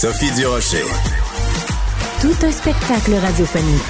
Sophie 0.00 0.30
Durocher. 0.30 0.84
Tout 2.20 2.46
un 2.46 2.52
spectacle 2.52 3.14
radiophonique. 3.14 3.82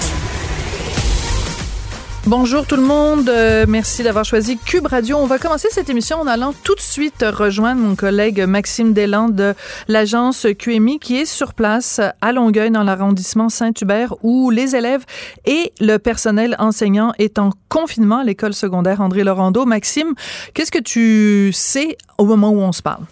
Bonjour 2.25 2.67
tout 2.67 2.77
le 2.77 2.83
monde, 2.83 3.29
euh, 3.29 3.67
merci 3.69 4.03
d'avoir 4.05 4.25
choisi 4.25 4.57
Cube 4.57 4.87
Radio. 4.87 5.19
On 5.19 5.27
va 5.27 5.39
commencer 5.39 5.69
cette 5.71 5.91
émission 5.91 6.19
en 6.19 6.27
allant 6.27 6.55
tout 6.65 6.75
de 6.75 6.81
suite 6.81 7.27
rejoindre 7.29 7.83
mon 7.83 7.95
collègue 7.95 8.41
Maxime 8.41 8.95
Deslandes 8.95 9.35
de 9.35 9.55
l'agence 9.87 10.47
QMI 10.59 10.99
qui 10.99 11.19
est 11.19 11.27
sur 11.27 11.53
place 11.53 12.01
à 12.23 12.33
Longueuil 12.33 12.71
dans 12.71 12.85
l'arrondissement 12.85 13.51
Saint-Hubert 13.51 14.15
où 14.23 14.49
les 14.49 14.77
élèves 14.77 15.05
et 15.45 15.75
le 15.79 15.99
personnel 15.99 16.57
enseignant 16.59 17.13
est 17.19 17.39
en 17.39 17.51
confinement 17.69 18.21
à 18.21 18.25
l'école 18.25 18.55
secondaire 18.55 19.03
André 19.03 19.25
Laurando. 19.25 19.67
Maxime, 19.67 20.15
qu'est-ce 20.55 20.73
que 20.73 20.79
tu 20.79 21.53
sais 21.53 21.99
au 22.17 22.25
moment 22.25 22.49
où 22.49 22.61
on 22.61 22.73
se 22.73 22.81
parle? 22.81 23.05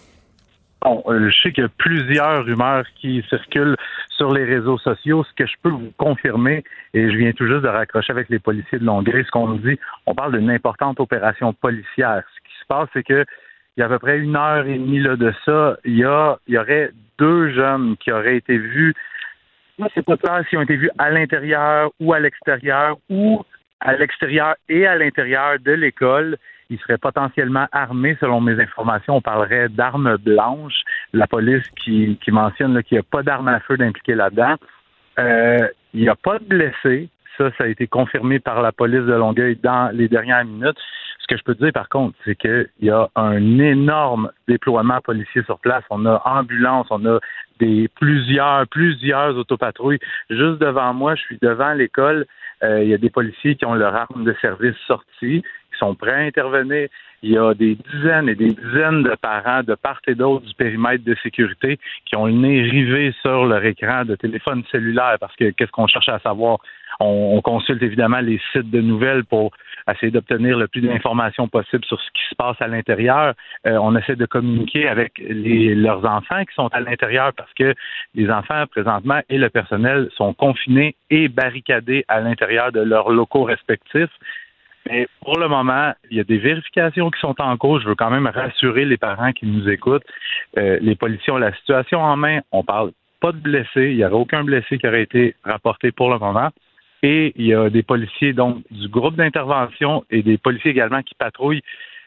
Bon, 0.81 1.03
euh, 1.07 1.29
je 1.29 1.41
sais 1.41 1.51
qu'il 1.51 1.63
y 1.63 1.65
a 1.65 1.69
plusieurs 1.77 2.45
rumeurs 2.45 2.85
qui 2.95 3.23
circulent 3.29 3.75
sur 4.09 4.31
les 4.31 4.45
réseaux 4.45 4.77
sociaux. 4.77 5.23
Ce 5.23 5.33
que 5.33 5.47
je 5.47 5.55
peux 5.63 5.69
vous 5.69 5.91
confirmer, 5.97 6.63
et 6.93 7.09
je 7.09 7.17
viens 7.17 7.31
tout 7.31 7.47
juste 7.47 7.61
de 7.61 7.67
raccrocher 7.67 8.11
avec 8.11 8.29
les 8.29 8.39
policiers 8.39 8.79
de 8.79 8.85
Longueuil, 8.85 9.23
ce 9.25 9.31
qu'on 9.31 9.47
nous 9.47 9.57
dit, 9.57 9.79
on 10.05 10.13
parle 10.13 10.37
d'une 10.37 10.51
importante 10.51 10.99
opération 10.99 11.53
policière. 11.53 12.23
Ce 12.35 12.49
qui 12.49 12.59
se 12.59 12.65
passe, 12.67 12.89
c'est 12.93 13.03
que 13.03 13.25
il 13.75 13.81
y 13.81 13.83
a 13.83 13.85
à 13.85 13.89
peu 13.89 13.99
près 13.99 14.17
une 14.17 14.35
heure 14.35 14.65
et 14.65 14.77
demie 14.77 14.99
là, 14.99 15.15
de 15.15 15.31
ça, 15.45 15.77
il 15.85 15.97
y, 15.97 16.03
a, 16.03 16.39
il 16.47 16.55
y 16.55 16.57
aurait 16.57 16.89
deux 17.19 17.53
jeunes 17.53 17.95
qui 17.97 18.11
auraient 18.11 18.37
été 18.37 18.57
vus. 18.57 18.95
Moi, 19.77 19.87
c'est 19.93 20.03
pas 20.03 20.17
clair 20.17 20.43
s'ils 20.49 20.57
ont 20.57 20.63
été 20.63 20.75
vus 20.75 20.89
à 20.97 21.11
l'intérieur 21.11 21.91
ou 21.99 22.11
à 22.11 22.19
l'extérieur 22.19 22.97
ou 23.09 23.43
à 23.79 23.93
l'extérieur 23.95 24.55
et 24.67 24.87
à 24.87 24.95
l'intérieur 24.95 25.59
de 25.59 25.71
l'école 25.73 26.37
il 26.69 26.79
serait 26.79 26.97
potentiellement 26.97 27.67
armé, 27.71 28.17
selon 28.19 28.41
mes 28.41 28.59
informations. 28.61 29.17
On 29.17 29.21
parlerait 29.21 29.69
d'armes 29.69 30.17
blanches. 30.17 30.81
La 31.13 31.27
police 31.27 31.67
qui, 31.83 32.17
qui 32.23 32.31
mentionne 32.31 32.81
qu'il 32.83 32.95
n'y 32.95 32.99
a 32.99 33.03
pas 33.09 33.23
d'armes 33.23 33.47
à 33.47 33.59
feu 33.61 33.77
d'impliquer 33.77 34.15
là-dedans. 34.15 34.55
Euh, 35.19 35.67
il 35.93 36.01
n'y 36.01 36.09
a 36.09 36.15
pas 36.15 36.39
de 36.39 36.45
blessés. 36.45 37.09
Ça, 37.37 37.51
ça 37.57 37.65
a 37.65 37.67
été 37.67 37.87
confirmé 37.87 38.39
par 38.39 38.61
la 38.61 38.71
police 38.71 39.05
de 39.05 39.13
Longueuil 39.13 39.57
dans 39.61 39.93
les 39.93 40.07
dernières 40.07 40.43
minutes. 40.43 40.77
Ce 41.19 41.27
que 41.27 41.37
je 41.37 41.43
peux 41.43 41.55
dire, 41.55 41.73
par 41.73 41.89
contre, 41.89 42.17
c'est 42.23 42.35
qu'il 42.35 42.69
y 42.81 42.89
a 42.89 43.09
un 43.15 43.59
énorme 43.59 44.31
déploiement 44.47 44.99
policier 45.01 45.43
sur 45.43 45.59
place. 45.59 45.83
On 45.89 46.05
a 46.05 46.21
ambulance, 46.25 46.87
on 46.89 47.05
a 47.05 47.19
des 47.59 47.89
plusieurs, 47.99 48.65
plusieurs 48.67 49.35
autopatrouilles. 49.35 49.99
Juste 50.29 50.59
devant 50.59 50.93
moi, 50.93 51.15
je 51.15 51.21
suis 51.21 51.37
devant 51.41 51.73
l'école. 51.73 52.25
Euh, 52.63 52.81
il 52.83 52.89
y 52.89 52.93
a 52.93 52.97
des 52.97 53.09
policiers 53.09 53.55
qui 53.55 53.65
ont 53.65 53.75
leur 53.75 53.93
arme 53.93 54.23
de 54.23 54.35
service 54.41 54.75
sortie 54.87 55.43
sont 55.77 55.95
prêts 55.95 56.11
à 56.11 56.19
intervenir. 56.19 56.87
Il 57.23 57.31
y 57.31 57.37
a 57.37 57.53
des 57.53 57.75
dizaines 57.75 58.29
et 58.29 58.35
des 58.35 58.53
dizaines 58.53 59.03
de 59.03 59.15
parents 59.19 59.63
de 59.63 59.73
part 59.73 59.99
et 60.07 60.13
d'autre 60.13 60.45
du 60.45 60.53
périmètre 60.53 61.03
de 61.03 61.15
sécurité 61.23 61.79
qui 62.05 62.15
ont 62.15 62.27
le 62.27 62.33
nez 62.33 62.61
rivé 62.61 63.13
sur 63.21 63.45
leur 63.45 63.63
écran 63.65 64.05
de 64.05 64.15
téléphone 64.15 64.63
cellulaire 64.71 65.17
parce 65.19 65.35
que 65.35 65.49
qu'est-ce 65.49 65.71
qu'on 65.71 65.87
cherche 65.87 66.09
à 66.09 66.19
savoir? 66.19 66.59
On, 66.99 67.41
consulte 67.41 67.81
évidemment 67.83 68.19
les 68.19 68.39
sites 68.51 68.71
de 68.71 68.81
nouvelles 68.81 69.23
pour 69.23 69.51
essayer 69.89 70.11
d'obtenir 70.11 70.57
le 70.57 70.67
plus 70.67 70.81
d'informations 70.81 71.47
possible 71.47 71.85
sur 71.85 71.99
ce 71.99 72.09
qui 72.11 72.23
se 72.29 72.35
passe 72.35 72.57
à 72.59 72.67
l'intérieur. 72.67 73.33
Euh, 73.65 73.77
on 73.77 73.95
essaie 73.95 74.15
de 74.15 74.25
communiquer 74.25 74.87
avec 74.87 75.13
leurs 75.19 76.05
enfants 76.05 76.43
qui 76.43 76.53
sont 76.55 76.67
à 76.67 76.79
l'intérieur 76.79 77.33
parce 77.33 77.53
que 77.53 77.73
les 78.15 78.29
enfants 78.29 78.65
présentement 78.67 79.21
et 79.29 79.37
le 79.37 79.49
personnel 79.49 80.09
sont 80.15 80.33
confinés 80.33 80.95
et 81.09 81.27
barricadés 81.27 82.03
à 82.07 82.19
l'intérieur 82.19 82.71
de 82.71 82.81
leurs 82.81 83.09
locaux 83.09 83.43
respectifs. 83.43 84.11
Mais 84.85 85.07
pour 85.21 85.37
le 85.39 85.47
moment, 85.47 85.93
il 86.09 86.17
y 86.17 86.19
a 86.19 86.23
des 86.23 86.37
vérifications 86.37 87.09
qui 87.09 87.19
sont 87.19 87.35
en 87.41 87.57
cours. 87.57 87.81
Je 87.81 87.87
veux 87.87 87.95
quand 87.95 88.09
même 88.09 88.27
rassurer 88.27 88.85
les 88.85 88.97
parents 88.97 89.33
qui 89.33 89.45
nous 89.45 89.67
écoutent. 89.67 90.05
Euh, 90.57 90.77
les 90.81 90.95
policiers 90.95 91.33
ont 91.33 91.37
la 91.37 91.53
situation 91.55 91.99
en 91.99 92.15
main. 92.15 92.39
On 92.51 92.63
parle 92.63 92.91
pas 93.19 93.31
de 93.31 93.37
blessés. 93.37 93.91
Il 93.91 93.97
n'y 93.97 94.05
aurait 94.05 94.13
aucun 94.13 94.43
blessé 94.43 94.77
qui 94.77 94.87
aurait 94.87 95.03
été 95.03 95.35
rapporté 95.43 95.91
pour 95.91 96.09
le 96.09 96.19
moment. 96.19 96.49
Et 97.03 97.33
il 97.35 97.45
y 97.45 97.53
a 97.53 97.69
des 97.69 97.83
policiers 97.83 98.33
donc 98.33 98.63
du 98.71 98.87
groupe 98.87 99.15
d'intervention 99.15 100.03
et 100.09 100.23
des 100.23 100.37
policiers 100.37 100.71
également 100.71 101.03
qui 101.03 101.15
patrouillent 101.15 101.61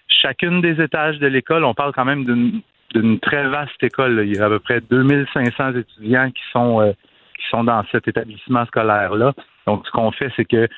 chacune 0.08 0.60
des 0.60 0.80
étages 0.82 1.18
de 1.18 1.26
l'école. 1.26 1.64
On 1.64 1.74
parle 1.74 1.92
quand 1.92 2.04
même 2.04 2.62
d'une 2.94 3.20
très 3.20 3.46
vaste 3.48 3.82
école. 3.82 4.22
Il 4.24 4.36
y 4.36 4.38
a 4.40 4.46
à 4.46 4.48
peu 4.48 4.58
près 4.58 4.80
2500 4.80 5.76
étudiants 5.76 6.30
qui 6.30 6.42
sont 6.52 6.80
euh, 6.80 6.92
qui 7.38 7.46
sont 7.50 7.64
dans 7.64 7.84
cet 7.92 8.08
établissement 8.08 8.66
scolaire 8.66 9.14
là. 9.14 9.32
Donc 9.66 9.86
ce 9.86 9.90
qu'on 9.92 10.10
fait, 10.10 10.32
c'est 10.36 10.44
que 10.44 10.68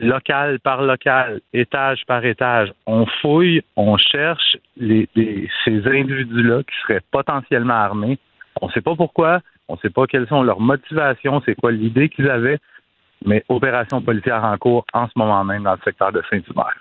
local 0.00 0.58
par 0.60 0.82
local, 0.82 1.40
étage 1.52 2.04
par 2.06 2.24
étage, 2.24 2.72
on 2.86 3.06
fouille, 3.20 3.62
on 3.76 3.96
cherche 3.96 4.56
ces 4.78 5.86
individus-là 5.86 6.62
qui 6.62 6.74
seraient 6.82 7.02
potentiellement 7.10 7.74
armés. 7.74 8.18
On 8.60 8.66
ne 8.66 8.72
sait 8.72 8.80
pas 8.80 8.96
pourquoi, 8.96 9.40
on 9.68 9.74
ne 9.74 9.78
sait 9.78 9.90
pas 9.90 10.06
quelles 10.06 10.28
sont 10.28 10.42
leurs 10.42 10.60
motivations, 10.60 11.42
c'est 11.44 11.54
quoi 11.54 11.72
l'idée 11.72 12.08
qu'ils 12.08 12.28
avaient, 12.28 12.58
mais 13.24 13.44
opération 13.48 14.00
policière 14.00 14.44
en 14.44 14.56
cours 14.56 14.84
en 14.92 15.06
ce 15.06 15.12
moment 15.16 15.44
même 15.44 15.62
dans 15.62 15.72
le 15.72 15.80
secteur 15.84 16.12
de 16.12 16.22
Saint-Hubert. 16.30 16.76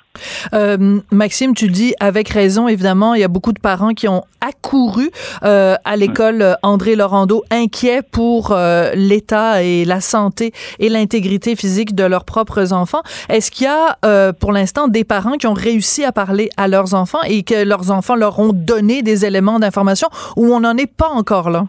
Euh, 0.54 1.00
Maxime, 1.12 1.56
tu 1.56 1.68
dis 1.70 1.96
avec 2.00 2.30
raison, 2.30 2.68
évidemment, 2.68 3.14
il 3.14 3.22
y 3.22 3.24
a 3.24 3.28
beaucoup 3.28 3.54
de 3.54 3.60
parents 3.60 3.94
qui 3.94 4.08
ont 4.08 4.24
accouru 4.42 5.10
euh, 5.44 5.76
à 5.86 5.96
l'école 5.96 6.58
André 6.62 6.96
Laurando, 6.96 7.44
inquiets 7.50 8.02
pour 8.02 8.52
euh, 8.52 8.92
l'état 8.94 9.64
et 9.64 9.86
la 9.86 10.02
santé 10.02 10.52
et 10.80 10.90
l'intégrité 10.90 11.56
physique 11.56 11.96
de 11.96 12.04
leurs 12.04 12.26
propres 12.26 12.74
enfants. 12.74 13.02
Est-ce 13.30 13.50
qu'il 13.50 13.66
y 13.66 13.70
a, 13.70 13.98
euh, 14.06 14.34
pour 14.34 14.52
l'instant, 14.52 14.88
des 14.88 15.04
parents 15.04 15.38
qui 15.38 15.48
ont 15.48 15.54
réussi 15.54 16.04
à 16.04 16.12
parler 16.12 16.50
à 16.58 16.68
leurs 16.68 16.94
enfants 16.94 17.22
et 17.26 17.44
que 17.44 17.64
leurs 17.64 17.92
enfants 17.92 18.16
leur 18.16 18.40
ont 18.40 18.54
donné 18.54 19.02
des 19.02 19.26
éléments 19.26 19.60
d'information 19.60 20.10
ou 20.36 20.54
on 20.54 20.60
n'en 20.60 20.78
est 20.78 20.92
pas 20.92 21.10
encore 21.10 21.50
là? 21.50 21.66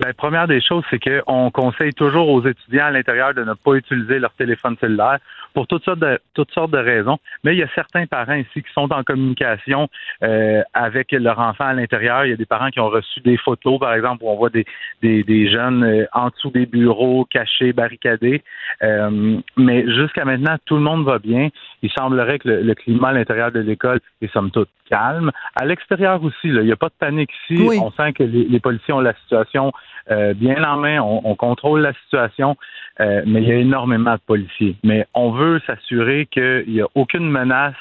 Ben, 0.00 0.14
première 0.14 0.48
des 0.48 0.62
choses, 0.62 0.82
c'est 0.88 0.98
qu'on 0.98 1.50
conseille 1.50 1.92
toujours 1.92 2.30
aux 2.30 2.42
étudiants 2.46 2.86
à 2.86 2.90
l'intérieur 2.90 3.34
de 3.34 3.44
ne 3.44 3.52
pas 3.52 3.74
utiliser 3.74 4.18
leur 4.18 4.32
téléphone 4.32 4.74
cellulaire 4.80 5.18
pour 5.54 5.66
toutes 5.66 5.84
sortes 5.84 5.98
de 5.98 6.18
toutes 6.34 6.52
sortes 6.52 6.70
de 6.70 6.78
raisons. 6.78 7.18
Mais 7.44 7.54
il 7.54 7.58
y 7.58 7.62
a 7.62 7.68
certains 7.74 8.06
parents 8.06 8.34
ici 8.34 8.62
qui 8.62 8.72
sont 8.72 8.92
en 8.92 9.02
communication 9.02 9.88
euh, 10.22 10.62
avec 10.74 11.12
leur 11.12 11.38
enfant 11.38 11.64
à 11.64 11.72
l'intérieur. 11.72 12.24
Il 12.24 12.30
y 12.30 12.32
a 12.32 12.36
des 12.36 12.46
parents 12.46 12.70
qui 12.70 12.80
ont 12.80 12.88
reçu 12.88 13.20
des 13.20 13.36
photos, 13.36 13.78
par 13.78 13.94
exemple, 13.94 14.24
où 14.24 14.28
on 14.28 14.36
voit 14.36 14.50
des, 14.50 14.64
des, 15.02 15.22
des 15.22 15.50
jeunes 15.50 15.84
euh, 15.84 16.06
en 16.12 16.28
dessous 16.28 16.50
des 16.50 16.66
bureaux, 16.66 17.24
cachés, 17.24 17.72
barricadés. 17.72 18.42
Euh, 18.82 19.38
mais 19.56 19.84
jusqu'à 19.86 20.24
maintenant, 20.24 20.56
tout 20.64 20.76
le 20.76 20.82
monde 20.82 21.04
va 21.04 21.18
bien. 21.18 21.48
Il 21.82 21.90
semblerait 21.90 22.38
que 22.38 22.48
le, 22.48 22.74
climat 22.74 23.08
à 23.08 23.12
l'intérieur 23.12 23.52
de 23.52 23.60
l'école 23.60 24.00
est 24.22 24.32
somme 24.32 24.50
toute 24.50 24.68
calme. 24.88 25.30
À 25.54 25.64
l'extérieur 25.64 26.22
aussi, 26.22 26.48
là, 26.48 26.62
il 26.62 26.66
n'y 26.66 26.72
a 26.72 26.76
pas 26.76 26.88
de 26.88 26.94
panique 26.98 27.30
ici. 27.48 27.62
On 27.80 27.90
sent 27.92 28.12
que 28.12 28.22
les, 28.22 28.44
les, 28.44 28.60
policiers 28.60 28.94
ont 28.94 29.00
la 29.00 29.14
situation 29.14 29.72
bien 30.08 30.64
en 30.64 30.76
main. 30.76 31.00
On, 31.00 31.20
on 31.24 31.34
contrôle 31.36 31.82
la 31.82 31.92
situation. 32.04 32.56
Euh, 33.00 33.22
mais 33.26 33.42
il 33.42 33.48
y 33.48 33.52
a 33.52 33.56
énormément 33.56 34.12
de 34.12 34.20
policiers. 34.26 34.76
Mais 34.84 35.06
on 35.14 35.30
veut 35.30 35.39
s'assurer 35.66 36.26
qu'il 36.26 36.64
n'y 36.68 36.80
a 36.80 36.86
aucune 36.94 37.30
menace 37.30 37.74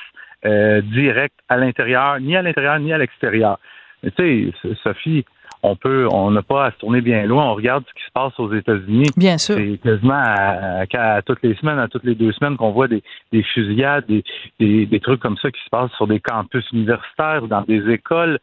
euh, 0.45 0.81
directe 0.81 1.35
à 1.49 1.57
l'intérieur, 1.57 2.19
ni 2.19 2.35
à 2.35 2.41
l'intérieur, 2.41 2.79
ni 2.79 2.93
à 2.93 2.97
l'extérieur. 2.97 3.59
Tu 4.03 4.11
sais, 4.17 4.75
Sophie, 4.83 5.25
on 5.61 5.75
peut, 5.75 6.07
on 6.11 6.31
n'a 6.31 6.41
pas 6.41 6.67
à 6.67 6.71
se 6.71 6.77
tourner 6.77 7.01
bien 7.01 7.25
loin. 7.25 7.45
On 7.45 7.55
regarde 7.55 7.83
ce 7.87 7.93
qui 7.93 8.05
se 8.05 8.11
passe 8.13 8.39
aux 8.39 8.53
États-Unis. 8.53 9.09
Bien 9.17 9.37
sûr. 9.37 9.55
C'est 9.55 9.77
quasiment 9.83 10.23
à, 10.23 11.21
toutes 11.25 11.43
les 11.43 11.55
semaines, 11.55 11.79
à 11.79 11.87
toutes 11.87 12.05
les 12.05 12.15
deux 12.15 12.31
semaines 12.31 12.55
qu'on 12.55 12.71
voit 12.71 12.87
des, 12.87 13.03
fusillades, 13.53 14.05
des, 14.07 14.85
des, 14.85 14.99
trucs 15.01 15.19
comme 15.19 15.37
ça 15.37 15.51
qui 15.51 15.61
se 15.61 15.69
passent 15.69 15.91
sur 15.97 16.07
des 16.07 16.21
campus 16.21 16.65
universitaires 16.71 17.43
ou 17.43 17.47
dans 17.47 17.63
des 17.63 17.89
écoles. 17.91 18.39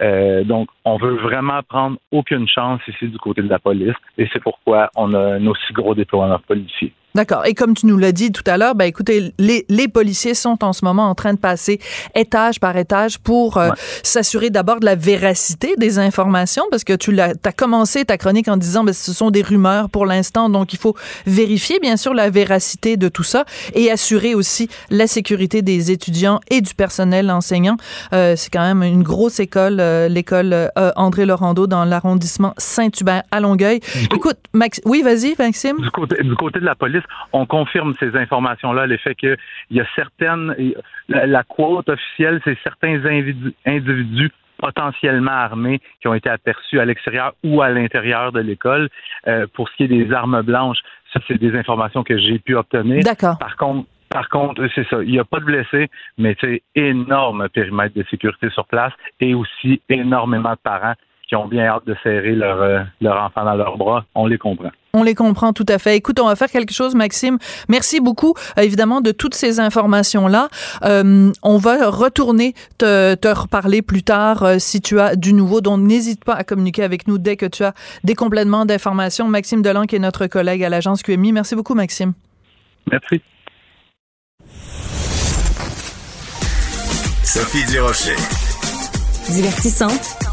Euh, 0.00 0.44
donc, 0.44 0.68
on 0.84 0.96
veut 0.96 1.16
vraiment 1.16 1.60
prendre 1.68 1.98
aucune 2.12 2.48
chance 2.48 2.80
ici 2.88 3.08
du 3.08 3.18
côté 3.18 3.42
de 3.42 3.48
la 3.48 3.58
police 3.58 3.94
et 4.16 4.28
c'est 4.32 4.42
pourquoi 4.42 4.90
on 4.96 5.12
a 5.12 5.34
un 5.34 5.46
aussi 5.46 5.72
gros 5.72 5.94
déploiement 5.94 6.38
policier. 6.46 6.92
D'accord. 7.14 7.44
Et 7.46 7.54
comme 7.54 7.74
tu 7.74 7.86
nous 7.86 7.98
l'as 7.98 8.12
dit 8.12 8.30
tout 8.30 8.44
à 8.46 8.56
l'heure, 8.56 8.74
ben 8.74 8.84
écoutez, 8.84 9.32
les, 9.38 9.66
les, 9.68 9.88
policiers 9.88 10.34
sont 10.34 10.62
en 10.62 10.72
ce 10.72 10.84
moment 10.84 11.08
en 11.08 11.14
train 11.14 11.34
de 11.34 11.38
passer 11.38 11.80
étage 12.14 12.60
par 12.60 12.76
étage 12.76 13.18
pour 13.18 13.56
euh, 13.56 13.70
s'assurer 14.02 14.50
d'abord 14.50 14.78
de 14.78 14.84
la 14.84 14.94
véracité 14.94 15.74
des 15.76 15.98
informations, 15.98 16.64
parce 16.70 16.84
que 16.84 16.92
tu 16.92 17.10
l'as, 17.10 17.34
as 17.44 17.52
commencé 17.52 18.04
ta 18.04 18.16
chronique 18.16 18.48
en 18.48 18.56
disant, 18.56 18.84
ben 18.84 18.92
ce 18.92 19.12
sont 19.12 19.30
des 19.30 19.42
rumeurs 19.42 19.90
pour 19.90 20.06
l'instant, 20.06 20.48
donc 20.48 20.72
il 20.72 20.78
faut 20.78 20.94
vérifier 21.26 21.80
bien 21.80 21.96
sûr 21.96 22.14
la 22.14 22.30
véracité 22.30 22.96
de 22.96 23.08
tout 23.08 23.24
ça 23.24 23.44
et 23.74 23.90
assurer 23.90 24.34
aussi 24.34 24.68
la 24.90 25.06
sécurité 25.06 25.62
des 25.62 25.90
étudiants 25.90 26.40
et 26.50 26.60
du 26.60 26.74
personnel 26.74 27.30
enseignant. 27.30 27.76
Euh, 28.12 28.34
c'est 28.36 28.50
quand 28.50 28.62
même 28.62 28.82
une 28.82 29.02
grosse 29.02 29.40
école, 29.40 29.78
euh, 29.80 30.08
l'école 30.08 30.52
euh, 30.52 30.92
André 30.96 31.26
Laurando 31.26 31.66
dans 31.66 31.84
l'arrondissement 31.84 32.54
Saint-Hubert 32.58 33.22
à 33.30 33.40
Longueuil. 33.40 33.80
Écoute, 34.14 34.36
Max, 34.52 34.80
oui, 34.84 35.02
vas-y, 35.02 35.34
Maxime. 35.38 35.76
Du 35.78 35.90
côté, 35.90 36.16
du 36.22 36.34
côté 36.36 36.60
de 36.60 36.64
la 36.64 36.74
police 36.74 36.99
on 37.32 37.46
confirme 37.46 37.94
ces 38.00 38.16
informations-là, 38.16 38.86
l'effet 38.86 39.14
qu'il 39.14 39.36
y 39.70 39.80
a 39.80 39.86
certaines, 39.94 40.54
la, 41.08 41.26
la 41.26 41.42
quote 41.42 41.88
officielle, 41.88 42.40
c'est 42.44 42.58
certains 42.62 43.00
individus, 43.66 44.30
potentiellement 44.58 45.30
armés 45.30 45.80
qui 46.00 46.08
ont 46.08 46.14
été 46.14 46.28
aperçus 46.28 46.78
à 46.80 46.84
l'extérieur 46.84 47.32
ou 47.42 47.62
à 47.62 47.70
l'intérieur 47.70 48.30
de 48.30 48.40
l'école. 48.40 48.90
Euh, 49.26 49.46
pour 49.54 49.68
ce 49.70 49.76
qui 49.76 49.84
est 49.84 49.88
des 49.88 50.12
armes 50.12 50.42
blanches, 50.42 50.80
ça, 51.12 51.20
c'est 51.26 51.38
des 51.38 51.56
informations 51.56 52.04
que 52.04 52.18
j'ai 52.18 52.38
pu 52.38 52.54
obtenir. 52.54 53.02
D'accord. 53.02 53.38
Par 53.38 53.56
contre, 53.56 53.88
par 54.10 54.28
contre, 54.28 54.68
c'est 54.74 54.86
ça. 54.88 55.02
Il 55.02 55.12
n'y 55.12 55.20
a 55.20 55.24
pas 55.24 55.38
de 55.38 55.44
blessés, 55.44 55.88
mais 56.18 56.36
c'est 56.40 56.62
énorme 56.74 57.48
périmètre 57.48 57.94
de 57.94 58.04
sécurité 58.10 58.50
sur 58.50 58.66
place 58.66 58.92
et 59.20 59.34
aussi 59.34 59.80
énormément 59.88 60.50
de 60.50 60.58
parents 60.62 60.94
qui 61.30 61.36
ont 61.36 61.46
bien 61.46 61.66
hâte 61.66 61.86
de 61.86 61.94
serrer 62.02 62.34
leur, 62.34 62.60
euh, 62.60 62.80
leur 63.00 63.22
enfant 63.22 63.44
dans 63.44 63.54
leurs 63.54 63.78
bras. 63.78 64.04
On 64.16 64.26
les 64.26 64.36
comprend. 64.36 64.70
On 64.94 65.04
les 65.04 65.14
comprend 65.14 65.52
tout 65.52 65.64
à 65.68 65.78
fait. 65.78 65.96
Écoute, 65.96 66.18
on 66.18 66.26
va 66.26 66.34
faire 66.34 66.50
quelque 66.50 66.74
chose, 66.74 66.96
Maxime. 66.96 67.38
Merci 67.68 68.00
beaucoup, 68.00 68.34
euh, 68.58 68.62
évidemment, 68.62 69.00
de 69.00 69.12
toutes 69.12 69.36
ces 69.36 69.60
informations-là. 69.60 70.48
Euh, 70.82 71.30
on 71.44 71.56
va 71.56 71.88
retourner 71.88 72.54
te, 72.78 73.14
te 73.14 73.28
reparler 73.28 73.80
plus 73.80 74.02
tard 74.02 74.44
si 74.58 74.80
tu 74.80 74.98
as 74.98 75.14
du 75.14 75.32
nouveau. 75.32 75.60
Donc, 75.60 75.78
n'hésite 75.78 76.24
pas 76.24 76.34
à 76.34 76.42
communiquer 76.42 76.82
avec 76.82 77.06
nous 77.06 77.18
dès 77.18 77.36
que 77.36 77.46
tu 77.46 77.62
as 77.62 77.74
des 78.02 78.16
compléments 78.16 78.66
d'informations. 78.66 79.28
Maxime 79.28 79.62
Delan, 79.62 79.84
qui 79.84 79.94
est 79.94 80.00
notre 80.00 80.26
collègue 80.26 80.64
à 80.64 80.68
l'agence 80.68 81.04
QMI. 81.04 81.30
Merci 81.30 81.54
beaucoup, 81.54 81.76
Maxime. 81.76 82.12
Merci. 82.90 83.22
Sophie 87.22 87.64
Durocher. 87.70 88.16
Divertissante 89.32 90.29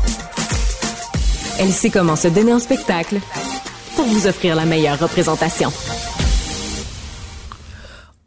elle 1.60 1.72
sait 1.72 1.90
comment 1.90 2.16
se 2.16 2.28
donner 2.28 2.54
en 2.54 2.60
spectacle 2.60 3.20
pour 3.96 4.06
vous 4.06 4.28
offrir 4.28 4.56
la 4.56 4.66
meilleure 4.66 5.00
représentation. 5.00 5.72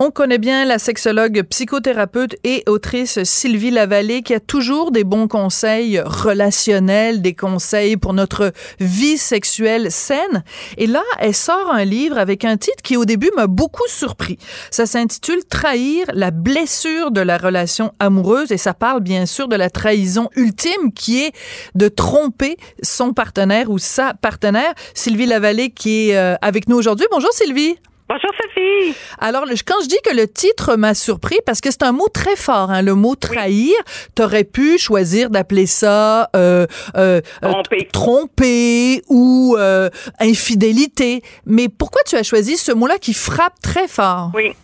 On 0.02 0.10
connaît 0.10 0.38
bien 0.38 0.64
la 0.64 0.78
sexologue, 0.78 1.42
psychothérapeute 1.42 2.34
et 2.42 2.62
autrice 2.66 3.22
Sylvie 3.24 3.70
Lavallée 3.70 4.22
qui 4.22 4.32
a 4.32 4.40
toujours 4.40 4.92
des 4.92 5.04
bons 5.04 5.28
conseils 5.28 6.00
relationnels, 6.00 7.20
des 7.20 7.34
conseils 7.34 7.98
pour 7.98 8.14
notre 8.14 8.52
vie 8.80 9.18
sexuelle 9.18 9.92
saine. 9.92 10.42
Et 10.78 10.86
là, 10.86 11.02
elle 11.18 11.34
sort 11.34 11.70
un 11.70 11.84
livre 11.84 12.16
avec 12.16 12.46
un 12.46 12.56
titre 12.56 12.82
qui 12.82 12.96
au 12.96 13.04
début 13.04 13.30
m'a 13.36 13.46
beaucoup 13.46 13.86
surpris. 13.88 14.38
Ça 14.70 14.86
s'intitule 14.86 15.44
Trahir 15.44 16.06
la 16.14 16.30
blessure 16.30 17.10
de 17.10 17.20
la 17.20 17.36
relation 17.36 17.92
amoureuse 17.98 18.52
et 18.52 18.56
ça 18.56 18.72
parle 18.72 19.00
bien 19.00 19.26
sûr 19.26 19.48
de 19.48 19.56
la 19.56 19.68
trahison 19.68 20.30
ultime 20.34 20.94
qui 20.94 21.24
est 21.24 21.32
de 21.74 21.88
tromper 21.88 22.56
son 22.82 23.12
partenaire 23.12 23.70
ou 23.70 23.76
sa 23.76 24.14
partenaire. 24.14 24.72
Sylvie 24.94 25.26
Lavallée 25.26 25.68
qui 25.68 26.08
est 26.08 26.16
euh, 26.16 26.36
avec 26.40 26.70
nous 26.70 26.76
aujourd'hui. 26.76 27.06
Bonjour 27.10 27.34
Sylvie. 27.34 27.76
Bonjour 28.10 28.32
Sophie. 28.42 28.92
Alors 29.20 29.44
quand 29.64 29.80
je 29.84 29.88
dis 29.88 30.00
que 30.04 30.12
le 30.12 30.26
titre 30.26 30.74
m'a 30.74 30.94
surpris 30.94 31.38
parce 31.46 31.60
que 31.60 31.70
c'est 31.70 31.84
un 31.84 31.92
mot 31.92 32.08
très 32.12 32.34
fort, 32.34 32.72
hein, 32.72 32.82
le 32.82 32.96
mot 32.96 33.14
trahir. 33.14 33.76
Tu 33.86 34.10
T'aurais 34.16 34.42
pu 34.42 34.78
choisir 34.78 35.30
d'appeler 35.30 35.66
ça 35.66 36.28
euh, 36.34 36.66
euh, 36.96 37.20
tromper. 37.40 37.88
tromper 37.92 39.02
ou 39.08 39.54
euh, 39.56 39.90
infidélité. 40.18 41.20
Mais 41.46 41.68
pourquoi 41.68 42.02
tu 42.02 42.16
as 42.16 42.24
choisi 42.24 42.56
ce 42.56 42.72
mot-là 42.72 42.98
qui 42.98 43.14
frappe 43.14 43.60
très 43.62 43.86
fort? 43.86 44.32
Oui, 44.34 44.54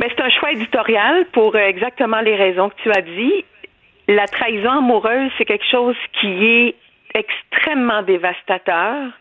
mais 0.00 0.08
c'est 0.08 0.24
un 0.24 0.30
choix 0.30 0.50
éditorial 0.50 1.26
pour 1.32 1.56
exactement 1.56 2.20
les 2.22 2.34
raisons 2.34 2.70
que 2.70 2.82
tu 2.82 2.90
as 2.90 3.02
dit. 3.02 3.44
La 4.08 4.26
trahison 4.26 4.78
amoureuse, 4.78 5.30
c'est 5.38 5.44
quelque 5.44 5.70
chose 5.70 5.94
qui 6.20 6.26
est 6.26 6.74
extrêmement 7.14 8.02
dévastateur. 8.02 9.12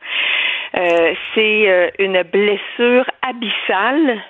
Euh, 0.78 1.14
c'est 1.34 1.70
euh, 1.70 1.90
une 2.00 2.24
blessure 2.24 3.06
abyssale. 3.22 4.22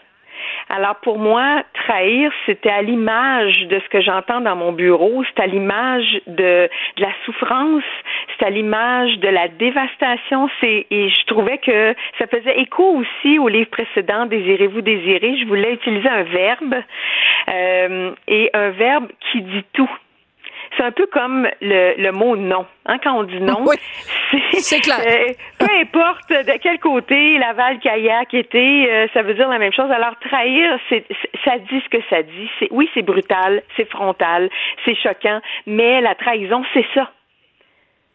Alors 0.69 0.95
pour 0.97 1.18
moi, 1.18 1.63
trahir, 1.74 2.31
c'était 2.45 2.69
à 2.69 2.81
l'image 2.81 3.68
de 3.68 3.80
ce 3.80 3.89
que 3.89 4.01
j'entends 4.01 4.39
dans 4.39 4.56
mon 4.56 4.71
bureau, 4.71 5.24
c'est 5.25 5.44
à 5.44 5.47
l'image 5.47 6.21
de, 6.27 6.69
la 6.97 7.09
souffrance, 7.25 7.83
c'est 8.38 8.45
à 8.45 8.50
l'image 8.50 9.18
de 9.18 9.27
la 9.27 9.47
dévastation. 9.47 10.50
Et 10.62 10.86
je 10.91 11.25
trouvais 11.25 11.57
que 11.57 11.95
ça 12.19 12.27
faisait 12.27 12.59
écho 12.59 12.83
aussi 12.83 13.39
au 13.39 13.47
livre 13.47 13.69
précédent, 13.69 14.27
Désirez-vous 14.27 14.81
désirer. 14.81 15.38
Je 15.39 15.45
voulais 15.47 15.74
utiliser 15.74 16.07
un 16.07 16.24
verbe 16.24 16.75
euh, 17.50 18.12
et 18.27 18.50
un 18.53 18.69
verbe 18.69 19.07
qui 19.31 19.41
dit 19.41 19.65
tout 19.74 19.89
c'est 20.77 20.83
un 20.83 20.92
peu 20.92 21.07
comme 21.07 21.48
le, 21.62 21.95
le 21.98 22.12
mot 22.12 22.36
non. 22.36 22.66
Hein, 22.86 22.98
quand 23.04 23.13
on 23.18 23.24
dit 23.24 23.39
non, 23.39 23.66
c'est 24.54 24.80
clair. 24.80 25.00
Euh, 25.00 25.33
peu 25.57 25.68
importe 25.80 26.30
de 26.30 26.57
quel 26.62 26.80
côté 26.80 27.38
Laval, 27.38 27.80
Kayak 27.80 28.33
était, 28.33 28.88
euh, 28.89 29.07
ça 29.13 29.21
veut 29.21 29.33
dire 29.33 29.50
la 29.50 29.60
même 29.60 29.74
chose. 29.74 29.92
Alors 29.92 30.18
trahir, 30.19 30.77
c'est, 30.89 31.06
ça 31.44 31.57
dit 31.57 31.81
ce 31.83 31.89
que 31.89 32.04
ça 32.10 32.24
dit. 32.24 32.50
Oui, 32.71 32.89
c'est 32.94 33.01
brutal, 33.01 33.63
c'est 33.77 33.89
frontal, 33.89 34.50
c'est 34.86 34.95
choquant, 34.95 35.39
mais 35.66 36.01
la 36.01 36.16
trahison, 36.16 36.63
c'est 36.74 36.86
ça. 36.94 37.12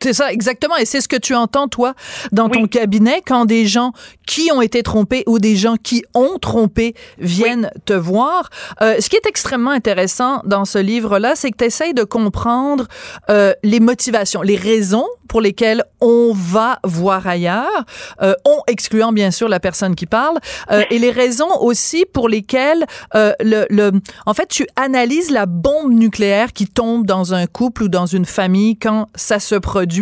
C'est 0.04 0.12
ça, 0.12 0.30
exactement. 0.30 0.76
Et 0.76 0.84
c'est 0.84 1.00
ce 1.00 1.08
que 1.08 1.16
tu 1.16 1.34
entends, 1.34 1.66
toi, 1.66 1.94
dans 2.30 2.50
ton 2.50 2.66
cabinet, 2.66 3.22
quand 3.26 3.46
des 3.46 3.64
gens 3.64 3.92
qui 4.26 4.50
ont 4.52 4.60
été 4.60 4.82
trompés 4.82 5.24
ou 5.26 5.38
des 5.38 5.56
gens 5.56 5.76
qui 5.76 6.04
ont 6.12 6.38
trompé 6.38 6.94
viennent 7.18 7.70
te 7.86 7.94
voir. 7.94 8.50
Euh, 8.82 9.00
ce 9.00 9.08
qui 9.08 9.16
est 9.16 9.24
extrêmement 9.26 9.70
intéressant 9.70 10.42
dans 10.44 10.66
ce 10.66 10.76
livre-là, 10.76 11.36
c'est 11.36 11.50
que 11.50 11.56
tu 11.56 11.64
essayes 11.64 11.94
de 11.94 12.04
comprendre 12.04 12.86
euh, 13.30 13.54
les 13.62 13.80
motivations, 13.80 14.42
les 14.42 14.56
raisons 14.56 15.06
pour 15.28 15.40
lesquelles 15.40 15.82
on 16.00 16.32
va 16.32 16.78
voir 16.84 17.26
ailleurs, 17.26 17.84
euh, 18.22 18.34
on 18.44 18.60
excluant 18.68 19.12
bien 19.12 19.30
sûr 19.30 19.48
la 19.48 19.58
personne 19.58 19.94
qui 19.94 20.06
parle, 20.06 20.38
euh, 20.70 20.82
et 20.90 20.98
les 21.00 21.10
raisons 21.10 21.60
aussi 21.60 22.04
pour 22.04 22.28
lesquelles 22.28 22.84
euh, 23.14 23.32
le, 23.40 23.66
le, 23.70 23.90
en 24.26 24.34
fait, 24.34 24.46
tu 24.46 24.66
analyses 24.76 25.30
la 25.30 25.46
bombe 25.46 25.92
nucléaire 25.92 26.52
qui 26.52 26.66
tombe 26.66 27.04
dans 27.06 27.34
un 27.34 27.46
couple 27.46 27.84
ou 27.84 27.88
dans 27.88 28.06
une 28.06 28.26
famille 28.26 28.76
quand 28.76 29.08
ça 29.14 29.40
se 29.40 29.54
produit. 29.56 29.93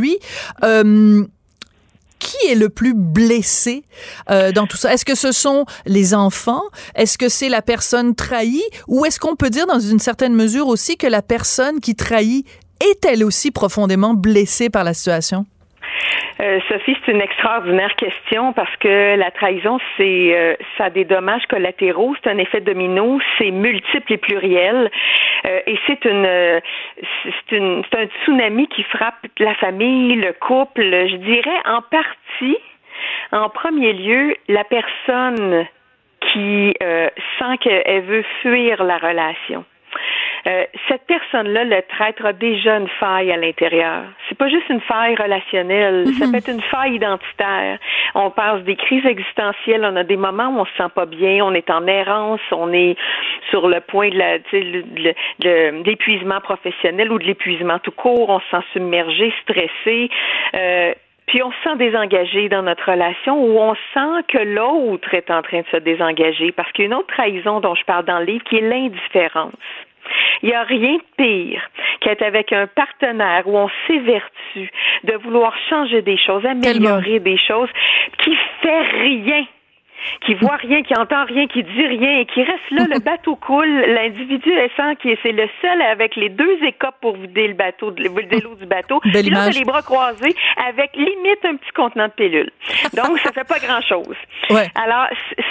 Euh, 0.64 1.24
qui 2.22 2.46
est 2.46 2.54
le 2.54 2.68
plus 2.68 2.94
blessé 2.94 3.84
euh, 4.30 4.52
dans 4.52 4.66
tout 4.66 4.76
ça? 4.76 4.94
Est-ce 4.94 5.04
que 5.04 5.16
ce 5.16 5.32
sont 5.32 5.64
les 5.86 6.14
enfants? 6.14 6.62
Est-ce 6.94 7.18
que 7.18 7.28
c'est 7.28 7.48
la 7.48 7.62
personne 7.62 8.14
trahie? 8.14 8.62
Ou 8.86 9.04
est-ce 9.04 9.18
qu'on 9.18 9.34
peut 9.34 9.50
dire 9.50 9.66
dans 9.66 9.80
une 9.80 9.98
certaine 9.98 10.34
mesure 10.34 10.68
aussi 10.68 10.96
que 10.96 11.06
la 11.06 11.22
personne 11.22 11.80
qui 11.80 11.96
trahit 11.96 12.46
est 12.80 13.04
elle 13.04 13.24
aussi 13.24 13.50
profondément 13.50 14.14
blessée 14.14 14.70
par 14.70 14.84
la 14.84 14.94
situation? 14.94 15.46
Euh, 16.40 16.60
Sophie, 16.68 16.96
c'est 17.04 17.12
une 17.12 17.20
extraordinaire 17.20 17.94
question 17.96 18.52
parce 18.52 18.74
que 18.76 19.16
la 19.16 19.30
trahison, 19.30 19.78
c'est 19.96 20.34
euh, 20.34 20.54
ça 20.76 20.84
a 20.86 20.90
des 20.90 21.04
dommages 21.04 21.46
collatéraux, 21.46 22.14
c'est 22.22 22.30
un 22.30 22.38
effet 22.38 22.60
domino, 22.60 23.20
c'est 23.38 23.50
multiple 23.50 24.12
et 24.12 24.16
pluriel, 24.16 24.90
euh, 25.44 25.60
et 25.66 25.78
c'est 25.86 26.04
une 26.04 26.60
c'est 27.22 27.56
une 27.56 27.82
c'est 27.90 27.98
un 27.98 28.06
tsunami 28.24 28.66
qui 28.68 28.82
frappe 28.84 29.26
la 29.38 29.54
famille, 29.54 30.16
le 30.16 30.32
couple. 30.32 30.82
Je 30.82 31.16
dirais 31.16 31.60
en 31.66 31.82
partie, 31.82 32.58
en 33.30 33.48
premier 33.48 33.92
lieu, 33.92 34.34
la 34.48 34.64
personne 34.64 35.66
qui 36.32 36.72
sent 36.80 37.58
qu'elle 37.60 38.02
veut 38.02 38.24
fuir 38.40 38.82
la 38.84 38.96
relation. 38.96 39.64
Euh, 40.46 40.64
cette 40.88 41.06
personne-là, 41.06 41.64
le 41.64 41.82
traître, 41.82 42.24
a 42.24 42.32
déjà 42.32 42.76
une 42.76 42.88
faille 42.88 43.30
à 43.30 43.36
l'intérieur. 43.36 44.04
C'est 44.28 44.36
pas 44.36 44.48
juste 44.48 44.68
une 44.70 44.80
faille 44.80 45.14
relationnelle, 45.14 46.06
ça 46.18 46.26
mhm. 46.26 46.32
peut 46.32 46.38
être 46.38 46.50
une 46.50 46.62
faille 46.62 46.94
identitaire. 46.94 47.78
On 48.14 48.30
passe 48.30 48.62
des 48.62 48.76
crises 48.76 49.06
existentielles, 49.06 49.84
on 49.84 49.96
a 49.96 50.04
des 50.04 50.16
moments 50.16 50.48
où 50.48 50.60
on 50.60 50.64
se 50.64 50.76
sent 50.76 50.90
pas 50.94 51.06
bien, 51.06 51.44
on 51.44 51.54
est 51.54 51.70
en 51.70 51.86
errance, 51.86 52.40
on 52.50 52.72
est 52.72 52.96
sur 53.50 53.68
le 53.68 53.80
point 53.80 54.10
de 54.10 54.18
la, 54.18 54.38
de 54.38 55.84
l'épuisement 55.84 56.40
professionnel 56.40 57.12
ou 57.12 57.18
de 57.18 57.24
l'épuisement 57.24 57.78
tout 57.78 57.92
court, 57.92 58.28
on 58.28 58.40
se 58.40 58.46
sent 58.50 58.64
submergé, 58.72 59.32
stressé. 59.42 60.10
Euh, 60.54 60.92
puis 61.26 61.42
on 61.42 61.52
se 61.52 61.56
sent 61.64 61.76
désengagé 61.76 62.48
dans 62.48 62.62
notre 62.62 62.90
relation 62.90 63.42
ou 63.42 63.58
on 63.58 63.74
sent 63.94 64.24
que 64.28 64.38
l'autre 64.38 65.14
est 65.14 65.30
en 65.30 65.40
train 65.42 65.60
de 65.60 65.66
se 65.70 65.76
désengager 65.76 66.52
parce 66.52 66.70
qu'il 66.72 66.84
y 66.84 66.86
a 66.86 66.90
une 66.90 66.94
autre 66.94 67.14
trahison 67.14 67.60
dont 67.60 67.74
je 67.74 67.84
parle 67.84 68.04
dans 68.04 68.18
le 68.18 68.24
livre 68.24 68.44
qui 68.44 68.56
est 68.56 68.60
l'indifférence. 68.60 69.54
Il 70.42 70.48
n'y 70.48 70.54
a 70.54 70.62
rien 70.62 70.96
de 70.96 71.02
pire 71.16 71.62
qu'être 72.00 72.22
avec 72.22 72.52
un 72.52 72.66
partenaire 72.66 73.46
où 73.46 73.56
on 73.56 73.68
s'évertue 73.86 74.70
de 75.04 75.14
vouloir 75.24 75.54
changer 75.68 76.02
des 76.02 76.18
choses, 76.18 76.44
améliorer 76.44 77.20
des 77.20 77.38
choses, 77.38 77.68
qui 78.18 78.36
fait 78.60 78.82
rien 78.82 79.46
qui 80.24 80.34
voit 80.34 80.56
rien, 80.56 80.82
qui 80.82 80.94
entend 80.94 81.24
rien, 81.24 81.46
qui 81.46 81.62
dit 81.62 81.86
rien 81.86 82.20
et 82.20 82.26
qui 82.26 82.42
reste 82.42 82.70
là, 82.70 82.86
le 82.88 83.00
bateau 83.04 83.36
coule, 83.36 83.68
l'individu 83.68 84.50
sent 84.76 84.96
qui 85.00 85.16
c'est 85.22 85.32
le 85.32 85.48
seul 85.60 85.82
avec 85.82 86.16
les 86.16 86.28
deux 86.28 86.58
écopes 86.64 86.96
pour 87.00 87.16
vider 87.16 87.48
le 87.48 87.54
bateau, 87.54 87.90
vider 87.90 88.40
l'eau 88.40 88.54
du 88.54 88.66
bateau. 88.66 89.00
Belle 89.12 89.30
là, 89.30 89.50
les 89.50 89.64
bras 89.64 89.82
croisés 89.82 90.34
avec 90.68 90.96
limite 90.96 91.44
un 91.44 91.56
petit 91.56 91.70
contenant 91.74 92.06
de 92.06 92.12
pilule. 92.12 92.50
Donc, 92.94 93.18
ça 93.20 93.32
fait 93.32 93.46
pas 93.46 93.58
grand 93.58 93.80
chose. 93.82 94.16
Ouais. 94.50 94.68
Alors, 94.74 95.06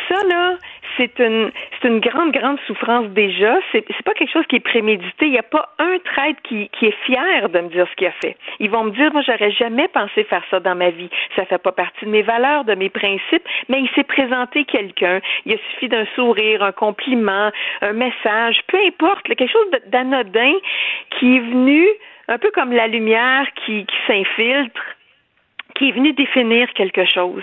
ça, 0.10 0.24
là, 0.28 0.56
c'est 0.98 1.20
une, 1.20 1.52
c'est 1.82 1.88
une 1.88 2.00
grande, 2.00 2.32
grande 2.32 2.60
souffrance 2.68 3.08
déjà. 3.10 3.58
C'est, 3.72 3.84
c'est 3.88 4.04
pas 4.04 4.14
quelque 4.14 4.32
chose 4.32 4.46
qui 4.48 4.58
est 4.58 4.62
prémédité. 4.62 5.26
Il 5.26 5.32
n'y 5.32 5.38
a 5.38 5.44
pas 5.44 5.74
un 5.80 5.98
traître 6.04 6.42
qui, 6.44 6.70
qui 6.70 6.88
est 6.88 6.96
fier 7.06 7.50
de 7.50 7.60
me 7.60 7.70
dire 7.70 7.88
ce 7.90 7.96
qu'il 7.96 8.08
a 8.08 8.12
fait. 8.24 8.38
Ils 8.60 8.70
vont 8.70 8.84
me 8.84 8.92
dire, 8.92 9.12
moi, 9.14 9.22
j'aurais 9.26 9.52
jamais 9.52 9.88
pensé 9.88 10.24
faire 10.24 10.44
ça 10.50 10.60
dans 10.60 10.76
ma 10.76 10.90
vie. 10.90 11.10
Ça 11.36 11.46
fait 11.46 11.58
pas 11.58 11.72
partie 11.72 12.06
de 12.06 12.10
mes 12.10 12.22
valeurs, 12.22 12.64
de 12.66 12.76
mes 12.76 12.90
principes, 12.90 13.48
mais 13.70 13.82
il 13.82 13.90
s'est 13.96 14.04
présenté 14.04 14.66
quelqu'un. 14.66 15.20
Il 15.46 15.54
a 15.54 15.58
suffi 15.72 15.90
d'un 15.90 16.06
sourire, 16.16 16.64
un 16.64 16.72
compliment, 16.72 17.52
un 17.82 17.94
message, 17.94 18.62
peu 18.68 18.78
importe, 18.86 19.24
quelque 19.24 19.48
chose 19.48 19.68
d'anodin 19.88 20.54
qui 21.12 21.38
est 21.38 21.40
venu 21.40 21.86
un 22.28 22.38
peu 22.38 22.52
comme 22.52 22.72
la 22.72 22.88
lumière 22.88 23.46
qui, 23.66 23.86
qui 23.86 23.96
s'infiltre 24.08 24.82
qui 25.78 25.90
est 25.90 25.92
venu 25.94 26.14
définir 26.14 26.68
quelque 26.76 27.06
chose. 27.06 27.42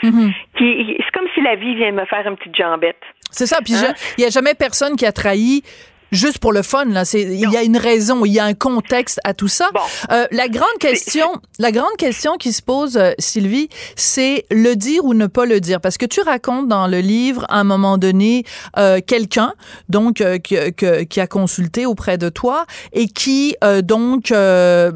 Qui, 0.57 0.97
c'est 0.99 1.19
comme 1.19 1.29
si 1.35 1.41
la 1.41 1.57
vie 1.57 1.75
vient 1.75 1.93
me 1.93 2.05
faire 2.07 2.27
une 2.27 2.37
petite 2.37 2.57
jambette. 2.57 3.01
C'est 3.31 3.47
ça. 3.47 3.59
Puis 3.65 3.75
Hein? 3.75 3.95
il 4.17 4.25
y 4.25 4.27
a 4.27 4.31
jamais 4.31 4.55
personne 4.55 4.97
qui 4.97 5.05
a 5.07 5.13
trahi 5.13 5.63
juste 6.13 6.39
pour 6.39 6.53
le 6.53 6.63
fun 6.63 6.87
là 6.87 7.05
c'est 7.05 7.23
il 7.23 7.51
y 7.51 7.57
a 7.57 7.63
une 7.63 7.77
raison 7.77 8.25
il 8.25 8.33
y 8.33 8.39
a 8.39 8.45
un 8.45 8.55
contexte 8.55 9.21
à 9.25 9.35
tout 9.35 9.49
ça 9.49 9.69
Bon. 9.75 9.81
Euh, 10.11 10.27
la 10.31 10.49
grande 10.49 10.79
question 10.81 11.27
la 11.59 11.71
grande 11.73 11.97
question 11.99 12.37
qui 12.39 12.53
se 12.53 12.63
pose 12.63 12.97
euh, 12.97 13.13
Sylvie 13.19 13.69
c'est 13.97 14.45
le 14.51 14.75
dire 14.75 15.05
ou 15.05 15.15
ne 15.15 15.27
pas 15.27 15.45
le 15.47 15.61
dire 15.61 15.81
parce 15.81 15.99
que 15.99 16.07
tu 16.07 16.21
racontes 16.21 16.69
dans 16.69 16.87
le 16.87 17.01
livre 17.01 17.45
à 17.49 17.61
un 17.61 17.65
moment 17.65 17.99
donné 17.99 18.45
euh, 18.79 19.01
quelqu'un 19.07 19.53
donc 19.89 20.21
euh, 20.21 20.39
que- 20.39 20.71
que- 20.71 21.03
qui 21.03 21.21
a 21.21 21.27
consulté 21.27 21.85
auprès 21.87 22.19
de 22.19 22.29
toi 22.29 22.65
et 22.93 23.07
qui 23.09 23.55
euh, 23.63 23.83
donc 23.83 24.31
euh, 24.33 24.91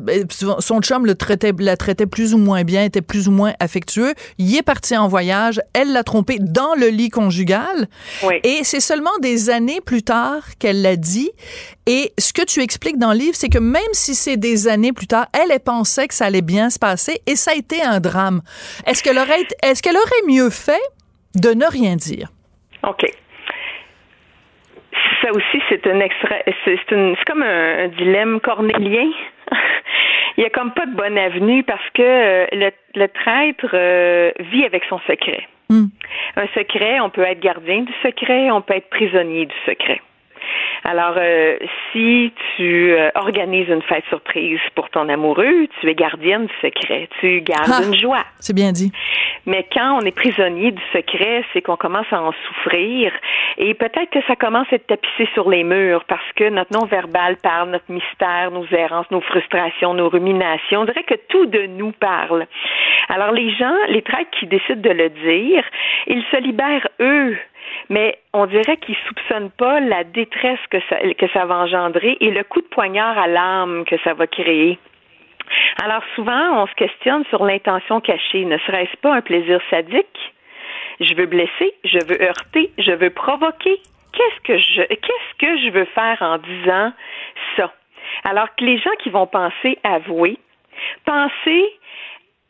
son 0.60 0.80
chum 0.80 1.04
le 1.06 1.14
traitait 1.14 1.52
la 1.58 1.76
traitait 1.76 2.06
plus 2.06 2.34
ou 2.34 2.38
moins 2.38 2.64
bien 2.64 2.84
était 2.84 3.02
plus 3.02 3.28
ou 3.28 3.32
moins 3.32 3.52
affectueux 3.60 4.14
il 4.38 4.56
est 4.56 4.62
parti 4.62 4.96
en 4.96 5.08
voyage 5.08 5.60
elle 5.74 5.92
l'a 5.92 6.04
trompé 6.04 6.38
dans 6.40 6.74
le 6.74 6.88
lit 6.88 7.10
conjugal 7.10 7.88
Oui. 8.24 8.36
et 8.44 8.60
c'est 8.64 8.80
seulement 8.80 9.10
des 9.20 9.50
années 9.50 9.80
plus 9.84 10.02
tard 10.02 10.42
qu'elle 10.58 10.82
l'a 10.82 10.96
dit. 11.02 11.30
Et 11.86 12.12
ce 12.18 12.32
que 12.32 12.44
tu 12.44 12.60
expliques 12.60 12.98
dans 12.98 13.12
le 13.12 13.18
livre, 13.18 13.34
c'est 13.34 13.50
que 13.50 13.58
même 13.58 13.92
si 13.92 14.14
c'est 14.14 14.36
des 14.36 14.68
années 14.68 14.92
plus 14.92 15.06
tard, 15.06 15.26
elle, 15.34 15.50
elle 15.50 15.60
pensait 15.60 16.08
que 16.08 16.14
ça 16.14 16.26
allait 16.26 16.42
bien 16.42 16.70
se 16.70 16.78
passer 16.78 17.20
et 17.26 17.36
ça 17.36 17.50
a 17.50 17.54
été 17.54 17.82
un 17.82 18.00
drame. 18.00 18.40
Est-ce 18.86 19.02
qu'elle 19.02 19.18
aurait, 19.18 19.44
est-ce 19.62 19.82
qu'elle 19.82 19.96
aurait 19.96 20.26
mieux 20.26 20.50
fait 20.50 20.82
de 21.34 21.50
ne 21.50 21.66
rien 21.66 21.96
dire? 21.96 22.28
OK. 22.84 23.04
Ça 25.22 25.30
aussi, 25.30 25.62
c'est 25.68 25.86
un 25.86 26.00
extra, 26.00 26.36
c'est 26.64 26.78
comme 27.26 27.42
un, 27.42 27.84
un 27.84 27.88
dilemme 27.88 28.40
cornélien. 28.40 29.10
Il 30.36 30.42
y 30.42 30.46
a 30.46 30.50
comme 30.50 30.72
pas 30.72 30.86
de 30.86 30.94
bonne 30.94 31.18
avenue 31.18 31.62
parce 31.62 31.88
que 31.94 32.02
euh, 32.02 32.46
le, 32.52 32.70
le 32.94 33.08
traître 33.08 33.70
euh, 33.74 34.32
vit 34.40 34.64
avec 34.64 34.82
son 34.88 34.98
secret. 35.00 35.46
Hmm. 35.68 35.86
Un 36.36 36.46
secret, 36.54 37.00
on 37.00 37.10
peut 37.10 37.22
être 37.22 37.40
gardien 37.40 37.82
du 37.82 37.92
secret, 38.02 38.50
on 38.50 38.62
peut 38.62 38.74
être 38.74 38.88
prisonnier 38.90 39.46
du 39.46 39.54
secret. 39.66 40.00
Alors, 40.84 41.14
euh, 41.16 41.58
si 41.92 42.32
tu 42.56 42.92
euh, 42.92 43.10
organises 43.14 43.68
une 43.68 43.82
fête 43.82 44.04
surprise 44.08 44.58
pour 44.74 44.90
ton 44.90 45.08
amoureux, 45.08 45.68
tu 45.80 45.88
es 45.88 45.94
gardienne 45.94 46.46
du 46.46 46.54
secret, 46.60 47.08
tu 47.20 47.40
gardes 47.40 47.70
Ah. 47.72 47.82
une 47.86 47.94
joie. 47.94 48.24
C'est 48.40 48.54
bien 48.54 48.72
dit. 48.72 48.90
Mais 49.46 49.64
quand 49.72 49.98
on 49.98 50.00
est 50.00 50.14
prisonnier 50.14 50.72
du 50.72 50.82
secret, 50.92 51.44
c'est 51.52 51.62
qu'on 51.62 51.76
commence 51.76 52.06
à 52.12 52.20
en 52.20 52.32
souffrir 52.46 53.12
et 53.58 53.74
peut-être 53.74 54.10
que 54.10 54.22
ça 54.26 54.34
commence 54.36 54.66
à 54.72 54.76
être 54.76 54.86
tapissé 54.86 55.28
sur 55.34 55.48
les 55.50 55.62
murs 55.64 56.04
parce 56.08 56.30
que 56.36 56.48
notre 56.48 56.72
non-verbal 56.72 57.36
parle, 57.42 57.70
notre 57.70 57.90
mystère, 57.90 58.50
nos 58.50 58.66
errances, 58.70 59.10
nos 59.10 59.20
frustrations, 59.20 59.94
nos 59.94 60.08
ruminations. 60.08 60.80
On 60.80 60.84
dirait 60.84 61.02
que 61.04 61.14
tout 61.28 61.46
de 61.46 61.66
nous 61.66 61.92
parle. 61.92 62.46
Alors 63.08 63.32
les 63.32 63.50
gens, 63.54 63.74
les 63.88 64.02
traîtres 64.02 64.30
qui 64.38 64.46
décident 64.46 64.80
de 64.80 64.90
le 64.90 65.08
dire, 65.10 65.64
ils 66.06 66.24
se 66.30 66.36
libèrent 66.38 66.88
eux. 67.00 67.36
Mais 67.88 68.18
on 68.32 68.46
dirait 68.46 68.76
qu'ils 68.78 68.96
soupçonnent 69.06 69.50
pas 69.50 69.80
la 69.80 70.04
détresse 70.04 70.60
que 70.70 70.78
ça, 70.88 70.96
que 71.14 71.28
ça 71.32 71.44
va 71.44 71.56
engendrer 71.56 72.16
et 72.20 72.30
le 72.30 72.44
coup 72.44 72.60
de 72.60 72.66
poignard 72.66 73.18
à 73.18 73.26
l'âme 73.26 73.84
que 73.84 73.96
ça 74.04 74.14
va 74.14 74.26
créer. 74.26 74.78
Alors 75.82 76.02
souvent, 76.14 76.62
on 76.62 76.66
se 76.66 76.74
questionne 76.74 77.24
sur 77.26 77.44
l'intention 77.44 78.00
cachée. 78.00 78.44
Ne 78.44 78.58
serait-ce 78.58 78.96
pas 78.98 79.14
un 79.14 79.20
plaisir 79.20 79.60
sadique? 79.70 80.32
Je 81.00 81.14
veux 81.14 81.26
blesser, 81.26 81.74
je 81.84 81.98
veux 82.06 82.22
heurter, 82.22 82.70
je 82.78 82.92
veux 82.92 83.10
provoquer. 83.10 83.80
Qu'est-ce 84.12 84.40
que 84.42 84.58
je 84.58 84.82
qu'est-ce 84.82 85.38
que 85.38 85.58
je 85.58 85.70
veux 85.70 85.86
faire 85.86 86.18
en 86.20 86.38
disant 86.38 86.92
ça? 87.56 87.72
Alors 88.24 88.54
que 88.56 88.64
les 88.64 88.78
gens 88.78 88.94
qui 89.02 89.10
vont 89.10 89.26
penser 89.26 89.78
avouer, 89.82 90.38
pensez 91.04 91.72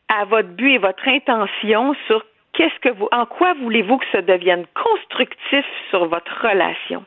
à 0.09 0.25
votre 0.25 0.49
but 0.49 0.75
et 0.75 0.79
votre 0.79 1.07
intention 1.09 1.95
sur 2.07 2.25
qu'est-ce 2.53 2.79
que 2.81 2.91
vous 2.91 3.09
en 3.13 3.27
quoi 3.27 3.55
voulez-vous 3.55 3.99
que 3.99 4.07
ça 4.13 4.23
devienne 4.23 4.65
constructif 4.75 5.65
sur 5.91 6.07
votre 6.07 6.43
relation? 6.43 7.05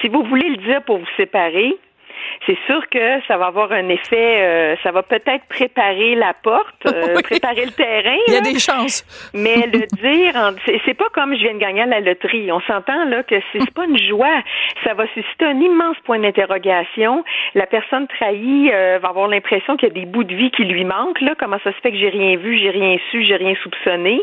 Si 0.00 0.08
vous 0.08 0.22
voulez 0.24 0.48
le 0.50 0.56
dire 0.58 0.82
pour 0.82 0.98
vous 0.98 1.12
séparer, 1.16 1.76
c'est 2.46 2.58
sûr 2.66 2.88
que 2.88 3.20
ça 3.28 3.36
va 3.36 3.46
avoir 3.46 3.72
un 3.72 3.88
effet, 3.88 4.38
euh, 4.42 4.76
ça 4.82 4.90
va 4.90 5.02
peut-être 5.02 5.44
préparer 5.48 6.14
la 6.14 6.34
porte, 6.34 6.86
euh, 6.86 7.12
Oui. 7.16 7.22
préparer 7.22 7.64
le 7.66 7.72
terrain. 7.72 8.16
Il 8.28 8.34
y 8.34 8.36
a 8.36 8.40
là. 8.40 8.52
des 8.52 8.58
chances. 8.58 9.04
Mais 9.34 9.66
le 9.66 9.86
dire, 10.02 10.78
c'est 10.84 10.94
pas 10.94 11.08
comme 11.12 11.34
je 11.34 11.40
viens 11.40 11.54
de 11.54 11.58
gagner 11.58 11.82
à 11.82 11.86
la 11.86 12.00
loterie. 12.00 12.50
On 12.52 12.60
s'entend 12.60 13.04
là 13.06 13.22
que 13.22 13.36
c'est 13.52 13.72
pas 13.72 13.84
une 13.84 13.98
joie. 13.98 14.42
Ça 14.84 14.94
va 14.94 15.06
susciter 15.08 15.44
un 15.44 15.60
immense 15.60 15.96
point 16.04 16.18
d'interrogation. 16.18 17.24
La 17.54 17.66
personne 17.66 18.06
trahie 18.08 18.70
euh, 18.72 18.98
va 19.02 19.08
avoir 19.08 19.28
l'impression 19.28 19.76
qu'il 19.76 19.88
y 19.88 19.90
a 19.92 19.94
des 19.94 20.06
bouts 20.06 20.24
de 20.24 20.34
vie 20.34 20.50
qui 20.50 20.64
lui 20.64 20.84
manquent. 20.84 21.20
Là, 21.20 21.34
comment 21.38 21.58
ça 21.64 21.72
se 21.72 21.78
fait 21.80 21.92
que 21.92 21.98
j'ai 21.98 22.08
rien 22.08 22.36
vu, 22.36 22.58
j'ai 22.58 22.70
rien 22.70 22.96
su, 23.10 23.24
j'ai 23.24 23.36
rien 23.36 23.54
soupçonné? 23.62 24.20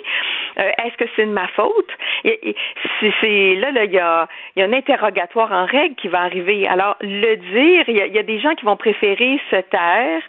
Euh, 0.59 0.69
Est-ce 0.85 0.97
que 0.97 1.09
c'est 1.15 1.25
de 1.25 1.31
ma 1.31 1.47
faute? 1.49 1.89
Et- 2.23 2.49
et 2.49 2.55
c'est- 2.99 3.13
C'est 3.21 3.55
là, 3.55 3.71
là, 3.71 3.83
il 3.85 3.91
y 3.91 3.99
a, 3.99 4.27
il 4.55 4.59
y 4.59 4.63
a 4.63 4.65
un 4.67 4.73
interrogatoire 4.73 5.51
en 5.51 5.65
règle 5.65 5.95
qui 5.95 6.07
va 6.07 6.21
arriver. 6.21 6.67
Alors 6.67 6.95
le 7.01 7.35
dire, 7.35 7.88
il 7.89 7.97
y 7.97 8.01
a, 8.01 8.07
il 8.07 8.13
y 8.13 8.19
a 8.19 8.23
des 8.23 8.39
gens 8.39 8.55
qui 8.55 8.65
vont 8.65 8.77
préférer 8.77 9.39
se 9.49 9.57
taire, 9.57 10.21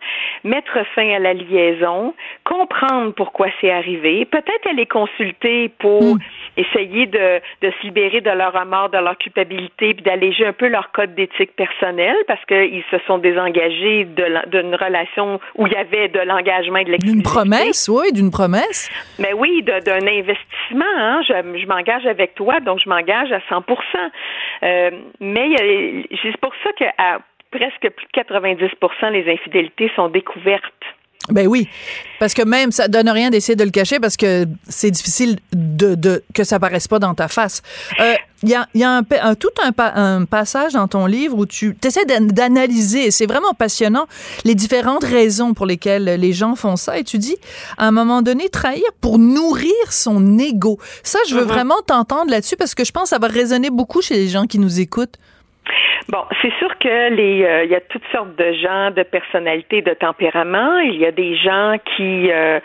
mettre 0.45 0.79
fin 0.95 1.09
à 1.14 1.19
la 1.19 1.35
liaison, 1.35 2.14
comprendre 2.45 3.12
pourquoi 3.12 3.49
c'est 3.61 3.71
arrivé, 3.71 4.25
peut-être 4.25 4.67
aller 4.69 4.87
consulter 4.87 5.69
pour 5.79 6.17
essayer 6.57 7.07
de, 7.07 7.40
de 7.62 7.71
se 7.71 7.83
libérer 7.85 8.21
de 8.21 8.31
leur 8.31 8.52
remords, 8.52 8.90
de 8.90 8.99
leur 8.99 9.17
culpabilité, 9.19 9.95
puis 9.95 10.02
d'alléger 10.02 10.47
un 10.47 10.52
peu 10.52 10.69
leur 10.69 10.90
code 10.93 11.14
d'éthique 11.14 11.55
personnelle 11.57 12.17
parce 12.26 12.45
qu'ils 12.47 12.85
se 12.90 12.99
sont 13.07 13.19
désengagés 13.19 14.05
d'une 14.05 14.75
relation 14.75 15.40
où 15.57 15.67
il 15.67 15.73
y 15.73 15.76
avait 15.76 16.09
de 16.09 16.21
l'engagement 16.21 16.79
et 16.79 16.85
de 16.85 16.90
D'une 16.90 16.93
l'exclusivité. 16.93 17.31
promesse, 17.31 17.88
oui, 17.88 18.12
d'une 18.12 18.31
promesse. 18.31 18.90
Mais 19.19 19.33
oui, 19.33 19.62
d'un 19.62 20.07
investissement. 20.07 20.85
Hein? 20.97 21.23
Je, 21.26 21.59
je 21.59 21.67
m'engage 21.67 22.07
avec 22.07 22.35
toi, 22.35 22.61
donc 22.61 22.81
je 22.83 22.88
m'engage 22.88 23.33
à 23.33 23.40
100 23.49 23.64
euh, 24.62 24.90
Mais 25.21 25.49
c'est 26.23 26.37
pour 26.38 26.52
ça 26.64 26.73
qu'à 26.73 27.21
presque 27.50 27.88
plus 27.95 28.07
de 28.07 28.21
90% 28.23 29.11
les 29.12 29.30
infidélités 29.33 29.90
sont 29.97 30.09
découvertes. 30.09 30.64
Ben 31.28 31.47
oui, 31.47 31.69
parce 32.19 32.33
que 32.33 32.42
même 32.42 32.73
ça 32.73 32.88
donne 32.88 33.09
rien 33.09 33.28
d'essayer 33.30 33.54
de 33.54 33.62
le 33.62 33.71
cacher 33.71 34.00
parce 34.00 34.16
que 34.16 34.47
c'est 34.66 34.90
difficile 34.90 35.37
de, 35.52 35.95
de 35.95 36.25
que 36.35 36.45
ça 36.45 36.59
paraisse 36.59 36.88
pas 36.88 36.99
dans 36.99 37.14
ta 37.14 37.28
face. 37.28 37.61
Euh, 38.00 38.14
Il 38.42 38.49
y 38.49 38.54
a, 38.54 38.66
y 38.75 38.83
a 38.83 38.90
un, 38.97 39.02
un- 39.21 39.35
tout 39.35 39.50
un, 39.62 39.71
un 39.95 40.25
passage 40.25 40.73
dans 40.73 40.88
ton 40.88 41.04
livre 41.04 41.37
où 41.37 41.45
tu 41.45 41.76
essaies 41.85 42.07
d'analyser, 42.07 43.04
et 43.07 43.11
c'est 43.11 43.26
vraiment 43.26 43.52
passionnant, 43.52 44.07
les 44.45 44.54
différentes 44.54 45.04
raisons 45.04 45.52
pour 45.52 45.66
lesquelles 45.66 46.04
les 46.19 46.33
gens 46.33 46.57
font 46.57 46.76
ça. 46.76 46.99
Et 46.99 47.04
tu 47.04 47.19
dis, 47.19 47.37
à 47.76 47.87
un 47.87 47.90
moment 47.92 48.23
donné, 48.23 48.49
trahir 48.49 48.83
pour 49.02 49.19
nourrir 49.19 49.71
son 49.90 50.38
ego. 50.38 50.78
Ça, 51.04 51.19
je 51.28 51.35
veux 51.35 51.42
Mhm. 51.45 51.49
vraiment 51.49 51.83
t'entendre 51.87 52.30
là-dessus 52.30 52.57
parce 52.57 52.75
que 52.75 52.85
je 52.85 52.92
pense 52.92 53.04
que 53.04 53.09
ça 53.11 53.19
va 53.19 53.28
résonner 53.28 53.69
beaucoup 53.71 54.00
chez 54.00 54.14
les 54.14 54.28
gens 54.28 54.47
qui 54.47 54.59
nous 54.59 54.80
écoutent. 54.80 55.16
Bon, 56.11 56.25
c'est 56.43 56.52
sûr 56.59 56.76
que 56.79 57.14
les, 57.14 57.45
euh, 57.45 57.64
il 57.64 57.71
y 57.71 57.75
a 57.76 57.81
toutes 57.81 58.07
sortes 58.11 58.35
de 58.35 58.52
gens, 58.55 58.90
de 58.90 59.05
personnalités, 59.05 59.81
de 59.81 59.95
tempéraments. 59.95 60.79
Il 60.79 60.97
y 60.97 61.07
a 61.07 61.12
des 61.12 61.37
gens 61.37 61.76
qui 61.97 62.33
euh, 62.33 62.59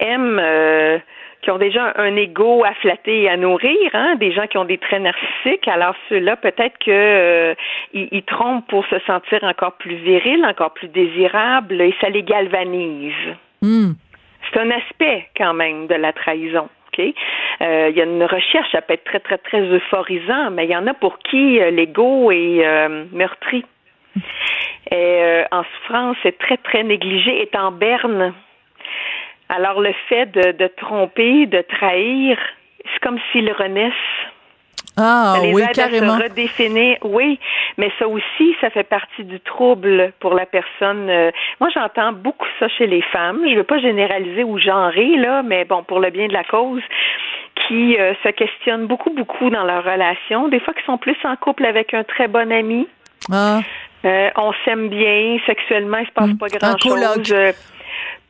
aiment, 0.00 0.40
euh, 0.42 0.98
qui 1.42 1.52
ont 1.52 1.58
déjà 1.58 1.92
un 1.94 2.16
ego 2.16 2.64
à 2.64 2.74
flatter 2.74 3.22
et 3.22 3.28
à 3.28 3.36
nourrir, 3.36 3.90
hein, 3.94 4.16
des 4.16 4.32
gens 4.32 4.48
qui 4.48 4.58
ont 4.58 4.64
des 4.64 4.78
traits 4.78 5.02
narcissiques. 5.02 5.68
Alors 5.68 5.94
ceux-là, 6.08 6.34
peut-être 6.36 6.76
que 6.78 6.90
euh, 6.90 7.54
ils, 7.92 8.08
ils 8.10 8.24
trompent 8.24 8.66
pour 8.66 8.84
se 8.86 8.98
sentir 9.06 9.44
encore 9.44 9.74
plus 9.74 9.94
viril, 9.94 10.44
encore 10.44 10.72
plus 10.72 10.88
désirable, 10.88 11.80
et 11.80 11.94
ça 12.00 12.08
les 12.08 12.24
galvanise. 12.24 13.12
Hmm. 13.62 13.92
C'est 14.50 14.58
un 14.58 14.70
aspect 14.72 15.28
quand 15.36 15.54
même 15.54 15.86
de 15.86 15.94
la 15.94 16.12
trahison. 16.12 16.68
OK? 16.98 17.14
Euh, 17.60 17.88
Il 17.90 17.96
y 17.96 18.00
a 18.00 18.04
une 18.04 18.24
recherche, 18.24 18.70
ça 18.72 18.82
peut 18.82 18.94
être 18.94 19.04
très, 19.04 19.20
très, 19.20 19.38
très 19.38 19.60
euphorisant, 19.60 20.50
mais 20.50 20.64
il 20.64 20.70
y 20.70 20.76
en 20.76 20.86
a 20.86 20.94
pour 20.94 21.18
qui 21.18 21.60
euh, 21.60 21.70
l'ego 21.70 22.30
est 22.30 22.66
euh, 22.66 23.04
meurtri. 23.12 23.64
en 25.50 25.64
souffrance, 25.64 26.16
est 26.24 26.38
très, 26.38 26.56
très 26.56 26.82
négligée, 26.82 27.42
est 27.42 27.56
en 27.56 27.72
berne. 27.72 28.34
Alors, 29.48 29.80
le 29.80 29.92
fait 30.08 30.26
de, 30.26 30.52
de 30.52 30.66
tromper, 30.76 31.46
de 31.46 31.62
trahir, 31.62 32.38
c'est 32.84 33.00
comme 33.00 33.18
s'ils 33.32 33.52
renaissent. 33.52 33.92
Ah 35.00 35.34
Ça 35.36 35.42
les 35.42 35.52
oui, 35.54 35.62
aide 35.62 35.72
carrément. 35.74 36.14
à 36.14 36.18
se 36.18 36.22
redéfinir. 36.24 36.96
Oui, 37.04 37.38
mais 37.76 37.90
ça 37.98 38.08
aussi, 38.08 38.56
ça 38.60 38.70
fait 38.70 38.82
partie 38.82 39.22
du 39.24 39.38
trouble 39.40 40.12
pour 40.20 40.34
la 40.34 40.44
personne. 40.46 41.08
Euh, 41.08 41.30
moi, 41.60 41.68
j'entends 41.72 42.12
beaucoup 42.12 42.46
ça 42.58 42.68
chez 42.68 42.86
les 42.86 43.02
femmes. 43.02 43.40
Je 43.48 43.54
veux 43.54 43.62
pas 43.64 43.78
généraliser 43.78 44.42
ou 44.44 44.58
genrer, 44.58 45.16
là, 45.16 45.42
mais 45.42 45.64
bon, 45.64 45.82
pour 45.84 46.00
le 46.00 46.10
bien 46.10 46.26
de 46.26 46.32
la 46.32 46.44
cause, 46.44 46.82
qui 47.66 47.96
euh, 47.98 48.14
se 48.24 48.28
questionnent 48.30 48.86
beaucoup, 48.86 49.10
beaucoup 49.10 49.50
dans 49.50 49.64
leur 49.64 49.84
relation. 49.84 50.48
Des 50.48 50.60
fois, 50.60 50.74
qui 50.74 50.84
sont 50.84 50.98
plus 50.98 51.16
en 51.24 51.36
couple 51.36 51.64
avec 51.66 51.94
un 51.94 52.04
très 52.04 52.28
bon 52.28 52.50
ami. 52.52 52.88
Ah, 53.32 53.60
Euh, 54.04 54.30
on 54.36 54.52
s'aime 54.64 54.88
bien, 54.88 55.38
sexuellement, 55.44 55.98
il 55.98 56.06
se 56.06 56.12
passe 56.12 56.28
Mm. 56.28 56.38
pas 56.38 56.46
grand-chose. 56.48 57.34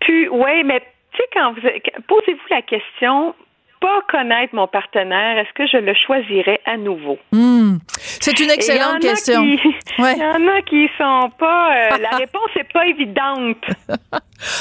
Puis, 0.01 0.27
oui, 0.31 0.65
mais 0.65 0.81
tu 0.81 1.19
sais, 1.19 1.29
quand 1.35 1.53
vous 1.53 1.61
posez-vous 2.07 2.47
la 2.51 2.63
question, 2.63 3.35
pas 3.81 4.01
connaître 4.11 4.55
mon 4.55 4.67
partenaire, 4.67 5.39
est-ce 5.39 5.53
que 5.55 5.67
je 5.67 5.79
le 5.79 5.95
choisirais 5.95 6.61
à 6.67 6.77
nouveau? 6.77 7.19
hmm. 7.33 7.77
C'est 8.21 8.39
une 8.41 8.51
excellente 8.51 9.03
y 9.03 9.07
en 9.09 9.11
question. 9.11 9.43
Ouais. 9.99 10.15
Il 10.17 10.23
y 10.23 10.25
en 10.25 10.47
a 10.47 10.63
qui 10.63 10.89
sont 10.97 11.31
pas. 11.39 11.73
euh, 11.75 11.99
la 12.01 12.11
réponse 12.19 12.51
n'est 12.55 12.65
pas 12.73 12.87
évidente. 12.87 13.57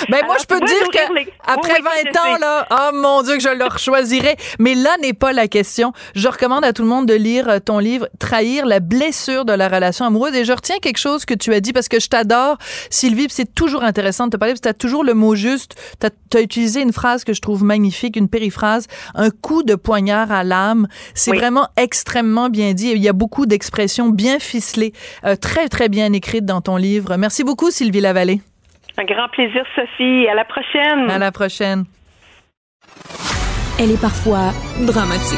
Ben 0.10 0.26
moi, 0.26 0.38
je 0.42 0.46
peux 0.46 0.60
dire 0.60 0.90
que 0.92 1.14
les- 1.14 1.28
après 1.46 1.74
Oui, 1.74 1.86
oui, 1.86 2.10
20 2.12 2.12
je 2.12 2.20
ans, 2.20 2.38
là, 2.40 2.68
oh 2.72 2.96
mon 2.96 3.22
Dieu, 3.22 3.36
que 3.36 3.44
je 3.44 3.50
le 3.50 3.66
choisirais. 3.78 4.36
Mais 4.58 4.74
là 4.74 4.90
n'est 5.04 5.14
pas 5.14 5.34
la 5.34 5.48
question. 5.48 5.94
Je 6.16 6.28
recommande 6.28 6.66
à 6.66 6.74
tout 6.74 6.82
le 6.82 6.88
monde 6.88 7.06
de 7.06 7.14
lire 7.14 7.48
euh, 7.48 7.60
ton 7.60 7.78
livre 7.78 8.08
Trahir 8.18 8.66
la 8.66 8.80
blessure 8.80 9.46
de 9.46 9.54
la 9.54 9.68
relation 9.68 10.06
amoureuse. 10.06 10.34
Et 10.36 10.46
je 10.46 10.52
retiens 10.52 10.78
quelque 10.80 10.98
chose 10.98 11.26
que 11.26 11.36
tu 11.36 11.54
as 11.54 11.60
dit 11.60 11.74
parce 11.74 11.90
que 11.90 12.00
je 12.00 12.08
t'adore, 12.10 12.58
Sylvie. 12.90 13.28
C'est 13.30 13.54
toujours 13.54 13.84
intéressant 13.84 14.26
de 14.26 14.32
te 14.32 14.38
parler 14.38 14.54
parce 14.54 14.62
que 14.62 14.68
tu 14.68 14.70
as 14.70 14.74
toujours 14.74 15.04
le 15.04 15.14
mot 15.14 15.36
juste. 15.36 15.76
Tu 16.02 16.38
as, 16.38 16.42
utilisé 16.42 16.82
une 16.82 16.94
phrase 16.94 17.24
que 17.24 17.34
je 17.34 17.42
trouve 17.42 17.64
magnifique, 17.64 18.16
une 18.16 18.30
périphrase, 18.30 18.88
un 19.16 19.30
coup 19.30 19.64
de 19.64 19.76
poignard 19.76 20.32
à 20.32 20.44
l'âme. 20.44 20.88
C'est 21.14 21.32
Oui. 21.32 21.38
vraiment 21.38 21.68
extrêmement 21.78 22.50
bien 22.50 22.74
dit. 22.74 22.92
Il 22.96 23.02
y 23.02 23.10
a 23.10 23.14
beaucoup 23.14 23.46
d'expressions 23.46 24.10
bien 24.10 24.40
ficelées, 24.40 24.94
euh, 25.26 25.36
très, 25.36 25.68
très 25.70 25.90
bien 25.90 26.12
écrites 26.14 26.46
dans 26.46 26.62
ton 26.62 26.78
livre. 26.78 27.16
Merci 27.18 27.44
beaucoup, 27.44 27.72
Sylvie 27.72 28.02
Lavallée. 28.02 28.42
Un 28.98 29.06
grand 29.06 29.28
plaisir, 29.30 29.64
Sophie. 29.76 30.28
À 30.28 30.34
la 30.34 30.46
prochaine. 30.46 31.10
À 31.12 31.18
la 31.20 31.32
prochaine. 31.32 31.86
Elle 33.80 33.92
est 33.92 34.02
parfois 34.02 34.54
dramatique, 34.82 35.38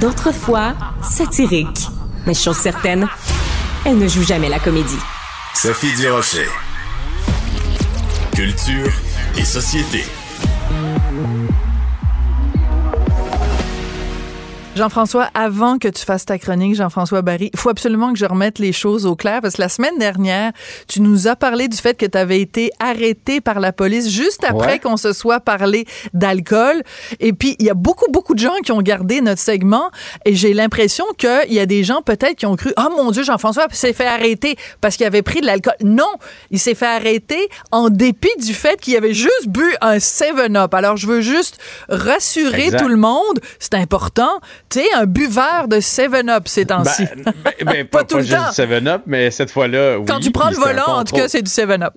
d'autres 0.00 0.32
fois 0.32 0.74
satirique. 1.02 1.88
Mais 2.26 2.34
chose 2.34 2.56
certaine, 2.56 3.08
elle 3.84 3.98
ne 3.98 4.06
joue 4.06 4.22
jamais 4.22 4.48
la 4.48 4.60
comédie. 4.60 4.98
Sophie 5.54 5.92
Durocher. 5.96 6.46
Culture 8.34 8.92
et 9.38 9.44
société. 9.44 10.04
Jean-François, 14.76 15.30
avant 15.32 15.78
que 15.78 15.88
tu 15.88 16.04
fasses 16.04 16.26
ta 16.26 16.38
chronique, 16.38 16.74
Jean-François 16.74 17.22
Barry, 17.22 17.48
il 17.54 17.58
faut 17.58 17.70
absolument 17.70 18.12
que 18.12 18.18
je 18.18 18.26
remette 18.26 18.58
les 18.58 18.72
choses 18.72 19.06
au 19.06 19.16
clair 19.16 19.40
parce 19.40 19.54
que 19.54 19.62
la 19.62 19.70
semaine 19.70 19.96
dernière, 19.98 20.52
tu 20.86 21.00
nous 21.00 21.28
as 21.28 21.34
parlé 21.34 21.66
du 21.68 21.78
fait 21.78 21.96
que 21.96 22.04
tu 22.04 22.18
avais 22.18 22.42
été 22.42 22.70
arrêté 22.78 23.40
par 23.40 23.58
la 23.58 23.72
police 23.72 24.10
juste 24.10 24.44
après 24.44 24.66
Ouais. 24.66 24.78
qu'on 24.78 24.96
se 24.98 25.12
soit 25.14 25.40
parlé 25.40 25.86
d'alcool. 26.12 26.82
Et 27.20 27.32
puis, 27.32 27.56
il 27.58 27.64
y 27.66 27.70
a 27.70 27.74
beaucoup, 27.74 28.10
beaucoup 28.10 28.34
de 28.34 28.38
gens 28.38 28.54
qui 28.64 28.72
ont 28.72 28.82
gardé 28.82 29.22
notre 29.22 29.40
segment 29.40 29.90
et 30.26 30.34
j'ai 30.34 30.52
l'impression 30.52 31.04
qu'il 31.16 31.52
y 31.54 31.60
a 31.60 31.64
des 31.66 31.82
gens 31.82 32.02
peut-être 32.02 32.36
qui 32.36 32.44
ont 32.46 32.56
cru, 32.56 32.74
oh 32.76 32.90
mon 32.96 33.10
Dieu, 33.12 33.22
Jean-François 33.22 33.68
s'est 33.72 33.94
fait 33.94 34.06
arrêter 34.06 34.56
parce 34.82 34.96
qu'il 34.98 35.06
avait 35.06 35.22
pris 35.22 35.40
de 35.40 35.46
l'alcool. 35.46 35.74
Non, 35.82 36.10
il 36.50 36.58
s'est 36.58 36.74
fait 36.74 36.84
arrêter 36.86 37.48
en 37.70 37.88
dépit 37.88 38.28
du 38.42 38.52
fait 38.52 38.78
qu'il 38.80 38.94
avait 38.96 39.14
juste 39.14 39.46
bu 39.48 39.64
un 39.80 39.96
7-Up. 39.98 40.74
Alors, 40.74 40.98
je 40.98 41.06
veux 41.06 41.22
juste 41.22 41.58
rassurer 41.88 42.64
Exact. 42.66 42.80
tout 42.82 42.88
le 42.88 42.96
monde, 42.96 43.40
c'est 43.58 43.74
important. 43.74 44.40
Tu 44.68 44.80
sais, 44.80 44.92
un 44.94 45.06
buveur 45.06 45.68
de 45.68 45.76
7-Up 45.76 46.48
ces 46.48 46.66
temps-ci. 46.66 47.04
Ben, 47.04 47.32
ben, 47.44 47.54
ben, 47.64 47.86
Pas 47.90 47.98
pas, 47.98 48.04
tout 48.04 48.16
le 48.16 48.22
juste 48.22 48.36
temps. 48.36 48.64
du 48.66 48.72
7-Up, 48.72 49.02
mais 49.06 49.30
cette 49.30 49.50
fois-là, 49.50 49.98
oui. 49.98 50.04
Quand 50.06 50.18
tu 50.20 50.30
prends 50.32 50.50
le 50.50 50.56
volant, 50.56 50.98
en 50.98 51.04
tout 51.04 51.14
cas, 51.14 51.28
c'est 51.28 51.42
du 51.42 51.50
7-Up. 51.50 51.94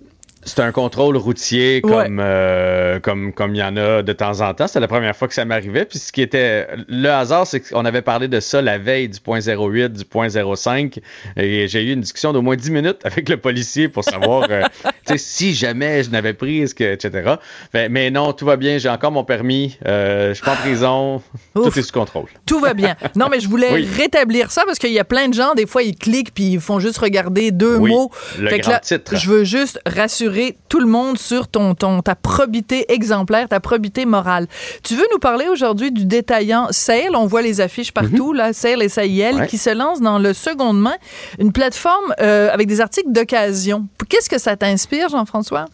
C'est 0.49 0.61
un 0.61 0.71
contrôle 0.71 1.15
routier 1.15 1.81
Ouais. 1.83 2.05
comme 2.05 2.19
euh, 2.19 2.99
comme 2.99 3.33
comme 3.33 3.53
il 3.55 3.59
y 3.59 3.63
en 3.63 3.77
a 3.77 4.01
de 4.01 4.13
temps 4.13 4.41
en 4.41 4.53
temps. 4.53 4.67
C'était 4.67 4.79
la 4.79 4.87
première 4.87 5.15
fois 5.15 5.27
que 5.27 5.33
ça 5.35 5.45
m'arrivait. 5.45 5.85
Puis 5.85 5.99
ce 5.99 6.11
qui 6.11 6.21
était 6.21 6.67
le 6.87 7.07
hasard, 7.09 7.45
c'est 7.45 7.59
qu'on 7.61 7.85
avait 7.85 8.01
parlé 8.01 8.27
de 8.27 8.39
ça 8.39 8.61
la 8.61 8.77
veille 8.79 9.09
du 9.09 9.19
point 9.19 9.39
08, 9.39 9.93
du 9.93 10.05
point 10.05 10.27
05. 10.29 10.99
Et 11.37 11.67
j'ai 11.67 11.83
eu 11.83 11.93
une 11.93 12.01
discussion 12.01 12.33
d'au 12.33 12.41
moins 12.41 12.55
10 12.55 12.71
minutes 12.71 12.99
avec 13.05 13.29
le 13.29 13.37
policier 13.37 13.89
pour 13.89 14.03
savoir 14.03 14.47
euh, 14.49 14.63
si 15.17 15.53
jamais 15.53 16.03
je 16.03 16.09
n'avais 16.09 16.33
pris, 16.33 16.61
etc. 16.63 17.35
Mais, 17.73 17.87
mais 17.89 18.09
non, 18.09 18.33
tout 18.33 18.45
va 18.45 18.57
bien. 18.57 18.79
J'ai 18.79 18.89
encore 18.89 19.11
mon 19.11 19.23
permis. 19.23 19.77
Euh, 19.87 20.29
je 20.29 20.33
suis 20.33 20.43
pas 20.43 20.53
en 20.53 20.55
prison. 20.55 21.15
Ouf. 21.55 21.71
Tout 21.73 21.79
est 21.79 21.83
sous 21.83 21.93
contrôle. 21.93 22.25
Tout 22.47 22.59
va 22.59 22.73
bien. 22.73 22.95
Non, 23.15 23.27
mais 23.29 23.39
je 23.39 23.47
voulais 23.47 23.71
Oui. 23.73 23.87
rétablir 23.95 24.49
ça 24.51 24.63
parce 24.65 24.79
qu'il 24.79 24.91
y 24.93 24.99
a 24.99 25.05
plein 25.05 25.27
de 25.27 25.33
gens, 25.35 25.53
des 25.53 25.67
fois, 25.67 25.83
ils 25.83 25.95
cliquent 25.95 26.33
puis 26.33 26.45
ils 26.53 26.59
font 26.59 26.79
juste 26.79 26.97
regarder 26.97 27.51
deux 27.51 27.75
Oui, 27.77 27.91
mots. 27.91 28.09
le 28.39 28.49
Fait 28.49 28.57
que 28.57 28.63
grand 28.63 28.71
là, 28.71 28.79
titre. 28.79 29.15
Je 29.15 29.29
veux 29.29 29.43
juste 29.43 29.79
rassurer 29.85 30.38
tout 30.69 30.79
le 30.79 30.85
monde 30.85 31.17
sur 31.17 31.47
ton, 31.47 31.75
ton, 31.75 32.01
ta 32.01 32.15
probité 32.15 32.91
exemplaire, 32.91 33.47
ta 33.49 33.59
probité 33.59 34.05
morale. 34.05 34.47
Tu 34.83 34.95
veux 34.95 35.05
nous 35.11 35.19
parler 35.19 35.47
aujourd'hui 35.47 35.91
du 35.91 36.05
détaillant 36.05 36.67
Sale? 36.71 37.15
On 37.15 37.25
voit 37.25 37.41
les 37.41 37.61
affiches 37.61 37.91
partout, 37.91 38.33
là, 38.33 38.53
Sale 38.53 38.81
et 38.83 38.89
Mhm. 38.99 39.39
Ouais. 39.41 39.47
qui 39.47 39.57
se 39.57 39.69
lance 39.69 40.01
dans 40.01 40.19
le 40.19 40.33
second 40.33 40.73
main, 40.73 40.95
une 41.39 41.51
plateforme 41.51 42.13
euh, 42.21 42.49
avec 42.51 42.67
des 42.67 42.79
articles 42.81 43.11
d'occasion. 43.11 43.87
Qu'est-ce 44.09 44.29
que 44.29 44.37
ça 44.39 44.55
t'inspire, 44.55 45.09
Jean-François? 45.09 45.65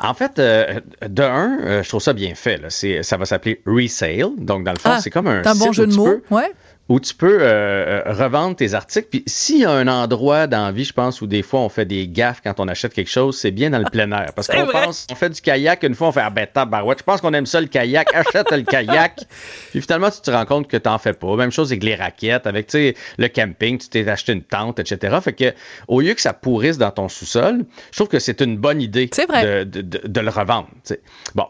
En 0.00 0.12
fait, 0.14 0.38
euh, 0.38 0.80
de 1.08 1.22
un, 1.22 1.58
euh, 1.62 1.82
je 1.82 1.88
trouve 1.88 2.02
ça 2.02 2.12
bien 2.12 2.34
fait. 2.34 2.58
Là. 2.58 2.68
Ça 3.02 3.16
va 3.16 3.24
s'appeler 3.24 3.62
resale. 3.66 4.30
Donc, 4.36 4.64
dans 4.64 4.72
le 4.72 4.78
fond, 4.78 4.90
Ah, 4.92 5.00
c'est 5.00 5.08
comme 5.10 5.26
un 5.26 5.42
C'est 5.42 5.48
un 5.48 5.54
bon 5.54 5.72
jeu 5.72 5.86
de 5.86 5.94
mots. 5.94 6.04
peux- 6.28 6.34
Ouais. 6.34 6.52
Où 6.90 6.98
tu 6.98 7.14
peux 7.14 7.38
euh, 7.40 8.02
euh, 8.04 8.12
revendre 8.12 8.56
tes 8.56 8.74
articles. 8.74 9.06
Puis 9.10 9.22
s'il 9.26 9.58
y 9.60 9.64
a 9.64 9.70
un 9.70 9.86
endroit 9.86 10.46
dans 10.48 10.66
la 10.66 10.72
vie, 10.72 10.84
je 10.84 10.92
pense, 10.92 11.22
où 11.22 11.26
des 11.28 11.42
fois 11.42 11.60
on 11.60 11.68
fait 11.68 11.84
des 11.84 12.08
gaffes 12.08 12.40
quand 12.42 12.58
on 12.58 12.66
achète 12.66 12.92
quelque 12.92 13.08
chose, 13.10 13.38
c'est 13.38 13.52
bien 13.52 13.70
dans 13.70 13.78
le 13.78 13.88
plein 13.88 14.10
air. 14.10 14.32
Parce 14.34 14.48
qu'on 14.48 14.66
pense, 14.66 15.06
on 15.08 15.14
fait 15.14 15.30
du 15.30 15.40
kayak, 15.40 15.84
une 15.84 15.94
fois 15.94 16.08
on 16.08 16.12
fait 16.12 16.20
ah 16.20 16.30
ben 16.30 16.48
tabarouette, 16.52 16.98
je 16.98 17.04
pense 17.04 17.20
qu'on 17.20 17.32
aime 17.32 17.46
ça 17.46 17.60
le 17.60 17.68
kayak, 17.68 18.08
achète 18.12 18.50
le 18.50 18.62
kayak. 18.64 19.20
Puis 19.70 19.80
finalement, 19.80 20.10
tu 20.10 20.20
te 20.20 20.30
rends 20.32 20.44
compte 20.44 20.66
que 20.68 20.76
t'en 20.76 20.98
fais 20.98 21.12
pas. 21.12 21.36
Même 21.36 21.52
chose 21.52 21.70
avec 21.70 21.84
les 21.84 21.94
raquettes, 21.94 22.48
avec 22.48 22.66
tu 22.66 22.72
sais, 22.72 22.94
le 23.18 23.28
camping, 23.28 23.78
tu 23.78 23.88
t'es 23.88 24.08
acheté 24.08 24.32
une 24.32 24.42
tente, 24.42 24.80
etc. 24.80 25.16
Fait 25.22 25.32
que 25.32 25.54
au 25.86 26.00
lieu 26.00 26.14
que 26.14 26.20
ça 26.20 26.32
pourrisse 26.32 26.76
dans 26.76 26.90
ton 26.90 27.08
sous-sol, 27.08 27.64
je 27.92 27.96
trouve 27.96 28.08
que 28.08 28.18
c'est 28.18 28.40
une 28.40 28.56
bonne 28.56 28.82
idée 28.82 29.06
de, 29.44 29.62
de- 29.62 29.80
de- 29.80 30.08
de 30.08 30.20
le 30.20 30.30
revendre. 30.30 30.66
tu 30.84 30.94
sais. 30.94 31.00
Bon. 31.36 31.46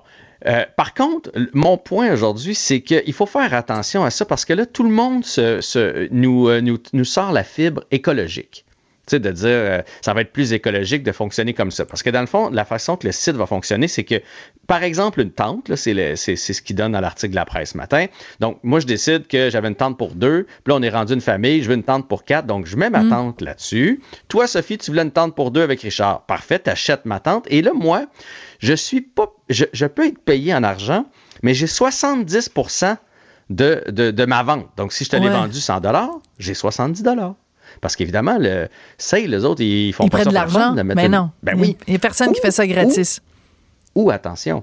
Euh, 0.47 0.65
par 0.77 0.95
contre, 0.95 1.31
mon 1.53 1.77
point 1.77 2.13
aujourd'hui, 2.13 2.55
c'est 2.55 2.81
qu'il 2.81 3.13
faut 3.13 3.27
faire 3.27 3.53
attention 3.55 4.05
à 4.05 4.11
ça 4.11 4.25
parce 4.25 4.45
que 4.45 4.53
là, 4.53 4.67
tout 4.67 4.83
le 4.85 4.91
monde 4.91 5.25
se, 5.25 5.61
se- 5.61 6.09
nous, 6.11 6.49
euh, 6.49 6.61
nous, 6.61 6.79
nous 6.93 7.05
sort 7.05 7.33
la 7.33 7.45
fibre 7.45 7.85
écologique. 7.91 8.65
Tu 9.07 9.17
sais, 9.17 9.21
de 9.21 9.31
dire 9.33 9.49
euh, 9.49 9.83
ça 10.03 10.15
va 10.15 10.21
être 10.21 10.33
plus 10.33 10.53
écologique 10.53 11.03
de 11.03 11.11
fonctionner 11.13 11.53
comme 11.53 11.71
ça. 11.73 11.85
Parce 11.85 12.03
que 12.03 12.11
dans 12.11 12.21
le 12.21 12.27
fond, 12.27 12.49
la 12.51 12.65
façon 12.65 12.97
que 12.97 13.07
le 13.07 13.13
site 13.13 13.35
va 13.35 13.45
fonctionner, 13.47 13.89
c'est 13.89 14.05
que, 14.05 14.15
par 14.69 14.83
exemple, 14.85 15.21
une 15.21 15.33
tente, 15.33 15.69
là, 15.69 15.77
c'est, 15.77 15.95
le- 15.95 16.15
c'est, 16.17 16.37
c'est 16.37 16.53
ce 16.53 16.63
qui 16.63 16.75
donne 16.75 16.93
dans 16.93 17.01
l'article 17.01 17.31
de 17.33 17.37
la 17.37 17.45
presse 17.45 17.71
ce 17.73 17.77
matin. 17.77 18.07
Donc, 18.39 18.59
moi, 18.63 18.79
je 18.79 18.87
décide 18.87 19.27
que 19.27 19.51
j'avais 19.51 19.69
une 19.69 19.75
tente 19.75 19.99
pour 19.99 20.15
deux, 20.15 20.45
puis 20.45 20.73
là, 20.73 20.77
on 20.77 20.83
est 20.83 20.91
rendu 20.91 21.13
une 21.15 21.21
famille, 21.21 21.63
je 21.63 21.69
veux 21.69 21.75
une 21.75 21.83
tente 21.83 22.07
pour 22.09 22.25
quatre, 22.25 22.47
donc 22.47 22.67
je 22.67 22.77
mets 22.77 22.89
ma 22.91 23.01
tente 23.11 23.41
là-dessus. 23.43 24.01
Toi, 24.29 24.47
Sophie, 24.47 24.79
tu 24.79 24.91
voulais 24.93 25.03
une 25.03 25.11
tente 25.11 25.35
pour 25.35 25.51
deux 25.51 25.63
avec 25.63 25.81
Richard. 25.83 26.23
Parfait, 26.27 26.61
t'achètes 26.61 27.05
ma 27.05 27.19
tente. 27.21 27.47
Et 27.49 27.63
là, 27.63 27.73
moi, 27.75 28.07
je 28.61 28.73
suis 28.75 29.01
pas. 29.01 29.33
Je, 29.49 29.65
je 29.73 29.87
peux 29.87 30.07
être 30.07 30.19
payé 30.21 30.55
en 30.55 30.63
argent, 30.63 31.07
mais 31.43 31.55
j'ai 31.55 31.67
70 31.67 32.51
de, 33.51 33.83
de, 33.89 34.11
de 34.13 34.25
ma 34.27 34.43
vente. 34.45 34.69
Donc, 34.77 34.93
si 34.93 35.05
je 35.05 35.11
te 35.11 35.17
l'ai 35.17 35.29
vendu 35.29 35.59
100 35.61 35.81
j'ai 36.39 36.55
70 36.55 37.03
Parce 37.81 37.97
qu'évidemment, 37.97 38.37
le 38.39 38.69
sale, 38.97 39.27
les 39.27 39.45
autres, 39.45 39.63
ils 39.63 39.93
font 39.93 40.05
Ils 40.05 40.11
pas 40.11 40.19
prennent 40.19 40.25
ça 40.27 40.31
de 40.31 40.35
l'argent. 40.35 40.75
Mais 40.85 41.07
une- 41.07 41.13
non. 41.13 41.31
Ben 41.43 41.59
oui. 41.59 41.77
Il 41.89 41.91
n'y 41.91 41.97
a 41.97 41.99
personne 41.99 42.33
qui 42.33 42.41
fait 42.41 42.53
ça 42.53 42.67
gratis. 42.67 43.21
Ou 43.97 44.11
attention, 44.11 44.63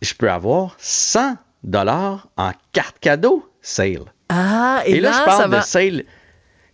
je 0.00 0.14
peux 0.14 0.30
avoir 0.30 0.76
100 0.78 1.36
dollars 1.64 2.28
en 2.36 2.52
carte 2.72 2.98
cadeau 3.00 3.48
sale. 3.60 4.04
Ah, 4.28 4.82
et, 4.86 4.92
Et, 4.96 5.00
là, 5.00 5.10
là, 5.10 5.12
je 5.14 5.18
ça 5.18 5.24
parle 5.24 5.50
va. 5.50 5.58
de 5.60 5.64
sale. 5.64 6.04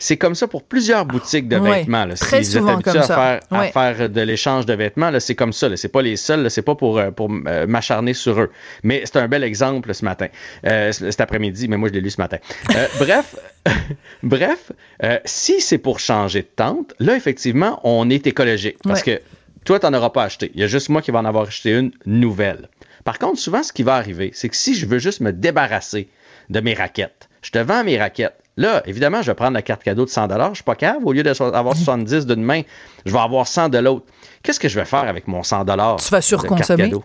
C'est 0.00 0.16
comme 0.16 0.34
ça 0.36 0.46
pour 0.46 0.62
plusieurs 0.62 1.04
boutiques 1.04 1.48
de 1.48 1.58
Ouais, 1.58 1.80
vêtements. 1.80 2.04
là. 2.04 2.14
très 2.14 2.44
si 2.44 2.52
vous 2.52 2.58
souvent 2.60 2.78
êtes 2.78 2.84
comme 2.84 2.96
à 2.98 3.02
ça. 3.02 3.14
faire, 3.16 3.40
à 3.58 3.64
faire 3.96 4.08
de 4.08 4.20
l'échange 4.20 4.64
de 4.64 4.72
vêtements, 4.74 5.10
là, 5.10 5.18
c'est 5.18 5.34
comme 5.34 5.52
ça. 5.52 5.68
là. 5.68 5.76
C'est 5.76 5.88
pas 5.88 6.02
les 6.02 6.16
seuls. 6.16 6.42
là. 6.44 6.50
C'est 6.50 6.62
pas 6.62 6.76
pour, 6.76 6.98
euh, 6.98 7.10
pour 7.10 7.28
euh, 7.46 7.66
m'acharner 7.66 8.14
sur 8.14 8.38
eux. 8.40 8.50
Mais 8.84 9.02
c'est 9.04 9.16
un 9.16 9.26
bel 9.26 9.42
exemple 9.42 9.92
ce 9.92 10.04
matin, 10.04 10.28
Euh, 10.66 10.92
cet 10.92 11.20
après-midi. 11.20 11.66
Mais 11.68 11.76
moi, 11.76 11.88
je 11.88 11.94
l'ai 11.94 12.00
lu 12.00 12.10
ce 12.10 12.20
matin. 12.20 12.38
Euh, 12.76 12.86
bref, 13.00 13.34
bref, 14.22 14.72
euh, 15.02 15.18
si 15.24 15.60
c'est 15.60 15.78
pour 15.78 16.00
changer 16.00 16.42
de 16.42 16.48
tente, 16.54 16.94
là, 16.98 17.16
effectivement, 17.16 17.80
on 17.84 18.08
est 18.10 18.26
écologique. 18.26 18.76
Parce 18.84 19.00
Ouais. 19.04 19.18
que 19.18 19.22
toi, 19.64 19.78
tu 19.80 19.86
n'en 19.86 19.94
auras 19.98 20.10
pas 20.10 20.24
acheté. 20.24 20.50
Il 20.54 20.60
y 20.60 20.64
a 20.64 20.66
juste 20.66 20.88
moi 20.88 21.02
qui 21.02 21.10
va 21.10 21.18
en 21.18 21.24
avoir 21.24 21.48
acheté 21.48 21.72
une 21.72 21.90
nouvelle. 22.06 22.68
Par 23.04 23.18
contre, 23.18 23.38
souvent, 23.38 23.62
ce 23.62 23.72
qui 23.72 23.82
va 23.82 23.94
arriver, 23.96 24.30
c'est 24.34 24.48
que 24.48 24.56
si 24.56 24.74
je 24.74 24.86
veux 24.86 24.98
juste 24.98 25.20
me 25.20 25.32
débarrasser 25.32 26.08
de 26.50 26.60
mes 26.60 26.74
raquettes, 26.74 27.28
je 27.42 27.50
te 27.50 27.58
vends 27.58 27.84
mes 27.84 27.98
raquettes. 27.98 28.34
Là, 28.58 28.82
évidemment, 28.86 29.22
je 29.22 29.30
vais 29.30 29.36
prendre 29.36 29.52
la 29.52 29.62
carte 29.62 29.84
cadeau 29.84 30.04
de 30.04 30.10
100 30.10 30.26
Je 30.50 30.54
suis 30.54 30.64
pas 30.64 30.74
cave. 30.74 30.98
Au 31.04 31.12
lieu 31.12 31.22
d'avoir 31.22 31.76
70 31.76 32.26
d'une 32.26 32.42
main, 32.42 32.62
je 33.06 33.12
vais 33.12 33.18
avoir 33.20 33.46
100 33.46 33.68
de 33.68 33.78
l'autre. 33.78 34.04
Qu'est-ce 34.42 34.58
que 34.58 34.68
je 34.68 34.74
vais 34.74 34.84
faire 34.84 35.04
avec 35.04 35.28
mon 35.28 35.44
100 35.44 35.64
Tu 35.64 36.10
vas 36.10 36.20
surconsommer? 36.20 36.84
cadeau? 36.84 37.04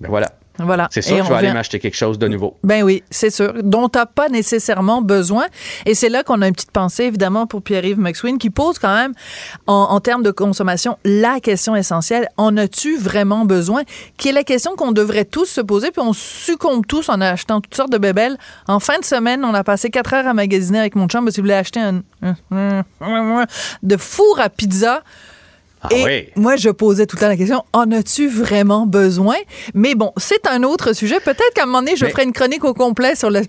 Ben 0.00 0.10
voilà. 0.10 0.32
Voilà. 0.58 0.88
C'est 0.90 1.02
sûr 1.02 1.16
Et 1.16 1.18
que 1.20 1.24
je 1.26 1.30
vais 1.30 1.36
aller 1.36 1.52
m'acheter 1.52 1.78
quelque 1.78 1.96
chose 1.96 2.18
de 2.18 2.28
nouveau. 2.28 2.56
Ben 2.64 2.82
oui, 2.82 3.02
c'est 3.10 3.30
sûr, 3.30 3.52
dont 3.62 3.88
tu 3.88 3.98
n'as 3.98 4.06
pas 4.06 4.28
nécessairement 4.28 5.02
besoin. 5.02 5.46
Et 5.84 5.94
c'est 5.94 6.08
là 6.08 6.22
qu'on 6.22 6.40
a 6.42 6.48
une 6.48 6.54
petite 6.54 6.70
pensée, 6.70 7.04
évidemment, 7.04 7.46
pour 7.46 7.62
Pierre-Yves 7.62 7.98
McSween, 7.98 8.38
qui 8.38 8.50
pose 8.50 8.78
quand 8.78 8.94
même, 8.94 9.12
en, 9.66 9.74
en 9.90 10.00
termes 10.00 10.22
de 10.22 10.30
consommation, 10.30 10.96
la 11.04 11.40
question 11.40 11.76
essentielle, 11.76 12.28
en 12.36 12.56
as-tu 12.56 12.96
vraiment 12.96 13.44
besoin? 13.44 13.82
Qui 14.16 14.28
est 14.30 14.32
la 14.32 14.44
question 14.44 14.76
qu'on 14.76 14.92
devrait 14.92 15.24
tous 15.24 15.46
se 15.46 15.60
poser, 15.60 15.90
puis 15.90 16.02
on 16.02 16.12
succombe 16.12 16.86
tous 16.86 17.08
en 17.08 17.20
achetant 17.20 17.60
toutes 17.60 17.74
sortes 17.74 17.92
de 17.92 17.98
bébelles. 17.98 18.36
En 18.68 18.80
fin 18.80 18.98
de 18.98 19.04
semaine, 19.04 19.44
on 19.44 19.54
a 19.54 19.64
passé 19.64 19.90
quatre 19.90 20.14
heures 20.14 20.26
à 20.26 20.34
magasiner 20.34 20.78
avec 20.80 20.94
mon 20.96 21.06
chum, 21.08 21.24
parce 21.24 21.34
qu'il 21.34 21.42
voulait 21.44 21.54
acheter 21.54 21.80
un, 21.80 22.02
un- 22.50 22.84
de 23.82 23.96
four 23.96 24.40
à 24.40 24.48
pizza. 24.48 25.02
Ah 25.90 25.94
Et 25.96 26.04
oui. 26.04 26.28
moi, 26.36 26.56
je 26.56 26.68
posais 26.70 27.06
tout 27.06 27.16
le 27.16 27.20
temps 27.20 27.28
la 27.28 27.36
question, 27.36 27.64
en 27.72 27.90
as-tu 27.92 28.28
vraiment 28.28 28.86
besoin? 28.86 29.36
Mais 29.74 29.94
bon, 29.94 30.12
c'est 30.16 30.46
un 30.46 30.62
autre 30.62 30.92
sujet. 30.92 31.20
Peut-être 31.20 31.52
qu'à 31.54 31.62
un 31.62 31.66
moment 31.66 31.80
donné, 31.80 31.96
je 31.96 32.04
Mais- 32.04 32.10
ferai 32.10 32.24
une 32.24 32.32
chronique 32.32 32.64
au 32.64 32.74
complet 32.74 33.14
sur 33.14 33.30
le 33.30 33.42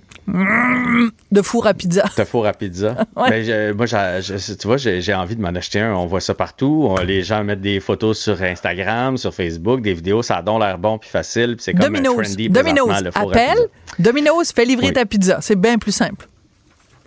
de 1.31 1.41
four 1.41 1.67
à 1.67 1.73
pizza. 1.73 2.03
Te 2.15 2.25
four 2.25 2.45
à 2.47 2.53
pizza. 2.53 2.95
Ouais. 3.15 3.43
Je- 3.43 3.71
moi, 3.73 3.85
je- 3.85 4.53
tu 4.55 4.67
vois, 4.67 4.77
j'ai 4.77 5.13
envie 5.13 5.35
de 5.35 5.41
m'en 5.41 5.49
acheter 5.49 5.79
un. 5.79 5.93
On 5.93 6.05
voit 6.05 6.21
ça 6.21 6.33
partout. 6.33 6.87
On- 6.89 7.01
les 7.03 7.23
gens 7.23 7.43
mettent 7.43 7.61
des 7.61 7.79
photos 7.79 8.19
sur 8.19 8.41
Instagram, 8.41 9.17
sur 9.17 9.33
Facebook, 9.33 9.81
des 9.81 9.93
vidéos. 9.93 10.21
Ça 10.21 10.37
a 10.37 10.41
donc 10.41 10.61
l'air 10.61 10.77
bon 10.77 10.97
puis 10.97 11.09
facile. 11.09 11.55
Puis 11.55 11.63
c'est 11.63 11.71
comme 11.73 11.81
Domino's, 11.93 12.15
trendy 12.15 12.49
Domino's, 12.49 13.01
le 13.03 13.11
four 13.11 13.21
à 13.33 13.35
appelle. 13.35 13.55
pizza. 13.55 13.95
Domino's 14.11 14.51
fait 14.51 14.65
livrer 14.65 14.87
Oui. 14.87 14.93
ta 14.93 15.05
pizza. 15.05 15.39
C'est 15.41 15.55
bien 15.59 15.77
plus 15.77 15.91
simple. 15.93 16.27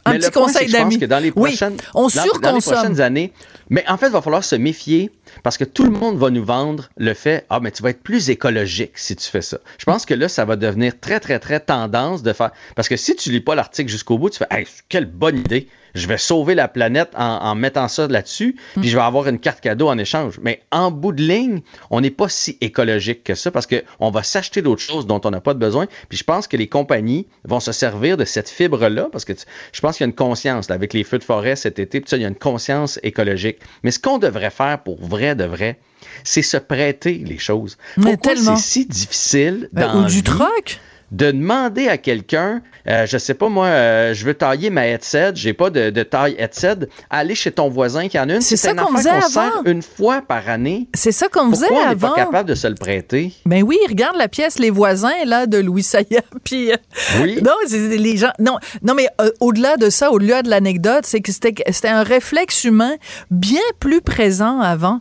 Un 0.05 0.13
Mais 0.13 0.19
petit 0.19 0.31
point, 0.31 0.43
conseil 0.47 0.69
je 0.69 0.77
pense 0.77 0.97
que 0.97 1.05
dans 1.05 1.19
les 1.19 1.33
Oui, 1.37 1.51
prochaines, 1.51 1.77
on 1.95 2.09
dans- 2.09 2.39
dans 2.41 2.55
les 2.55 2.61
prochaines 2.61 3.01
années, 3.01 3.33
mais 3.69 3.85
en 3.89 3.97
fait, 3.99 4.07
il 4.07 4.13
va 4.13 4.23
falloir 4.23 4.43
se 4.45 4.57
méfier 4.57 5.11
parce 5.43 5.59
que 5.59 5.65
tout 5.65 5.85
le 5.85 5.91
monde 5.91 6.17
va 6.19 6.31
nous 6.31 6.45
vendre 6.45 6.89
le 6.97 7.15
fait 7.15 7.45
ah 7.51 7.61
mais 7.61 7.71
tu 7.71 7.83
vas 7.83 7.91
être 7.91 8.03
plus 8.03 8.31
écologique 8.31 8.93
si 8.97 9.15
tu 9.15 9.29
fais 9.29 9.43
ça. 9.43 9.59
Je 9.79 9.85
pense 9.85 10.07
que 10.07 10.15
là 10.15 10.29
ça 10.29 10.45
va 10.45 10.57
devenir 10.57 10.99
très 11.01 11.21
très 11.21 11.39
très 11.39 11.61
tendance 11.61 12.23
de 12.23 12.33
faire 12.33 12.51
parce 12.77 12.89
que 12.89 12.97
si 12.97 13.15
tu 13.15 13.31
lis 13.31 13.41
pas 13.41 13.55
l'article 13.55 13.91
jusqu'au 13.91 14.19
bout, 14.19 14.31
tu 14.31 14.39
fais 14.39 14.47
hey, 14.51 14.67
quelle 14.89 15.07
bonne 15.07 15.39
idée. 15.39 15.69
Je 15.95 16.07
vais 16.07 16.19
sauver 16.19 16.55
la 16.55 16.69
planète 16.69 17.11
en, 17.17 17.25
en 17.43 17.55
mettant 17.55 17.89
ça 17.89 18.07
là-dessus, 18.07 18.57
puis 18.81 18.89
je 18.89 18.97
vais 18.97 19.03
avoir 19.03 19.27
une 19.29 19.39
carte 19.39 19.61
cadeau 19.61 19.89
en 19.89 19.99
échange. 19.99 20.39
Mais 20.43 20.63
en 20.71 20.91
bout 20.91 21.13
de 21.13 21.23
ligne, 21.23 21.61
on 21.91 22.01
n'est 22.01 22.11
pas 22.11 22.29
si 22.29 22.57
écologique 22.61 23.25
que 23.25 23.35
ça 23.35 23.51
parce 23.51 23.67
que 23.67 23.83
on 23.99 24.11
va 24.11 24.23
s'acheter 24.23 24.63
d'autres 24.63 24.83
choses 24.83 25.07
dont 25.07 25.21
on 25.25 25.31
n'a 25.31 25.41
pas 25.41 25.55
de 25.55 25.59
besoin. 25.59 25.87
Puis 26.09 26.19
je 26.19 26.25
pense 26.25 26.47
que 26.47 26.57
les 26.57 26.69
compagnies 26.69 27.27
vont 27.45 27.61
se 27.61 27.73
servir 27.73 28.17
de 28.17 28.25
cette 28.25 28.49
fibre-là 28.49 29.09
parce 29.13 29.25
que 29.25 29.33
tu- 29.33 29.45
je 29.73 29.81
pense 29.81 29.97
qu'il 29.97 30.05
y 30.05 30.09
a 30.09 30.11
une 30.11 30.15
conscience 30.15 30.69
là, 30.69 30.75
avec 30.75 30.93
les 30.93 31.05
feux 31.05 31.19
de 31.19 31.25
forêt 31.25 31.57
cet 31.57 31.79
été, 31.79 32.01
puis 32.01 32.09
ça, 32.11 32.17
il 32.17 32.23
y 32.23 32.25
a 32.25 32.29
une 32.29 32.35
conscience 32.35 32.99
écologique. 33.03 33.59
Mais 33.83 33.91
ce 33.91 33.99
qu'on 33.99 34.19
devrait 34.19 34.51
faire 34.51 34.83
pour 34.83 35.01
vrai 35.05 35.35
de 35.35 35.45
vrai, 35.45 35.79
c'est 36.25 36.43
se 36.43 36.57
prêter 36.57 37.23
les 37.27 37.39
choses. 37.39 37.77
Mais 37.97 38.17
Pourquoi 38.17 38.33
c'est 38.37 38.63
si 38.63 38.87
difficile 38.87 39.69
Ben, 39.73 39.93
dans 39.93 40.01
ou 40.03 40.05
du 40.07 40.17
vie 40.17 40.23
troc. 40.23 40.81
De 41.13 41.31
demander 41.33 41.89
à 41.89 41.99
quelqu'un, 41.99 42.63
euh, 42.89 43.07
je 43.07 43.19
sais 43.19 43.35
pas 43.35 43.49
moi, 43.49 43.67
euh, 43.67 44.15
je 44.15 44.25
veux 44.25 44.35
tailler 44.35 44.71
ma 44.71 44.87
headset, 44.87 45.33
j'ai 45.35 45.53
pas 45.53 45.71
de, 45.71 45.91
de 45.91 46.03
taille 46.03 46.37
headset, 46.39 46.77
aller 47.11 47.35
chez 47.35 47.51
ton 47.51 47.69
voisin 47.69 48.09
qui 48.09 48.19
en 48.19 48.29
a 48.29 48.35
une. 48.37 48.41
C'est 48.41 48.57
ça 48.57 48.75
qu'on 48.75 48.97
faisait 48.97 49.11
avant. 49.11 49.51
une 49.67 49.83
fois 49.83 50.23
par 50.23 50.49
année. 50.49 50.89
C'est 50.95 51.13
ça 51.13 51.29
qu'on 51.29 51.51
faisait 51.51 51.67
Pourquoi 51.67 51.85
on 51.85 51.89
n'est 51.89 51.93
avant. 52.05 52.15
pas 52.15 52.25
capable 52.25 52.49
de 52.49 52.55
se 52.55 52.67
le 52.69 52.75
prêter? 52.77 53.33
Ben 53.47 53.63
oui, 53.63 53.77
regarde 53.89 54.17
la 54.17 54.29
pièce 54.29 54.59
Les 54.59 54.71
voisins 54.71 55.25
là 55.27 55.47
de 55.47 55.59
Louis 55.59 55.83
Saya 55.83 56.05
puis 56.45 56.73
euh, 56.73 56.77
Oui. 57.23 57.41
Non, 57.43 57.53
les 57.71 58.17
gens 58.17 58.31
non 58.39 58.59
non 58.83 58.95
mais 58.95 59.09
euh, 59.21 59.31
au-delà 59.41 59.77
de 59.77 59.91
ça, 59.91 60.11
au-delà 60.13 60.43
de 60.43 60.49
l'anecdote, 60.51 61.05
c'est 61.05 61.21
que 61.21 61.33
c'était 61.33 61.89
un 61.89 62.03
réflexe 62.03 62.65
humain 62.65 62.95
bien 63.31 63.61
plus 63.81 64.01
présent 64.01 64.61
avant. 64.61 65.01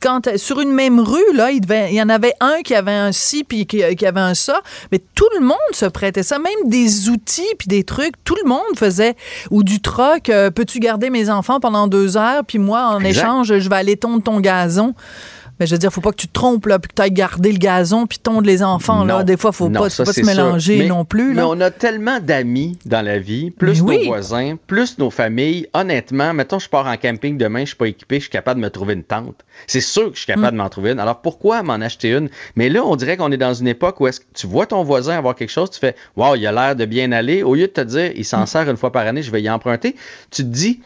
Quand 0.00 0.36
sur 0.36 0.60
une 0.60 0.72
même 0.72 1.00
rue 1.00 1.32
là, 1.34 1.50
il, 1.50 1.60
devait, 1.60 1.88
il 1.90 1.96
y 1.96 2.02
en 2.02 2.08
avait 2.08 2.34
un 2.40 2.62
qui 2.62 2.74
avait 2.74 2.92
un 2.92 3.12
ci 3.12 3.44
puis 3.44 3.66
qui, 3.66 3.82
qui 3.96 4.06
avait 4.06 4.20
un 4.20 4.34
ça, 4.34 4.60
mais 4.92 5.00
tout 5.14 5.28
le 5.38 5.44
monde 5.44 5.56
se 5.72 5.86
prêtait 5.86 6.22
ça, 6.22 6.38
même 6.38 6.70
des 6.70 7.08
outils 7.08 7.54
puis 7.58 7.68
des 7.68 7.84
trucs, 7.84 8.14
tout 8.24 8.36
le 8.42 8.48
monde 8.48 8.76
faisait 8.76 9.16
ou 9.50 9.62
du 9.62 9.80
troc, 9.80 10.28
euh, 10.28 10.50
peux-tu 10.50 10.78
garder 10.78 11.10
mes 11.10 11.30
enfants 11.30 11.60
pendant 11.60 11.88
deux 11.88 12.16
heures 12.16 12.44
puis 12.46 12.58
moi 12.58 12.82
en 12.86 13.00
Exact. 13.00 13.22
échange 13.22 13.58
je 13.58 13.68
vais 13.68 13.76
aller 13.76 13.96
tondre 13.96 14.22
ton 14.22 14.40
gazon. 14.40 14.94
Mais 15.60 15.66
je 15.66 15.74
veux 15.74 15.78
dire, 15.78 15.92
faut 15.92 16.00
pas 16.00 16.10
que 16.12 16.16
tu 16.16 16.28
te 16.28 16.32
trompes, 16.32 16.66
là, 16.66 16.78
puis 16.78 16.88
que 16.88 16.94
tu 16.94 17.02
ailles 17.02 17.10
garder 17.10 17.50
le 17.52 17.58
gazon, 17.58 18.06
puis 18.06 18.18
tondre 18.18 18.46
les 18.46 18.62
enfants, 18.62 19.04
là. 19.04 19.24
Des 19.24 19.36
fois, 19.36 19.52
faut 19.52 19.68
Non, 19.68 19.80
pas, 19.80 19.90
ça, 19.90 20.04
faut 20.04 20.10
pas 20.10 20.12
se 20.20 20.24
mélanger. 20.24 20.78
Mais- 20.78 20.86
non 20.86 21.04
plus, 21.04 21.28
Mais 21.30 21.34
là. 21.42 21.48
on 21.48 21.60
a 21.60 21.70
tellement 21.70 22.20
d'amis 22.20 22.78
dans 22.86 23.02
la 23.04 23.18
vie, 23.18 23.50
plus 23.50 23.82
Mais 23.82 23.94
nos 23.94 24.00
oui. 24.00 24.06
voisins, 24.06 24.56
plus 24.66 24.98
nos 24.98 25.10
familles. 25.10 25.66
Honnêtement, 25.74 26.32
mettons, 26.34 26.58
je 26.58 26.68
pars 26.68 26.86
en 26.86 26.96
camping 26.96 27.36
demain, 27.36 27.60
je 27.60 27.66
suis 27.68 27.76
pas 27.76 27.88
équipé, 27.88 28.16
je 28.16 28.22
suis 28.22 28.30
capable 28.30 28.60
de 28.60 28.64
me 28.66 28.70
trouver 28.70 28.94
une 28.94 29.02
tente. 29.04 29.44
C'est 29.66 29.80
sûr 29.80 30.08
que 30.10 30.14
je 30.14 30.18
suis 30.18 30.26
capable 30.26 30.48
Mm. 30.48 30.50
de 30.52 30.56
m'en 30.62 30.68
trouver 30.68 30.90
une. 30.92 31.00
Alors 31.00 31.20
pourquoi 31.20 31.62
m'en 31.62 31.74
acheter 31.74 32.10
une? 32.12 32.28
Mais 32.56 32.68
là, 32.68 32.84
on 32.84 32.94
dirait 32.96 33.16
qu'on 33.16 33.32
est 33.32 33.36
dans 33.36 33.54
une 33.54 33.68
époque 33.68 34.00
où 34.00 34.06
est-ce 34.06 34.20
que 34.20 34.26
tu 34.34 34.46
vois 34.46 34.66
ton 34.66 34.84
voisin 34.84 35.16
avoir 35.18 35.34
quelque 35.34 35.50
chose, 35.50 35.70
tu 35.70 35.78
fais 35.80 35.96
Waouh, 36.16 36.36
il 36.36 36.46
a 36.46 36.52
l'air 36.52 36.76
de 36.76 36.84
bien 36.84 37.10
aller. 37.12 37.42
Au 37.42 37.54
lieu 37.54 37.62
de 37.66 37.72
te 37.72 37.80
dire, 37.80 38.12
il 38.14 38.20
Mm. 38.20 38.24
s'en 38.24 38.46
sert 38.46 38.68
une 38.70 38.76
fois 38.76 38.92
par 38.92 39.06
année, 39.06 39.22
je 39.22 39.30
vais 39.32 39.42
y 39.42 39.50
emprunter, 39.50 39.96
tu 40.30 40.42
te 40.44 40.48
dis, 40.48 40.80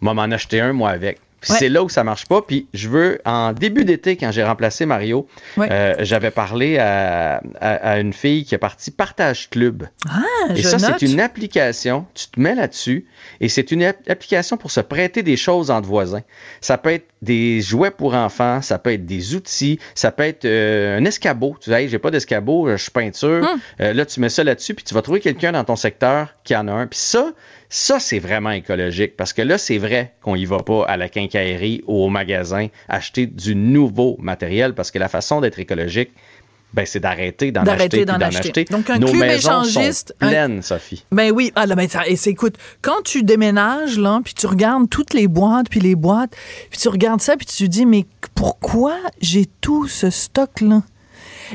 moi 0.00 0.14
m'en 0.14 0.22
acheter 0.22 0.60
un, 0.60 0.72
moi 0.72 0.90
avec. 0.90 1.20
Puis 1.40 1.52
Ouais. 1.52 1.58
c'est 1.60 1.68
là 1.68 1.82
où 1.84 1.88
ça 1.88 2.02
marche 2.04 2.26
pas. 2.26 2.42
Puis 2.42 2.66
je 2.74 2.88
veux, 2.88 3.20
en 3.24 3.52
début 3.52 3.84
d'été, 3.84 4.16
quand 4.16 4.32
j'ai 4.32 4.42
remplacé 4.42 4.86
Mario, 4.86 5.26
Ouais. 5.56 5.68
euh, 5.70 5.94
j'avais 6.00 6.30
parlé 6.30 6.78
à, 6.78 7.40
à- 7.60 7.90
à 7.92 7.98
une 8.00 8.12
fille 8.12 8.44
qui 8.44 8.54
est 8.54 8.58
partie 8.58 8.90
Partage 8.90 9.48
Club. 9.50 9.88
Ah, 10.08 10.20
Et 10.54 10.56
je 10.62 10.68
ça, 10.68 10.78
c'est 10.78 11.06
une 11.06 11.20
application. 11.20 12.06
Tu 12.14 12.26
te 12.28 12.40
mets 12.40 12.54
là-dessus 12.54 13.06
et 13.40 13.48
c'est 13.48 13.70
une 13.70 13.84
app- 13.84 14.08
application 14.10 14.56
pour 14.56 14.70
se 14.70 14.80
prêter 14.80 15.22
des 15.22 15.36
choses 15.36 15.70
entre 15.70 15.86
voisins. 15.88 16.22
Ça 16.60 16.76
peut 16.78 16.90
être 16.92 17.06
des 17.22 17.60
jouets 17.60 17.90
pour 17.90 18.14
enfants, 18.14 18.62
ça 18.62 18.78
peut 18.78 18.92
être 18.92 19.06
des 19.06 19.34
outils, 19.34 19.78
ça 19.94 20.12
peut 20.12 20.22
être 20.24 20.44
euh, 20.44 20.98
un 20.98 21.04
escabeau. 21.04 21.56
Tu 21.60 21.70
dis, 21.70 21.76
hey, 21.76 21.88
j'ai 21.88 21.98
pas 21.98 22.10
d'escabeau, 22.10 22.68
je 22.70 22.76
suis 22.76 22.90
peinture. 22.90 23.42
Hum. 23.44 23.60
Euh, 23.80 23.92
là, 23.92 24.06
tu 24.06 24.20
mets 24.20 24.28
ça 24.28 24.44
là-dessus 24.44 24.74
puis 24.74 24.84
tu 24.84 24.94
vas 24.94 25.02
trouver 25.02 25.20
quelqu'un 25.20 25.52
dans 25.52 25.64
ton 25.64 25.76
secteur 25.76 26.34
qui 26.44 26.54
en 26.56 26.66
a 26.68 26.72
un. 26.72 26.86
Puis 26.86 26.98
ça, 26.98 27.32
ça, 27.70 28.00
c'est 28.00 28.18
vraiment 28.18 28.50
écologique 28.50 29.16
parce 29.16 29.32
que 29.32 29.42
là, 29.42 29.58
c'est 29.58 29.78
vrai 29.78 30.14
qu'on 30.22 30.34
y 30.36 30.44
va 30.46 30.58
pas 30.58 30.84
à 30.86 30.96
la 30.96 31.08
quincaillerie 31.08 31.82
ou 31.86 32.02
au 32.04 32.08
magasin 32.08 32.68
acheter 32.88 33.26
du 33.26 33.54
nouveau 33.54 34.16
matériel 34.20 34.74
parce 34.74 34.90
que 34.90 34.98
la 34.98 35.08
façon 35.08 35.40
d'être 35.40 35.58
écologique, 35.58 36.10
ben, 36.74 36.84
c'est 36.84 37.00
d'arrêter 37.00 37.50
d'en 37.50 37.62
acheter 37.66 38.04
d'en 38.04 38.18
d'en 38.18 38.26
acheter. 38.26 38.38
acheter. 38.48 38.64
Donc, 38.64 38.90
un 38.90 38.98
Nos 38.98 39.12
maisons 39.14 39.62
échangiste, 39.62 40.14
sont 40.20 40.26
un- 40.26 40.28
pleines, 40.28 40.62
Sophie. 40.62 41.04
Ben 41.12 41.30
oui, 41.30 41.50
ah, 41.56 41.64
là, 41.64 41.74
ben, 41.74 41.88
ça- 41.88 42.06
et 42.06 42.16
c'est- 42.16 42.30
écoute, 42.30 42.56
quand 42.82 43.02
tu 43.04 43.22
déménages, 43.22 43.98
là, 43.98 44.20
puis 44.22 44.34
tu 44.34 44.46
regardes 44.46 44.88
toutes 44.90 45.14
les 45.14 45.28
boîtes, 45.28 45.68
puis 45.70 45.80
les 45.80 45.94
boîtes, 45.94 46.36
puis 46.70 46.78
tu 46.78 46.88
regardes 46.88 47.22
ça, 47.22 47.36
puis 47.38 47.46
tu 47.46 47.64
te 47.64 47.68
dis, 47.70 47.86
mais 47.86 48.04
pourquoi 48.34 48.96
j'ai 49.22 49.46
tout 49.62 49.88
ce 49.88 50.10
stock-là? 50.10 50.82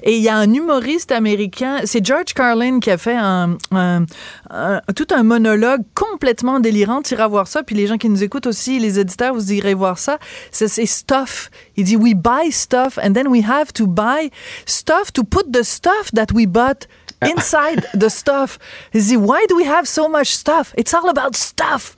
Et 0.02 0.16
il 0.18 0.24
y 0.24 0.30
a 0.30 0.36
un 0.36 0.52
humoriste 0.52 1.12
américain, 1.12 1.82
c'est 1.86 2.04
George 2.04 2.34
Carlin 2.34 2.80
qui 2.80 2.90
a 2.90 2.98
fait 2.98 3.16
un, 3.16 3.58
un- 3.72 4.06
un- 4.50 4.82
tout 4.96 5.08
un 5.12 5.24
monologue 5.24 5.82
complètement 5.94 6.60
délirant. 6.60 7.02
Tu 7.04 7.14
iras 7.14 7.28
voir 7.28 7.48
ça, 7.48 7.62
puis 7.64 7.76
les 7.76 7.86
gens 7.86 7.98
qui 7.98 8.10
nous 8.10 8.24
écoutent 8.24 8.48
aussi, 8.48 8.80
les 8.80 9.00
éditeurs, 9.00 9.34
vous 9.36 9.54
irez 9.54 9.76
voir 9.76 10.00
ça. 10.00 10.18
C'est 10.52 10.68
c'est 10.68 10.86
stuff. 10.88 11.50
Il 11.78 11.84
dit, 11.86 11.96
we 11.96 12.14
buy 12.16 12.52
stuff, 12.52 12.98
and 12.98 13.14
then 13.14 13.28
we 13.28 13.44
have 13.48 13.72
to 13.74 13.86
buy 13.86 14.32
stuff 14.66 15.12
to 15.14 15.24
put 15.24 15.52
the 15.52 15.64
stuff 15.64 16.12
that 16.16 16.28
we 16.34 16.48
bought 16.48 16.88
inside 17.22 17.88
the 17.98 18.10
stuff. 18.10 18.58
Il 18.94 19.02
dit, 19.04 19.16
why 19.16 19.40
do 19.50 19.56
we 19.56 19.68
have 19.68 19.86
so 19.86 20.10
much 20.10 20.34
stuff? 20.34 20.74
It's 20.78 20.94
all 20.94 21.08
about 21.10 21.36
stuff. 21.36 21.96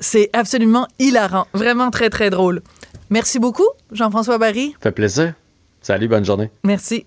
C'est 0.00 0.28
absolument 0.32 0.86
hilarant. 0.98 1.46
Vraiment 1.54 1.90
très, 1.90 2.10
très 2.10 2.28
drôle. 2.30 2.60
Merci 3.10 3.38
beaucoup, 3.38 3.68
Jean-François 3.92 4.38
Barry. 4.38 4.72
Ça 4.72 4.78
fait 4.84 4.92
plaisir. 4.92 5.34
Salut, 5.82 6.08
bonne 6.08 6.24
journée. 6.24 6.50
Merci. 6.64 7.06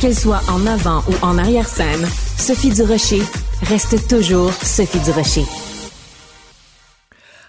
Qu'elle 0.00 0.14
soit 0.14 0.42
en 0.50 0.66
avant 0.66 1.02
ou 1.08 1.14
en 1.24 1.38
arrière-scène, 1.38 2.06
Sophie 2.36 2.68
Durocher 2.68 3.22
reste 3.62 4.06
toujours 4.08 4.52
Sophie 4.52 5.00
Durocher. 5.00 5.44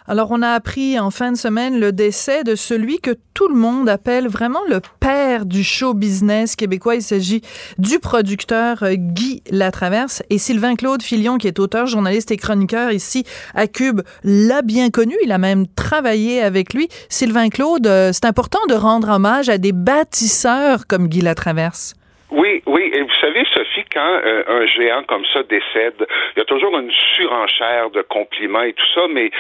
Alors, 0.10 0.32
on 0.32 0.42
a 0.42 0.52
appris 0.52 0.98
en 0.98 1.12
fin 1.12 1.34
de 1.34 1.38
semaine 1.38 1.78
le 1.78 1.92
décès 1.92 2.46
de 2.46 2.56
celui 2.56 3.00
que 3.00 3.12
tout 3.34 3.50
le 3.50 3.56
monde 3.56 3.90
appelle 3.90 4.30
vraiment 4.30 4.62
le 4.70 4.80
père 5.02 5.46
du 5.46 5.62
show 5.62 5.94
business 5.94 6.56
québécois. 6.56 6.96
Il 6.96 7.02
s'agit 7.02 7.42
du 7.80 8.00
producteur 8.00 8.82
euh, 8.84 8.94
Guy 8.94 9.44
Latraverse 9.52 10.24
et 10.30 10.38
Sylvain 10.38 10.76
Claude 10.76 11.04
Filion, 11.04 11.38
qui 11.38 11.48
est 11.48 11.60
auteur, 11.60 11.86
journaliste 11.86 12.32
et 12.32 12.38
chroniqueur 12.38 12.94
ici 12.94 13.26
à 13.56 13.68
Cube, 13.68 14.00
l'a 14.24 14.62
bien 14.62 14.90
connu. 14.90 15.18
Il 15.22 15.34
a 15.34 15.38
même 15.38 15.68
travaillé 15.68 16.42
avec 16.42 16.74
lui. 16.74 16.88
Sylvain 17.10 17.50
Claude, 17.50 17.88
euh, 17.88 18.12
c'est 18.14 18.26
important 18.26 18.60
de 18.70 18.74
rendre 18.74 19.10
hommage 19.10 19.50
à 19.50 19.58
des 19.58 19.74
bâtisseurs 19.74 20.88
comme 20.88 21.10
Guy 21.10 21.20
Latraverse. 21.20 21.97
Oui, 22.32 22.62
oui. 22.66 22.92
Et 22.94 23.02
vous 23.02 23.16
savez, 23.22 23.46
Sophie, 23.54 23.86
quand 23.92 24.22
euh, 24.24 24.44
un 24.48 24.66
géant 24.68 25.04
comme 25.04 25.26
ça 25.34 25.44
décède, 25.44 26.06
il 26.36 26.40
y 26.40 26.42
a 26.42 26.46
toujours 26.46 26.78
une 26.78 26.92
surenchère 27.16 27.90
de 27.92 28.02
compliments 28.02 28.64
et 28.64 28.74
tout 28.74 28.86
ça, 28.94 29.08
mais 29.10 29.32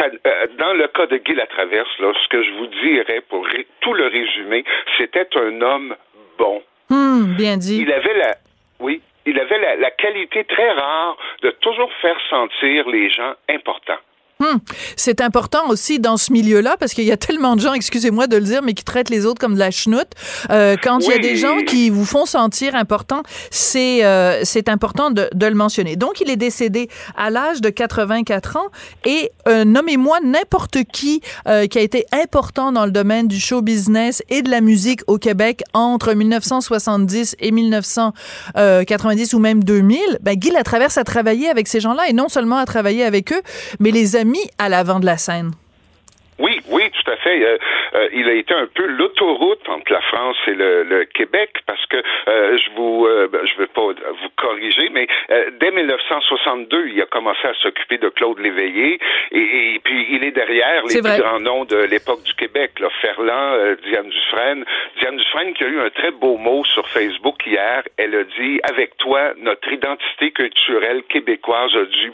euh, 0.00 0.46
dans 0.58 0.74
le 0.74 0.86
cas 0.88 1.06
de 1.06 1.16
Guy 1.18 1.34
Latraverse, 1.34 1.98
là, 1.98 2.12
ce 2.22 2.28
que 2.28 2.42
je 2.42 2.50
vous 2.52 2.66
dirais 2.66 3.20
pour 3.28 3.46
tout 3.80 3.94
le 3.94 4.06
résumer, 4.06 4.64
c'était 4.96 5.28
un 5.36 5.60
homme 5.60 5.96
bon. 6.38 6.62
Hmm, 6.90 7.34
bien 7.36 7.56
dit. 7.56 7.82
Il 7.82 7.92
avait 7.92 8.14
la, 8.14 8.34
oui, 8.78 9.00
il 9.26 9.38
avait 9.38 9.76
la 9.76 9.90
qualité 9.90 10.44
très 10.44 10.70
rare 10.70 11.16
de 11.42 11.50
toujours 11.50 11.92
faire 12.00 12.18
sentir 12.30 12.88
les 12.88 13.10
gens 13.10 13.34
importants. 13.48 13.98
Hmm. 14.40 14.58
C'est 14.96 15.20
important 15.20 15.68
aussi 15.68 16.00
dans 16.00 16.16
ce 16.16 16.32
milieu-là 16.32 16.76
parce 16.78 16.92
qu'il 16.92 17.04
y 17.04 17.12
a 17.12 17.16
tellement 17.16 17.54
de 17.54 17.60
gens, 17.60 17.72
excusez-moi 17.72 18.26
de 18.26 18.36
le 18.36 18.42
dire, 18.42 18.62
mais 18.62 18.74
qui 18.74 18.82
traitent 18.82 19.10
les 19.10 19.26
autres 19.26 19.40
comme 19.40 19.54
de 19.54 19.60
la 19.60 19.70
chenoute. 19.70 20.08
Euh, 20.50 20.76
quand 20.82 20.98
il 20.98 21.10
y 21.10 21.12
a 21.12 21.18
des 21.18 21.36
gens 21.36 21.62
qui 21.64 21.88
vous 21.88 22.04
font 22.04 22.26
sentir 22.26 22.74
important, 22.74 23.22
c'est 23.50 24.04
euh, 24.04 24.40
c'est 24.42 24.68
important 24.68 25.12
de, 25.12 25.28
de, 25.32 25.46
le 25.46 25.54
mentionner. 25.54 25.94
Donc, 25.94 26.20
il 26.20 26.30
est 26.30 26.36
décédé 26.36 26.88
à 27.16 27.30
l'âge 27.30 27.60
de 27.60 27.70
84 27.70 28.56
ans 28.56 28.66
et 29.04 29.30
euh, 29.46 29.64
nommez-moi 29.64 30.18
n'importe 30.24 30.78
qui 30.92 31.20
euh, 31.46 31.68
qui 31.68 31.78
a 31.78 31.82
été 31.82 32.04
important 32.10 32.72
dans 32.72 32.86
le 32.86 32.92
domaine 32.92 33.28
du 33.28 33.38
show 33.38 33.62
business 33.62 34.20
et 34.30 34.42
de 34.42 34.50
la 34.50 34.60
musique 34.60 35.02
au 35.06 35.18
Québec 35.18 35.62
entre 35.74 36.12
1970 36.12 37.36
et 37.38 37.52
1990 37.52 39.34
ou 39.34 39.38
même 39.38 39.62
2000. 39.62 40.18
Ben, 40.22 40.34
Guy 40.34 40.50
Latraverse 40.50 40.98
a 40.98 41.04
travaillé 41.04 41.48
avec 41.48 41.68
ces 41.68 41.78
gens-là 41.78 42.08
et 42.08 42.12
non 42.12 42.28
seulement 42.28 42.56
a 42.56 42.66
travaillé 42.66 43.04
avec 43.04 43.32
eux, 43.32 43.42
mais 43.78 43.92
les 43.92 44.16
amis 44.16 44.23
mis 44.24 44.50
à 44.58 44.68
l'avant 44.68 45.00
de 45.00 45.06
la 45.06 45.16
scène. 45.16 45.52
Oui, 46.38 46.60
oui, 46.68 46.90
tout 46.90 47.10
à 47.10 47.16
fait. 47.16 47.44
Euh, 47.44 47.58
euh, 47.94 48.08
il 48.12 48.28
a 48.28 48.32
été 48.32 48.52
un 48.54 48.66
peu 48.66 48.86
l'autoroute 48.86 49.68
entre 49.68 49.92
la 49.92 50.00
France 50.00 50.36
et 50.48 50.54
le, 50.54 51.04
Québec 51.04 51.50
parce 51.66 51.84
que 51.86 51.96
euh, 51.96 52.56
je 52.58 52.70
vous, 52.74 53.06
ben, 53.30 53.40
je 53.44 53.56
veux 53.56 53.66
pas 53.66 53.82
vous 53.82 54.28
corriger, 54.36 54.88
mais 54.90 55.06
dès 55.60 55.70
1962, 55.70 56.88
il 56.88 57.00
a 57.00 57.06
commencé 57.06 57.46
à 57.46 57.54
s'occuper 57.62 57.98
de 57.98 58.08
Claude 58.08 58.38
Léveillé 58.38 58.98
et, 59.30 59.80
puis 59.84 60.06
il 60.10 60.24
est 60.24 60.32
derrière 60.32 60.82
les 60.86 61.00
plus 61.00 61.22
grands 61.22 61.40
noms 61.40 61.64
de 61.64 61.76
l'époque 61.76 62.22
du 62.22 62.34
Québec, 62.34 62.80
là, 62.80 62.88
Ferland, 63.00 63.76
Diane 63.86 64.08
Dufresne. 64.08 64.64
Diane 64.98 65.16
Dufresne 65.16 65.52
qui 65.54 65.64
a 65.64 65.68
eu 65.68 65.80
un 65.80 65.90
très 65.90 66.10
beau 66.10 66.36
mot 66.36 66.64
sur 66.64 66.88
Facebook 66.88 67.46
hier. 67.46 67.82
Elle 67.96 68.14
a 68.14 68.24
dit 68.24 68.60
avec 68.64 68.96
toi, 68.96 69.34
notre 69.38 69.70
identité 69.72 70.32
culturelle 70.32 71.02
québécoise 71.04 71.74
a 71.76 71.84
dû 71.84 72.12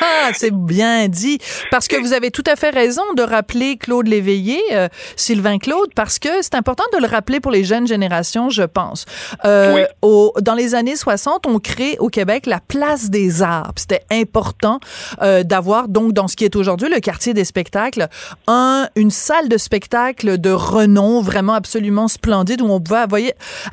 ah, 0.00 0.30
c'est 0.34 0.52
bien 0.52 1.08
dit. 1.08 1.38
Parce 1.70 1.88
que 1.88 1.96
vous 1.96 2.12
avez 2.12 2.30
tout 2.30 2.44
à 2.46 2.56
fait 2.56 2.70
raison 2.70 3.02
de 3.16 3.22
rappeler 3.22 3.76
Claude 3.76 4.06
Léveillé, 4.06 4.60
euh, 4.72 4.88
Sylvain 5.16 5.58
Claude, 5.58 5.92
parce 5.94 6.18
que 6.18 6.28
c'est 6.42 6.54
important 6.54 6.84
de 6.92 6.98
le 6.98 7.06
rappeler 7.06 7.40
pour 7.40 7.50
les 7.50 7.64
jeunes 7.64 7.86
générations, 7.86 8.50
je 8.50 8.62
pense. 8.62 9.06
Euh, 9.44 9.86
au, 10.02 10.32
dans 10.40 10.54
les 10.54 10.74
années 10.74 10.96
60, 10.96 11.46
on 11.46 11.58
crée 11.58 11.96
au 11.98 12.08
Québec 12.08 12.46
la 12.46 12.60
place 12.60 13.10
des 13.10 13.42
arts. 13.42 13.72
C'était 13.76 14.04
important 14.10 14.80
euh, 15.22 15.42
d'avoir, 15.42 15.88
donc, 15.88 16.12
dans 16.12 16.28
ce 16.28 16.36
qui 16.36 16.44
est 16.44 16.56
aujourd'hui 16.56 16.88
le 16.88 17.00
quartier 17.00 17.34
des 17.34 17.44
spectacles, 17.44 18.08
un, 18.46 18.88
une 18.96 19.10
salle 19.10 19.48
de 19.48 19.56
spectacle 19.56 20.38
de 20.38 20.50
renom 20.50 21.22
vraiment 21.22 21.54
absolument 21.54 22.08
splendide 22.08 22.60
où 22.60 22.70
on 22.70 22.80
pouvait 22.80 22.98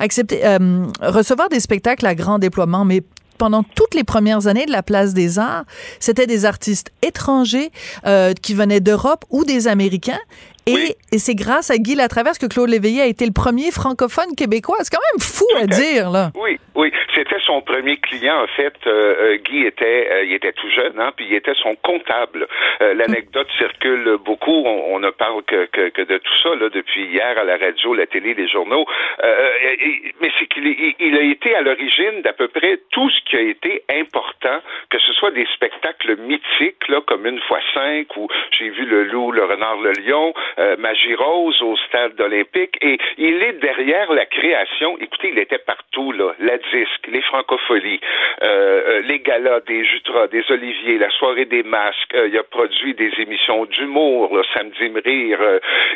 accepter, 0.00 0.46
euh, 0.46 0.86
recevoir 1.02 1.48
des 1.48 1.60
spectacles 1.60 2.06
à 2.06 2.14
grand 2.14 2.38
déploiement, 2.38 2.84
mais 2.84 3.02
pendant 3.36 3.62
toutes 3.62 3.94
les 3.94 4.04
premières 4.04 4.46
années 4.46 4.66
de 4.66 4.72
la 4.72 4.82
Place 4.82 5.14
des 5.14 5.38
Arts, 5.38 5.64
c'était 6.00 6.26
des 6.26 6.44
artistes 6.44 6.92
étrangers 7.02 7.70
euh, 8.06 8.32
qui 8.34 8.54
venaient 8.54 8.80
d'Europe 8.80 9.24
ou 9.30 9.44
des 9.44 9.68
Américains. 9.68 10.20
Et, 10.66 10.96
et 11.12 11.18
c'est 11.18 11.36
grâce 11.36 11.70
à 11.70 11.78
Guy 11.78 11.94
Latraverse 11.94 12.38
que 12.38 12.46
Claude 12.46 12.68
Léveillé 12.68 13.02
a 13.02 13.06
été 13.06 13.24
le 13.24 13.32
premier 13.32 13.70
francophone 13.70 14.34
québécois. 14.36 14.78
C'est 14.80 14.90
quand 14.90 15.02
même 15.12 15.20
fou 15.20 15.46
à 15.56 15.66
dire, 15.66 16.10
là. 16.10 16.30
Oui, 16.34 16.58
oui. 16.74 16.90
C'était 17.14 17.38
son 17.40 17.62
premier 17.62 17.96
client, 17.98 18.42
en 18.42 18.46
fait. 18.48 18.74
Euh, 18.86 19.14
euh, 19.20 19.36
Guy 19.36 19.64
était, 19.64 20.08
euh, 20.10 20.24
il 20.24 20.34
était 20.34 20.52
tout 20.52 20.68
jeune, 20.68 20.98
hein, 20.98 21.12
puis 21.16 21.26
il 21.30 21.34
était 21.34 21.54
son 21.54 21.74
comptable. 21.76 22.46
L'anecdote 22.80 23.48
circule 23.56 24.18
beaucoup. 24.24 24.64
On, 24.66 24.98
ne 24.98 25.10
parle 25.10 25.42
que, 25.44 25.66
que, 25.66 25.88
que, 25.88 26.02
de 26.02 26.18
tout 26.18 26.36
ça 26.42 26.54
là, 26.56 26.68
depuis 26.68 27.06
hier 27.06 27.38
à 27.38 27.44
la 27.44 27.56
radio, 27.56 27.94
la 27.94 28.06
télé, 28.06 28.34
les 28.34 28.48
journaux. 28.48 28.84
mais 29.22 30.30
c'est 30.38 30.46
qu'il 30.46 30.66
il 30.66 31.16
a 31.16 31.22
été 31.22 31.54
à 31.54 31.62
l'origine 31.62 32.22
d'à 32.22 32.32
peu 32.32 32.48
près 32.48 32.80
tout 32.90 33.08
ce 33.08 33.20
qui 33.22 33.36
a 33.36 33.40
été 33.40 33.82
important, 33.88 34.60
que 34.90 34.98
ce 34.98 35.12
soit 35.14 35.30
des 35.30 35.46
spectacles 35.54 36.16
mythiques, 36.16 36.88
là, 36.88 37.00
comme 37.06 37.24
une 37.26 37.40
fois 37.40 37.60
cinq, 37.72 38.14
où 38.16 38.28
j'ai 38.50 38.68
vu 38.70 38.84
le 38.84 39.04
loup, 39.04 39.32
le 39.32 39.44
renard, 39.44 39.80
le 39.80 39.92
lion, 39.92 40.34
euh, 40.58 40.76
Magirose 40.76 41.60
au 41.62 41.76
stade 41.88 42.20
olympique 42.20 42.76
et 42.80 42.98
il 43.18 43.42
est 43.42 43.54
derrière 43.54 44.12
la 44.12 44.26
création. 44.26 44.98
Écoutez, 44.98 45.30
il 45.32 45.38
était 45.38 45.58
partout 45.58 46.12
là, 46.12 46.32
la 46.40 46.58
disque, 46.58 47.06
les 47.08 47.22
francopholies, 47.22 48.00
euh, 48.42 48.82
euh, 48.88 49.00
les 49.02 49.20
galas 49.20 49.60
des 49.60 49.84
Jutras, 49.84 50.28
des 50.28 50.44
Oliviers, 50.50 50.98
la 50.98 51.10
soirée 51.10 51.44
des 51.44 51.62
masques. 51.62 52.14
Euh, 52.14 52.28
il 52.28 52.38
a 52.38 52.42
produit 52.42 52.94
des 52.94 53.12
émissions 53.18 53.64
d'humour, 53.66 54.38
samedi 54.54 54.88
me 54.88 55.00
rire. 55.00 55.38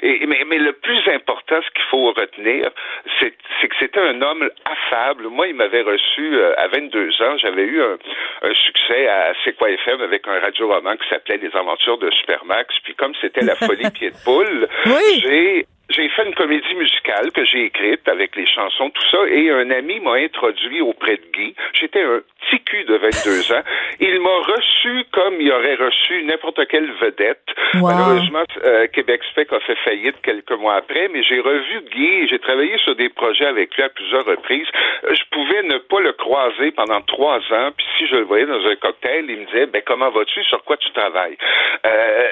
et 0.03 0.27
mais, 0.27 0.45
mais 0.47 0.59
le 0.59 0.73
plus 0.73 1.01
important, 1.09 1.61
ce 1.63 1.71
qu'il 1.71 1.89
faut 1.91 2.13
retenir, 2.13 2.71
c'est 3.19 3.31
que 3.31 3.77
c'était 3.79 4.01
un 4.01 4.21
homme 4.23 4.49
affable. 4.65 5.29
Moi, 5.29 5.49
il 5.49 5.55
m'avait 5.55 5.83
reçu 5.83 6.41
à 6.57 6.67
22 6.69 7.23
ans. 7.23 7.37
J'avais 7.39 7.65
eu 7.65 7.83
un, 7.83 7.99
un, 8.43 8.55
succès 8.55 9.07
à 9.09 9.33
C'est 9.45 9.57
quoi 9.57 9.71
FM 9.71 10.01
avec 10.01 10.27
un 10.27 10.41
radio-roman 10.41 10.97
qui 10.97 11.09
s'appelait 11.09 11.39
Les 11.39 11.55
Aventures 11.55 11.99
de 11.99 12.11
Supermax. 12.11 12.75
Puis 12.85 12.95
comme 12.95 13.13
c'était 13.21 13.45
la 13.45 13.55
folie 13.57 13.91
pied 13.95 14.11
de 14.11 14.17
poule, 14.25 14.50
oui. 14.87 15.21
j'ai 15.23 15.67
j'ai 15.91 16.09
fait 16.09 16.27
une 16.27 16.35
comédie 16.35 16.75
musicale 16.75 17.31
que 17.33 17.45
j'ai 17.45 17.65
écrite 17.65 18.09
avec 18.09 18.37
les 18.37 18.47
chansons, 18.47 18.91
tout 18.91 19.09
ça, 19.11 19.19
et 19.29 19.51
un 19.51 19.71
ami 19.71 20.01
m'a 20.01 20.15
introduit 20.15 20.81
auprès 20.81 21.17
de 21.17 21.25
Guy. 21.33 21.55
J'étais 21.75 22.03
un 22.03 22.21
petit 22.41 22.63
cul 22.65 22.85
de 22.85 22.97
22 22.97 23.53
ans. 23.53 23.63
Il 24.01 24.21
m'a 24.21 24.37
reçu 24.39 25.05
comme 25.13 25.41
il 25.41 25.53
aurait 25.53 25.75
reçu 25.75 26.23
n'importe 26.25 26.67
quelle 26.69 26.91
vedette. 26.93 27.43
Malheureusement, 27.75 28.45
euh, 28.65 28.87
Québec 28.89 29.21
Spec 29.31 29.53
a 29.53 29.61
fait 29.61 29.77
faillite 29.85 30.17
quelques 30.23 30.53
mois 30.53 30.77
après, 30.77 31.09
mais 31.09 31.23
j'ai 31.23 31.41
revu 31.41 31.83
Guy 31.93 32.23
et 32.23 32.29
j'ai 32.29 32.39
travaillé 32.39 32.79
sur 32.79 32.95
des 32.97 33.09
projets 33.09 33.47
avec 33.47 33.75
lui 33.77 33.83
à 33.83 33.89
plusieurs 33.89 34.25
reprises. 34.25 34.67
Euh, 35.05 35.15
je 35.15 35.23
pouvais 35.31 35.63
ne 35.65 35.79
pas 35.79 36.01
le 36.01 36.13
croiser 36.13 36.71
pendant 36.73 37.01
trois 37.03 37.39
ans, 37.53 37.71
puis 37.77 37.87
si 37.99 38.07
je 38.07 38.17
le 38.17 38.23
voyais 38.23 38.47
dans 38.47 38.65
un 38.65 38.77
cocktail, 38.77 39.27
il 39.29 39.41
me 39.41 39.45
disait, 39.47 39.67
ben 39.67 39.83
comment 39.85 40.11
vas-tu, 40.11 40.43
sur 40.45 40.63
quoi 40.65 40.77
tu 40.77 40.91
travailles? 40.93 41.37
Euh, 41.85 42.29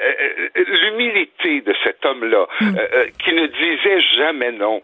L'humilité 0.55 1.61
de 1.61 1.73
cet 1.83 2.03
homme-là, 2.05 2.47
hmm. 2.61 2.75
qui 3.23 3.33
ne 3.33 3.47
disait 3.49 4.01
jamais 4.17 4.51
non. 4.51 4.81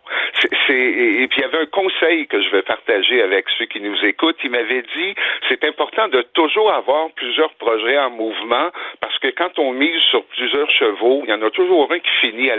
Et 0.70 1.28
puis 1.28 1.38
il 1.38 1.42
y 1.42 1.44
avait 1.44 1.62
un 1.62 1.66
conseil 1.66 2.28
que 2.28 2.42
je 2.42 2.50
vais 2.50 2.62
partager 2.62 3.22
avec 3.22 3.46
ceux 3.58 3.66
qui 3.66 3.80
nous 3.80 3.98
écoutent. 4.04 4.38
Il 4.44 4.52
m'avait 4.52 4.84
dit 4.96 5.16
c'est 5.50 5.64
important 5.64 6.08
de 6.08 6.22
toujours 6.34 6.72
avoir 6.72 7.10
plusieurs 7.12 7.54
projets 7.56 7.98
en 7.98 8.10
mouvement 8.10 8.70
parce 9.00 9.18
que 9.20 9.28
quand 9.28 9.58
on 9.58 9.74
mise 9.74 10.02
sur 10.10 10.24
plusieurs 10.26 10.70
chevaux, 10.72 11.22
il 11.26 11.30
y 11.30 11.34
en 11.34 11.42
a 11.42 11.50
toujours 11.52 11.92
un 11.92 12.00
qui 12.00 12.10
finit 12.22 12.52
à 12.52 12.56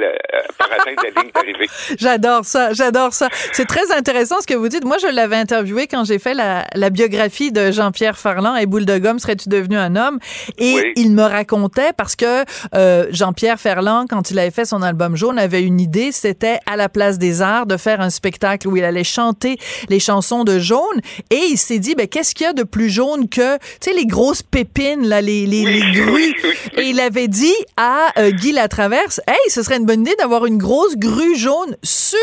par 0.59 0.73
atteindre 0.73 1.03
la 1.03 1.23
ligne 1.23 1.31
d'arrivée. 1.33 1.66
J'adore 1.99 2.45
ça, 2.45 2.73
j'adore 2.73 3.12
ça. 3.12 3.29
C'est 3.31 3.66
très 3.66 3.92
intéressant 3.92 4.40
ce 4.40 4.47
que 4.47 4.55
vous 4.55 4.69
dites. 4.69 4.85
Moi, 4.85 4.99
je 4.99 5.09
l'avais 5.09 5.37
interviewé 5.37 5.87
quand 5.87 6.05
j'ai 6.05 6.19
fait 6.19 6.35
la, 6.35 6.64
la, 6.75 6.90
biographie 6.90 7.53
de 7.53 7.71
Jean-Pierre 7.71 8.19
Ferland 8.19 8.57
et 8.57 8.66
Boule 8.66 8.87
de 8.87 8.99
gomme, 8.99 9.19
serais-tu 9.19 9.49
devenu 9.49 9.77
un 9.77 9.97
homme? 9.97 10.19
Et 10.59 10.92
il 10.97 11.12
me 11.12 11.23
racontait 11.23 11.92
parce 11.97 12.16
que 12.16 12.45
euh, 12.75 13.07
Jean-Pierre 13.11 13.59
Ferland, 13.59 14.07
quand 14.09 14.31
il 14.31 14.38
avait 14.38 14.51
fait 14.51 14.64
son 14.64 14.83
album 14.83 15.16
Jaune, 15.16 15.38
avait 15.38 15.62
une 15.62 15.81
idée 15.81 15.95
c'était 16.12 16.59
à 16.66 16.76
la 16.76 16.88
place 16.88 17.18
des 17.18 17.42
arts 17.42 17.66
de 17.66 17.76
faire 17.76 18.00
un 18.00 18.11
spectacle 18.11 18.68
où 18.68 18.76
il 18.76 18.85
allait 18.85 19.04
chanter 19.04 19.56
les 19.88 20.00
chansons 20.00 20.44
de 20.44 20.59
Jaune. 20.59 21.00
Et 21.30 21.40
il 21.50 21.56
s'est 21.56 21.78
dit, 21.78 21.94
ben, 21.94 22.06
qu'est-ce 22.06 22.35
qu'il 22.35 22.44
y 22.44 22.48
a 22.48 22.52
de 22.52 22.62
plus 22.62 22.90
jaune 22.90 23.28
que, 23.28 23.56
tu 23.56 23.62
sais, 23.80 23.92
les 23.92 24.06
grosses 24.06 24.42
pépines, 24.42 25.06
là, 25.06 25.20
les, 25.20 25.46
les, 25.46 25.64
grues? 25.92 26.35
Et 26.76 26.90
il 26.90 27.00
avait 27.00 27.28
dit 27.28 27.54
à 27.76 28.09
euh, 28.18 28.30
Guy 28.30 28.52
Latraverse, 28.52 29.20
hey, 29.26 29.50
ce 29.50 29.62
serait 29.62 29.76
une 29.76 29.87
bonne 29.87 30.02
idée 30.02 30.14
d'avoir 30.18 30.46
une 30.46 30.59
grosse 30.59 30.96
grue 30.96 31.37
jaune 31.37 31.76
sur 31.82 32.18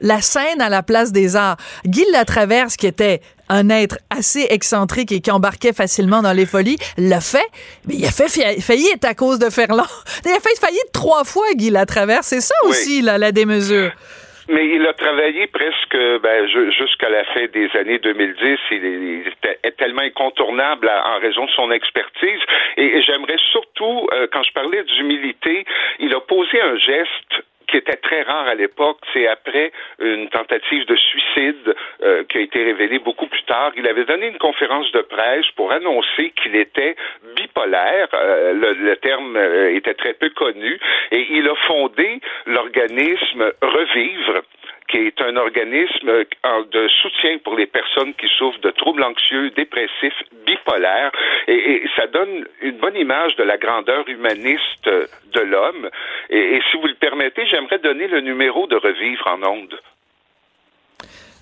la 0.00 0.20
scène 0.20 0.60
à 0.60 0.68
la 0.68 0.82
place 0.82 1.12
des 1.12 1.36
arts. 1.36 1.56
Guy 1.86 2.04
Latraverse, 2.12 2.76
qui 2.76 2.86
était 2.86 3.20
un 3.52 3.68
être 3.68 3.98
assez 4.10 4.46
excentrique 4.50 5.12
et 5.12 5.20
qui 5.20 5.30
embarquait 5.30 5.74
facilement 5.74 6.22
dans 6.22 6.32
les 6.32 6.46
folies, 6.46 6.78
l'a 6.96 7.20
fait, 7.20 7.46
mais 7.86 7.94
il 7.94 8.04
a 8.04 8.10
fait 8.10 8.28
faillite 8.60 9.04
à 9.04 9.14
cause 9.14 9.38
de 9.38 9.50
Ferland. 9.50 9.86
Il 10.24 10.30
a 10.30 10.40
fait 10.40 10.58
faillite 10.58 10.92
trois 10.92 11.24
fois, 11.24 11.44
Guy 11.54 11.70
Latraverse. 11.70 12.26
C'est 12.26 12.40
ça 12.40 12.54
aussi, 12.64 13.02
là, 13.02 13.18
la 13.18 13.32
démesure. 13.32 13.90
Mais 14.48 14.66
il 14.68 14.86
a 14.86 14.92
travaillé 14.92 15.46
presque 15.46 15.96
ben, 16.22 16.46
jusqu'à 16.46 17.08
la 17.08 17.24
fin 17.24 17.46
des 17.52 17.70
années 17.76 17.98
2010. 17.98 18.58
Il, 18.70 19.24
était 19.26 19.70
tellement 19.78 20.02
incontournable 20.02 20.88
en 20.88 21.18
raison 21.20 21.46
de 21.46 21.50
son 21.50 21.70
expertise. 21.70 22.40
Et, 22.76 23.02
j'aimerais 23.02 23.38
surtout, 23.52 24.08
euh, 24.12 24.26
quand 24.32 24.42
je 24.42 24.52
parlais 24.52 24.82
d'humilité, 24.84 25.64
il 26.00 26.14
a 26.14 26.20
posé 26.20 26.60
un 26.60 26.76
geste 26.76 27.44
qui 27.72 27.78
était 27.78 27.96
très 27.96 28.22
rare 28.22 28.46
à 28.46 28.54
l'époque, 28.54 28.98
c'est 29.14 29.26
après 29.26 29.72
une 29.98 30.28
tentative 30.28 30.84
de 30.84 30.94
suicide 30.94 31.74
euh, 32.02 32.22
qui 32.24 32.36
a 32.36 32.40
été 32.42 32.62
révélée 32.62 32.98
beaucoup 32.98 33.26
plus 33.26 33.42
tard. 33.44 33.72
Il 33.76 33.88
avait 33.88 34.04
donné 34.04 34.28
une 34.28 34.36
conférence 34.36 34.92
de 34.92 35.00
presse 35.00 35.46
pour 35.56 35.72
annoncer 35.72 36.32
qu'il 36.36 36.54
était 36.54 36.94
bipolaire. 37.34 38.08
Euh, 38.12 38.52
le, 38.52 38.74
le, 38.74 38.96
terme 38.96 39.36
euh, 39.36 39.74
était 39.74 39.94
très 39.94 40.12
peu 40.12 40.28
connu 40.30 40.78
et 41.12 41.26
il 41.30 41.48
a 41.48 41.54
fondé 41.66 42.20
l'organisme 42.44 43.52
Revivre 43.62 44.42
qui 44.92 44.98
est 44.98 45.20
un 45.22 45.36
organisme 45.36 46.08
euh, 46.10 46.24
de 46.70 46.86
soutien 46.88 47.38
pour 47.38 47.56
les 47.56 47.66
personnes 47.66 48.12
qui 48.14 48.28
souffrent 48.28 48.60
de 48.60 48.70
troubles 48.70 49.02
anxieux, 49.02 49.50
dépressifs, 49.50 50.22
bipolaires, 50.46 51.10
et, 51.48 51.82
ça 51.96 52.06
donne 52.06 52.46
une 52.60 52.76
bonne 52.76 52.96
image 52.96 53.34
de 53.36 53.42
la 53.42 53.56
grandeur 53.56 54.06
humaniste 54.06 54.84
de 54.84 55.40
l'homme. 55.40 55.88
Et, 56.28 56.56
et 56.56 56.62
si 56.70 56.76
vous 56.76 56.86
le 56.86 56.94
permettez, 56.94 57.46
j'aimerais 57.46 57.78
donner 57.78 58.06
le 58.06 58.20
numéro 58.20 58.66
de 58.66 58.76
Revivre 58.76 59.26
en 59.26 59.42
ondes. 59.42 59.80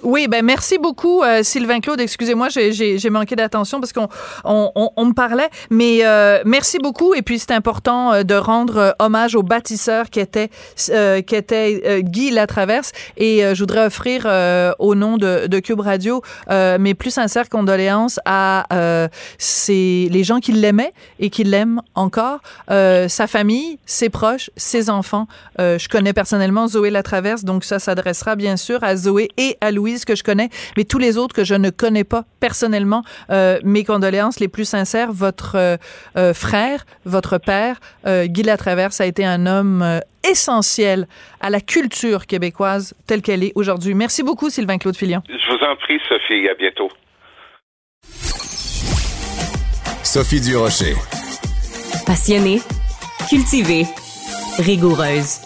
Oui, 0.03 0.29
ben 0.29 0.45
merci 0.45 0.79
beaucoup, 0.79 1.23
euh, 1.23 1.43
Sylvain 1.43 1.81
Claude. 1.81 2.01
Excusez-moi, 2.01 2.49
j'ai 2.49 3.11
manqué 3.11 3.37
d'attention 3.37 3.81
parce 3.81 3.93
qu'on 3.93 4.09
on, 4.45 4.91
on, 4.97 5.05
me 5.05 5.13
parlait, 5.13 5.51
mais 5.69 6.01
euh, 6.05 6.41
merci 6.47 6.79
beaucoup. 6.79 7.13
Et 7.13 7.21
puis 7.21 7.39
c'est 7.39 7.53
important 7.53 8.13
euh, 8.13 8.23
de 8.23 8.35
rendre 8.35 8.95
hommage 8.99 9.35
au 9.35 9.43
bâtisseur 9.43 10.09
qui 10.09 10.21
était 10.21 10.51
qui 10.77 11.35
était 11.35 12.03
Guy 12.03 12.31
Latraverse. 12.31 12.93
Et 13.17 13.43
je 13.55 13.59
voudrais 13.61 13.87
offrir 13.87 14.27
au 14.79 14.95
nom 14.95 15.19
de, 15.19 15.47
de 15.47 15.59
Cube 15.59 15.81
Radio 15.81 16.23
mes 16.49 16.95
plus 16.95 17.11
sincères 17.11 17.49
condoléances 17.49 18.19
à 18.25 18.67
ces 19.39 20.09
les 20.11 20.25
gens 20.25 20.41
qui 20.41 20.53
l'aimaient 20.53 20.93
et 21.19 21.31
qui 21.31 21.45
l'aiment 21.45 21.83
encore, 21.95 22.41
sa 22.69 23.27
famille, 23.27 23.79
ses 23.87 24.09
proches, 24.09 24.51
ses 24.57 24.91
enfants. 24.91 25.27
je 25.59 25.89
connais 25.89 26.13
personnellement 26.13 26.69
Zoé 26.69 26.91
Latraverse, 26.91 27.45
donc 27.45 27.65
ça 27.65 27.79
s'adressera 27.79 28.37
bien 28.37 28.57
sûr 28.57 28.83
à 28.83 28.97
Zoé 28.97 29.29
et 29.37 29.57
à 29.61 29.71
Louis 29.71 29.90
que 29.99 30.15
je 30.15 30.23
connais, 30.23 30.49
mais 30.77 30.85
tous 30.85 30.99
les 30.99 31.19
autres 31.19 31.35
que 31.35 31.45
je 31.45 31.55
ne 31.55 31.71
connais 31.71 32.05
pas 32.05 32.25
personnellement, 32.41 33.03
euh, 33.31 33.59
mes 33.65 33.85
condoléances 33.85 34.41
les 34.41 34.49
plus 34.49 34.65
sincères. 34.65 35.13
Votre 35.13 35.57
euh, 35.57 35.77
euh, 36.17 36.35
frère, 36.35 36.85
votre 37.05 37.39
père, 37.39 37.81
Guy 38.07 38.43
Latraverse, 38.43 39.01
a 39.01 39.07
été 39.07 39.25
un 39.25 39.47
homme 39.47 40.01
essentiel 40.29 41.07
à 41.41 41.51
la 41.51 41.61
culture 41.61 42.27
québécoise 42.27 42.95
telle 43.07 43.23
qu'elle 43.23 43.43
est 43.43 43.53
aujourd'hui. 43.55 43.95
Merci 43.95 44.23
beaucoup, 44.23 44.51
Sylvain 44.51 44.79
Claude 44.79 44.97
Filion. 44.97 45.23
Je 45.29 45.35
vous 45.35 45.65
en 45.65 45.77
prie, 45.77 45.99
Sophie. 46.09 46.49
À 46.49 46.55
bientôt. 46.55 46.89
Sophie 50.03 50.41
Durocher. 50.41 50.95
Passionnée, 52.07 52.61
cultivée, 53.29 53.85
rigoureuse. 54.59 55.41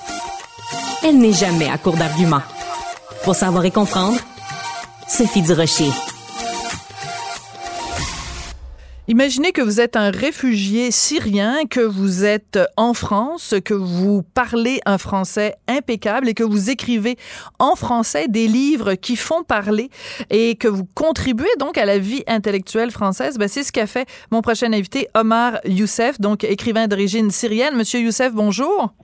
Elle 1.02 1.18
n'est 1.18 1.32
jamais 1.32 1.68
à 1.68 1.76
court 1.76 1.96
d'arguments. 1.96 2.42
Pour 3.24 3.34
savoir 3.34 3.64
et 3.64 3.70
comprendre, 3.70 4.18
Sophie 5.08 5.42
Durocher. 5.42 5.90
Imaginez 9.06 9.52
que 9.52 9.60
vous 9.60 9.80
êtes 9.80 9.96
un 9.96 10.10
réfugié 10.10 10.90
syrien, 10.90 11.66
que 11.68 11.80
vous 11.80 12.24
êtes 12.24 12.58
en 12.78 12.94
France, 12.94 13.54
que 13.62 13.74
vous 13.74 14.22
parlez 14.22 14.80
un 14.86 14.96
français 14.96 15.56
impeccable 15.68 16.28
et 16.28 16.34
que 16.34 16.42
vous 16.42 16.70
écrivez 16.70 17.16
en 17.58 17.76
français 17.76 18.28
des 18.28 18.48
livres 18.48 18.94
qui 18.94 19.16
font 19.16 19.42
parler 19.42 19.90
et 20.30 20.54
que 20.54 20.68
vous 20.68 20.86
contribuez 20.94 21.54
donc 21.58 21.76
à 21.76 21.84
la 21.84 21.98
vie 21.98 22.24
intellectuelle 22.26 22.90
française. 22.90 23.36
Ben, 23.36 23.46
c'est 23.46 23.62
ce 23.62 23.72
qu'a 23.72 23.86
fait 23.86 24.08
mon 24.30 24.40
prochain 24.40 24.72
invité, 24.72 25.08
Omar 25.14 25.58
Youssef, 25.66 26.18
donc 26.18 26.44
écrivain 26.44 26.88
d'origine 26.88 27.30
syrienne. 27.30 27.76
Monsieur 27.76 28.00
Youssef, 28.00 28.32
bonjour. 28.32 28.94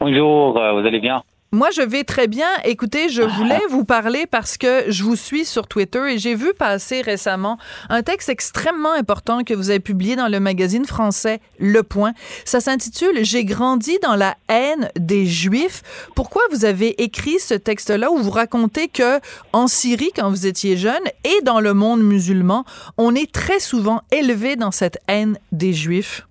Bonjour, 0.00 0.56
euh, 0.58 0.80
vous 0.80 0.86
allez 0.86 1.00
bien? 1.00 1.24
Moi, 1.50 1.70
je 1.70 1.80
vais 1.80 2.04
très 2.04 2.26
bien. 2.26 2.46
Écoutez, 2.64 3.08
je 3.08 3.22
voulais 3.22 3.62
vous 3.70 3.82
parler 3.82 4.26
parce 4.26 4.58
que 4.58 4.84
je 4.88 5.02
vous 5.02 5.16
suis 5.16 5.46
sur 5.46 5.66
Twitter 5.66 6.12
et 6.12 6.18
j'ai 6.18 6.34
vu 6.34 6.52
passer 6.52 7.00
récemment 7.00 7.56
un 7.88 8.02
texte 8.02 8.28
extrêmement 8.28 8.92
important 8.92 9.44
que 9.44 9.54
vous 9.54 9.70
avez 9.70 9.80
publié 9.80 10.14
dans 10.14 10.28
le 10.28 10.40
magazine 10.40 10.84
français 10.84 11.40
Le 11.58 11.82
Point. 11.82 12.12
Ça 12.44 12.60
s'intitule 12.60 13.24
J'ai 13.24 13.46
grandi 13.46 13.98
dans 14.02 14.14
la 14.14 14.36
haine 14.50 14.90
des 14.96 15.24
Juifs. 15.24 15.82
Pourquoi 16.14 16.42
vous 16.50 16.66
avez 16.66 17.02
écrit 17.02 17.38
ce 17.38 17.54
texte-là 17.54 18.12
où 18.12 18.18
vous 18.18 18.30
racontez 18.30 18.88
que 18.88 19.18
en 19.54 19.68
Syrie, 19.68 20.12
quand 20.14 20.28
vous 20.28 20.46
étiez 20.46 20.76
jeune, 20.76 21.04
et 21.24 21.42
dans 21.44 21.60
le 21.60 21.72
monde 21.72 22.02
musulman, 22.02 22.66
on 22.98 23.14
est 23.14 23.32
très 23.32 23.58
souvent 23.58 24.02
élevé 24.12 24.56
dans 24.56 24.70
cette 24.70 24.98
haine 25.08 25.38
des 25.52 25.72
Juifs? 25.72 26.27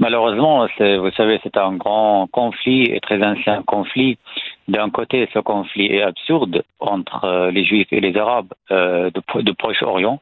Malheureusement, 0.00 0.66
vous 0.78 1.10
savez, 1.10 1.38
c'est 1.42 1.58
un 1.58 1.74
grand 1.74 2.26
conflit 2.32 2.84
et 2.84 3.00
très 3.00 3.22
ancien 3.22 3.62
conflit. 3.62 4.16
D'un 4.66 4.88
côté, 4.88 5.28
ce 5.34 5.40
conflit 5.40 5.86
est 5.86 6.00
absurde 6.00 6.62
entre 6.80 7.24
euh, 7.24 7.50
les 7.50 7.66
Juifs 7.66 7.92
et 7.92 8.00
les 8.00 8.16
Arabes 8.16 8.48
euh, 8.70 9.10
de, 9.10 9.52
Proche-Orient, 9.52 10.18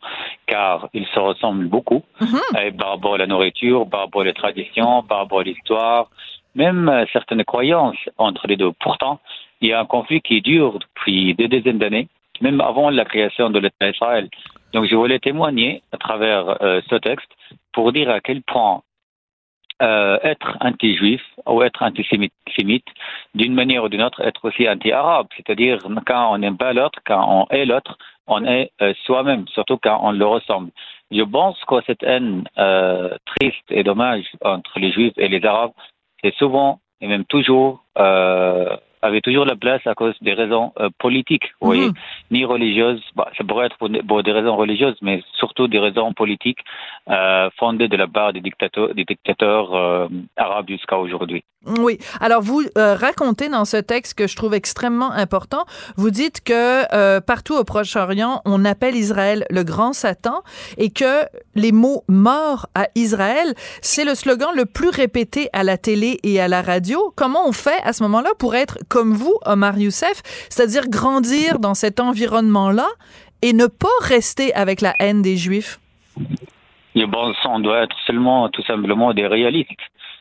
car 0.49 0.89
ils 0.95 1.07
se 1.07 1.21
ressemblent 1.21 1.69
beaucoup 1.69 2.03
mhm. 2.21 2.77
par 2.77 2.89
rapport 2.91 3.15
à 3.15 3.19
la 3.19 3.29
nourriture, 3.29 3.89
par 3.89 4.01
rapport 4.01 4.27
aux 4.27 4.33
traditions, 4.33 5.05
par 5.05 5.19
rapport 5.19 5.41
à 5.41 5.43
l'histoire, 5.45 6.09
même 6.57 6.89
euh, 6.89 7.05
certaines 7.13 7.45
croyances 7.45 7.99
entre 8.17 8.49
les 8.49 8.57
deux. 8.57 8.73
Pourtant, 8.81 9.21
il 9.61 9.69
y 9.69 9.73
a 9.73 9.81
un 9.81 9.87
conflit 9.87 10.21
qui 10.21 10.43
dure 10.43 10.81
depuis 10.81 11.35
des 11.35 11.47
dizaines 11.47 11.79
d'années, 11.79 12.09
même 12.41 12.61
avant 12.61 12.91
la 12.91 13.05
création 13.05 13.49
de 13.51 13.61
l'État 13.61 13.93
d'Israël. 13.93 14.29
Donc, 14.73 14.87
je 14.87 14.97
voulais 14.97 15.21
témoigner 15.21 15.83
à 15.93 15.99
travers 15.99 16.59
ce 16.61 16.97
texte 16.97 17.29
pour 17.73 17.93
dire 17.93 18.11
à 18.11 18.21
quel 18.21 18.43
point 18.43 18.83
euh, 19.83 20.19
être 20.23 20.57
anti-juif 20.61 21.23
ou 21.47 21.63
être 21.63 21.83
antisémite, 21.83 22.85
d'une 23.35 23.55
manière 23.55 23.85
ou 23.85 23.89
d'une 23.89 24.03
autre, 24.03 24.21
être 24.23 24.45
aussi 24.45 24.69
anti-arabe. 24.69 25.27
C'est-à-dire, 25.37 25.79
quand 26.07 26.33
on 26.33 26.39
n'aime 26.39 26.57
pas 26.57 26.73
l'autre, 26.73 26.99
quand 27.07 27.25
on 27.29 27.55
est 27.55 27.65
l'autre, 27.65 27.97
on 28.27 28.45
est 28.45 28.71
euh, 28.83 28.93
soi-même, 29.05 29.47
surtout 29.49 29.79
quand 29.83 30.01
on 30.03 30.13
le 30.13 30.27
ressemble. 30.27 30.71
Je 31.11 31.23
pense 31.23 31.59
que 31.65 31.77
cette 31.87 32.03
haine 32.03 32.45
euh, 32.59 33.17
triste 33.25 33.65
et 33.71 33.83
dommage 33.83 34.25
entre 34.43 34.79
les 34.79 34.93
juifs 34.93 35.15
et 35.17 35.29
les 35.29 35.45
arabes, 35.45 35.73
c'est 36.23 36.35
souvent 36.35 36.81
et 37.01 37.07
même 37.07 37.25
toujours 37.25 37.85
euh, 37.99 38.77
avait 39.03 39.21
toujours 39.21 39.45
la 39.45 39.57
place 39.57 39.81
à 39.87 39.95
cause 39.95 40.15
des 40.21 40.33
raisons 40.33 40.73
euh, 40.81 40.89
politiques, 40.99 41.45
vous 41.61 41.67
voyez, 41.67 41.89
mhm. 41.89 41.95
ni 42.31 42.45
religieuses. 42.45 43.03
Bah, 43.17 43.31
ça 43.37 43.45
pourrait 43.45 43.67
être 43.67 43.77
pour, 43.79 43.89
des 44.23 44.33
raisons 44.33 44.57
religieuses, 44.57 44.97
mais 45.03 45.23
surtout 45.39 45.69
des 45.69 45.79
raisons 45.79 46.13
politiques 46.13 46.61
euh, 47.09 47.49
fondées 47.59 47.89
de 47.89 47.97
la 47.97 48.07
part 48.07 48.33
des 48.33 48.41
dictateurs, 48.41 48.95
des 48.95 49.05
dictateurs 49.05 49.75
euh, 49.75 50.09
arabes 50.37 50.69
jusqu'à 50.69 50.99
aujourd'hui. 50.99 51.43
Oui. 51.67 51.99
Alors, 52.21 52.41
vous 52.41 52.63
racontez 52.77 53.49
dans 53.49 53.65
ce 53.65 53.77
texte 53.77 54.17
que 54.17 54.29
je 54.29 54.37
trouve 54.37 54.55
extrêmement 54.55 55.11
important, 55.11 55.65
vous 55.97 56.11
dites 56.11 56.41
que 56.43 57.21
partout 57.21 57.55
au 57.57 57.65
Proche-Orient, 57.65 58.41
on 58.45 58.65
appelle 58.65 58.95
Israël 58.95 59.45
le 59.51 59.65
grand 59.65 59.93
Satan 59.93 60.43
et 60.77 60.91
que 60.91 61.25
les 61.57 61.73
mots 61.73 62.05
morts 62.09 62.69
à 62.77 62.87
Israël, 62.95 63.55
c'est 63.83 64.05
le 64.05 64.15
slogan 64.15 64.51
le 64.55 64.67
plus 64.67 64.89
répété 64.89 65.49
à 65.53 65.65
la 65.65 65.77
télé 65.77 66.19
et 66.23 66.41
à 66.41 66.49
la 66.49 66.63
radio. 66.63 67.13
Comment 67.17 67.47
on 67.47 67.53
fait 67.53 67.81
à 67.85 67.93
ce 67.93 68.03
moment-là 68.05 68.31
pour 68.39 68.55
être 68.55 68.79
comme 68.89 69.13
vous, 69.13 69.39
Omar 69.45 69.79
Youssef, 69.79 70.23
c'est-à-dire 70.49 70.89
grandir 70.89 71.59
dans 71.59 71.75
cet 71.75 72.01
environnement-là 72.01 72.89
et 73.43 73.53
ne 73.53 73.67
pas 73.67 73.89
rester 74.03 74.55
avec 74.55 74.81
la 74.81 74.95
haine 74.99 75.23
des 75.23 75.37
Juifs? 75.37 75.79
Le 76.95 77.07
bon 77.07 77.33
on 77.45 77.61
doit 77.61 77.83
être 77.83 77.97
seulement 78.07 78.49
tout 78.49 78.63
simplement 78.65 79.15
des 79.15 79.27
réalistes. 79.27 79.71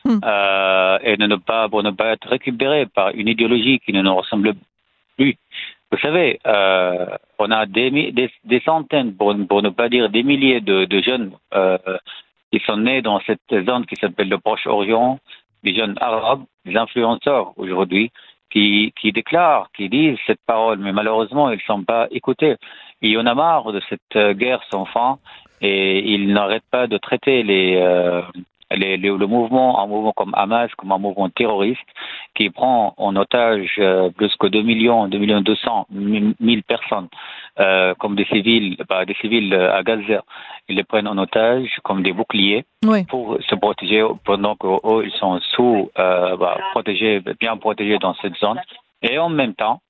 Hmm. 0.04 0.20
Euh, 0.24 0.98
et 1.02 1.16
ne 1.16 1.36
pas, 1.36 1.68
pour 1.68 1.82
ne 1.82 1.90
pas 1.90 2.12
être 2.12 2.28
récupéré 2.28 2.86
par 2.86 3.10
une 3.14 3.28
idéologie 3.28 3.80
qui 3.80 3.92
ne 3.92 4.02
nous 4.02 4.14
ressemble 4.14 4.54
plus. 5.16 5.36
Vous 5.90 5.98
savez, 5.98 6.38
euh, 6.46 7.06
on 7.38 7.50
a 7.50 7.66
des, 7.66 8.12
des, 8.44 8.60
centaines, 8.60 9.14
pour, 9.14 9.34
ne 9.34 9.70
pas 9.70 9.88
dire 9.88 10.08
des 10.10 10.22
milliers 10.22 10.60
de, 10.60 11.00
jeunes 11.00 11.32
euh, 11.54 11.78
qui 12.52 12.60
sont 12.60 12.76
nés 12.76 13.02
dans 13.02 13.20
cette 13.20 13.40
zone 13.50 13.86
qui 13.86 13.96
s'appelle 13.96 14.28
le 14.28 14.38
Proche-Orient, 14.38 15.18
des 15.64 15.74
jeunes 15.74 15.96
arabes, 16.00 16.44
des 16.64 16.76
influenceurs 16.76 17.52
aujourd'hui, 17.56 18.12
qui, 18.50 18.92
qui 19.00 19.12
déclarent, 19.12 19.70
qui 19.76 19.88
disent 19.88 20.18
cette 20.26 20.40
parole, 20.46 20.78
mais 20.78 20.92
malheureusement, 20.92 21.50
ils 21.50 21.56
ne 21.56 21.62
sont 21.62 21.84
pas 21.84 22.08
écoutés. 22.10 22.56
Il 23.02 23.10
y 23.10 23.18
en 23.18 23.26
a 23.26 23.34
marre 23.34 23.72
de 23.72 23.80
cette 23.88 24.16
euh, 24.16 24.34
guerre 24.34 24.62
sans 24.70 24.84
fin 24.84 25.18
et 25.60 26.12
ils 26.12 26.32
n'arrêtent 26.32 26.70
pas 26.70 26.86
de 26.86 26.98
traiter 26.98 27.42
les, 27.42 27.76
euh, 27.76 28.22
les, 28.70 28.96
le 28.96 29.26
mouvement, 29.26 29.82
un 29.82 29.86
mouvement 29.86 30.12
comme 30.12 30.34
Hamas, 30.34 30.70
comme 30.76 30.92
un 30.92 30.98
mouvement 30.98 31.28
terroriste 31.30 31.80
qui 32.34 32.50
prend 32.50 32.94
en 32.96 33.16
otage 33.16 33.74
euh, 33.78 34.10
plus 34.10 34.34
que 34.36 34.46
2 34.46 34.62
millions, 34.62 35.08
2 35.08 35.18
millions 35.18 35.40
200 35.40 35.86
000 35.92 36.60
personnes 36.66 37.08
euh, 37.60 37.94
comme 37.94 38.14
des 38.14 38.26
civils, 38.26 38.76
bah, 38.88 39.04
des 39.04 39.14
civils 39.14 39.54
à 39.54 39.82
Gaza. 39.82 40.22
Ils 40.68 40.76
les 40.76 40.84
prennent 40.84 41.08
en 41.08 41.18
otage 41.18 41.70
comme 41.82 42.02
des 42.02 42.12
boucliers 42.12 42.64
pour 43.08 43.38
se 43.40 43.54
protéger 43.54 44.06
pendant 44.24 44.54
qu'eux, 44.54 45.04
ils 45.04 45.16
sont 45.18 45.40
sous, 45.54 45.90
euh, 45.98 46.36
bah, 46.36 46.58
protégés, 46.72 47.20
bien 47.40 47.56
protégés 47.56 47.98
dans 47.98 48.14
cette 48.14 48.36
zone. 48.36 48.60
Et 49.02 49.18
en 49.18 49.28
même 49.30 49.54
temps, 49.54 49.80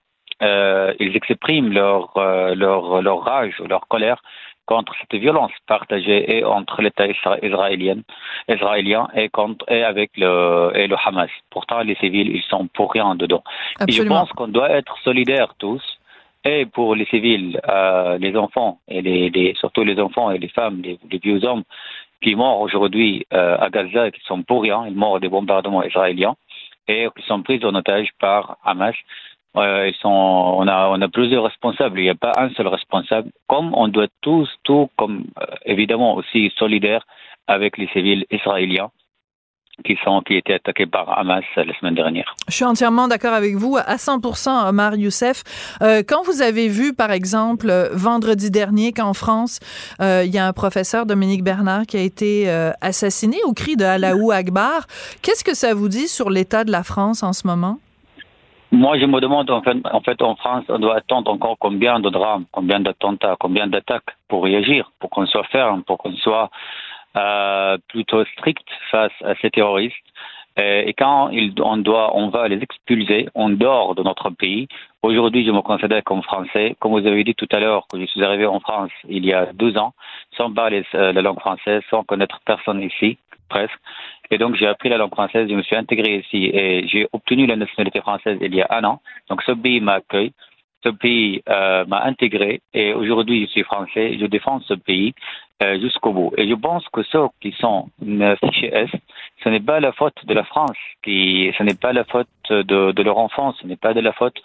euh, 0.42 0.94
ils 1.00 1.16
expriment 1.16 1.72
leur, 1.72 2.16
euh, 2.16 2.54
leur, 2.54 3.02
leur 3.02 3.20
rage, 3.24 3.58
leur 3.68 3.88
colère 3.88 4.22
contre 4.68 4.92
cette 5.00 5.18
violence 5.18 5.52
partagée 5.66 6.20
et 6.36 6.44
entre 6.44 6.82
l'État 6.82 7.06
israélien, 7.48 8.00
israélien 8.48 9.08
et, 9.14 9.28
contre, 9.30 9.64
et 9.72 9.82
avec 9.82 10.10
le, 10.16 10.70
et 10.74 10.86
le 10.86 10.96
Hamas. 11.04 11.30
Pourtant, 11.48 11.80
les 11.80 11.96
civils, 12.02 12.30
ils 12.38 12.46
sont 12.52 12.66
pour 12.76 12.92
rien 12.92 13.14
dedans. 13.14 13.42
Et 13.88 13.92
je 13.92 14.02
pense 14.02 14.30
qu'on 14.32 14.52
doit 14.58 14.70
être 14.80 14.94
solidaires 15.08 15.54
tous, 15.58 15.82
et 16.44 16.66
pour 16.66 16.94
les 16.94 17.06
civils, 17.06 17.60
euh, 17.68 18.18
les 18.18 18.36
enfants, 18.36 18.78
et 18.88 19.00
les, 19.00 19.30
les, 19.30 19.54
surtout 19.54 19.84
les 19.84 19.98
enfants 20.06 20.30
et 20.30 20.38
les 20.38 20.52
femmes, 20.58 20.82
les, 20.82 20.98
les 21.10 21.18
vieux 21.18 21.42
hommes 21.44 21.64
qui 22.22 22.34
meurent 22.36 22.60
aujourd'hui 22.60 23.26
euh, 23.32 23.56
à 23.58 23.70
Gaza 23.70 24.08
et 24.08 24.12
qui 24.12 24.20
sont 24.30 24.42
pour 24.42 24.62
rien, 24.62 24.84
ils 24.86 24.94
meurent 24.94 25.20
des 25.20 25.28
bombardements 25.28 25.82
israéliens 25.82 26.34
et 26.86 27.08
qui 27.16 27.24
sont 27.26 27.42
pris 27.42 27.60
en 27.64 27.74
otage 27.74 28.08
par 28.18 28.58
Hamas. 28.64 28.96
Euh, 29.56 29.88
ils 29.88 29.94
sont, 30.00 30.08
on, 30.08 30.68
a, 30.68 31.08
plusieurs 31.08 31.44
responsables, 31.44 31.98
il 31.98 32.04
n'y 32.04 32.10
a 32.10 32.14
pas 32.14 32.32
un 32.36 32.50
seul 32.50 32.68
responsable. 32.68 33.30
Comme 33.48 33.74
on 33.74 33.88
doit 33.88 34.08
tous, 34.20 34.48
tout 34.62 34.90
comme 34.96 35.24
euh, 35.40 35.46
évidemment 35.64 36.14
aussi 36.14 36.52
solidaires 36.58 37.04
avec 37.46 37.78
les 37.78 37.88
civils 37.88 38.26
israéliens 38.30 38.90
qui 39.84 39.96
sont 40.04 40.22
qui 40.22 40.34
étaient 40.34 40.54
attaqués 40.54 40.86
par 40.86 41.16
Hamas 41.16 41.44
la 41.56 41.72
semaine 41.78 41.94
dernière. 41.94 42.34
Je 42.48 42.54
suis 42.54 42.64
entièrement 42.64 43.06
d'accord 43.06 43.32
avec 43.32 43.54
vous 43.54 43.76
à 43.76 43.94
100%, 43.94 44.68
Omar 44.68 44.96
Youssef. 44.96 45.44
Euh, 45.82 46.02
quand 46.06 46.24
vous 46.24 46.42
avez 46.42 46.66
vu, 46.66 46.94
par 46.94 47.12
exemple, 47.12 47.70
vendredi 47.92 48.50
dernier 48.50 48.92
qu'en 48.92 49.14
France, 49.14 49.60
il 50.00 50.30
y 50.34 50.38
a 50.38 50.48
un 50.48 50.52
professeur, 50.52 51.06
Dominique 51.06 51.44
Bernard, 51.44 51.86
qui 51.86 51.96
a 51.96 52.02
été 52.02 52.50
assassiné 52.80 53.36
au 53.44 53.52
cri 53.52 53.76
de 53.76 53.84
Alaou 53.84 54.32
Akbar, 54.32 54.88
qu'est-ce 55.22 55.44
que 55.44 55.54
ça 55.54 55.74
vous 55.74 55.88
dit 55.88 56.08
sur 56.08 56.28
l'état 56.28 56.64
de 56.64 56.72
la 56.72 56.82
France 56.82 57.22
en 57.22 57.32
ce 57.32 57.46
moment? 57.46 57.78
Moi, 58.70 58.98
je 58.98 59.06
me 59.06 59.20
demande, 59.20 59.50
en 59.50 59.62
fait, 59.62 59.78
en 59.84 60.00
fait, 60.00 60.20
en 60.20 60.36
France, 60.36 60.64
on 60.68 60.78
doit 60.78 60.96
attendre 60.96 61.30
encore 61.30 61.56
combien 61.58 62.00
de 62.00 62.10
drames, 62.10 62.44
combien 62.52 62.80
d'attentats, 62.80 63.36
combien 63.40 63.66
d'attaques 63.66 64.14
pour 64.28 64.44
réagir, 64.44 64.92
pour 65.00 65.08
qu'on 65.08 65.26
soit 65.26 65.44
ferme, 65.44 65.82
pour 65.84 65.96
qu'on 65.96 66.14
soit 66.16 66.50
euh, 67.16 67.78
plutôt 67.88 68.24
strict 68.26 68.66
face 68.90 69.12
à 69.24 69.34
ces 69.36 69.50
terroristes. 69.50 69.96
Et 70.58 70.92
quand 70.92 71.30
on 71.60 71.76
doit, 71.76 72.16
on 72.16 72.30
va 72.30 72.48
les 72.48 72.60
expulser 72.60 73.28
en 73.34 73.48
dehors 73.48 73.94
de 73.94 74.02
notre 74.02 74.30
pays. 74.30 74.66
Aujourd'hui, 75.02 75.46
je 75.46 75.52
me 75.52 75.62
considère 75.62 76.02
comme 76.02 76.22
français. 76.22 76.74
Comme 76.80 76.92
vous 76.92 77.06
avez 77.06 77.22
dit 77.22 77.36
tout 77.36 77.48
à 77.52 77.60
l'heure, 77.60 77.86
que 77.86 77.98
je 77.98 78.06
suis 78.06 78.24
arrivé 78.24 78.44
en 78.44 78.58
France 78.58 78.90
il 79.08 79.24
y 79.24 79.32
a 79.32 79.46
deux 79.52 79.78
ans, 79.78 79.94
sans 80.36 80.52
parler 80.52 80.84
euh, 80.96 81.12
la 81.12 81.22
langue 81.22 81.38
française, 81.38 81.82
sans 81.90 82.02
connaître 82.02 82.40
personne 82.44 82.82
ici, 82.82 83.18
presque. 83.48 83.78
Et 84.30 84.38
donc, 84.38 84.56
j'ai 84.56 84.66
appris 84.66 84.88
la 84.88 84.98
langue 84.98 85.12
française, 85.12 85.48
je 85.48 85.54
me 85.54 85.62
suis 85.62 85.76
intégré 85.76 86.18
ici 86.18 86.50
et 86.52 86.86
j'ai 86.88 87.08
obtenu 87.12 87.46
la 87.46 87.56
nationalité 87.56 88.00
française 88.00 88.38
il 88.40 88.54
y 88.54 88.62
a 88.62 88.66
un 88.70 88.84
an. 88.84 89.00
Donc, 89.28 89.42
ce 89.42 89.52
pays 89.52 89.80
m'accueille, 89.80 90.32
ce 90.84 90.90
pays 90.90 91.42
euh, 91.48 91.84
m'a 91.86 92.02
intégré 92.04 92.60
et 92.74 92.92
aujourd'hui, 92.92 93.46
je 93.46 93.50
suis 93.50 93.62
français, 93.62 94.18
je 94.18 94.26
défends 94.26 94.60
ce 94.60 94.74
pays 94.74 95.14
euh, 95.62 95.80
jusqu'au 95.80 96.12
bout. 96.12 96.32
Et 96.36 96.48
je 96.48 96.54
pense 96.54 96.84
que 96.92 97.02
ceux 97.04 97.26
qui 97.40 97.52
sont 97.52 97.88
fichés 98.44 98.70
S, 98.72 98.90
ce 99.42 99.48
n'est 99.48 99.60
pas 99.60 99.80
la 99.80 99.92
faute 99.92 100.24
de 100.24 100.34
la 100.34 100.44
France, 100.44 100.76
qui, 101.02 101.52
ce 101.56 101.62
n'est 101.62 101.74
pas 101.74 101.92
la 101.92 102.04
faute 102.04 102.28
de, 102.50 103.02
leur 103.02 103.18
enfance, 103.18 103.56
ce 103.60 103.66
n'est 103.66 103.76
pas 103.76 103.94
de 103.94 104.00
la 104.00 104.12
faute 104.12 104.40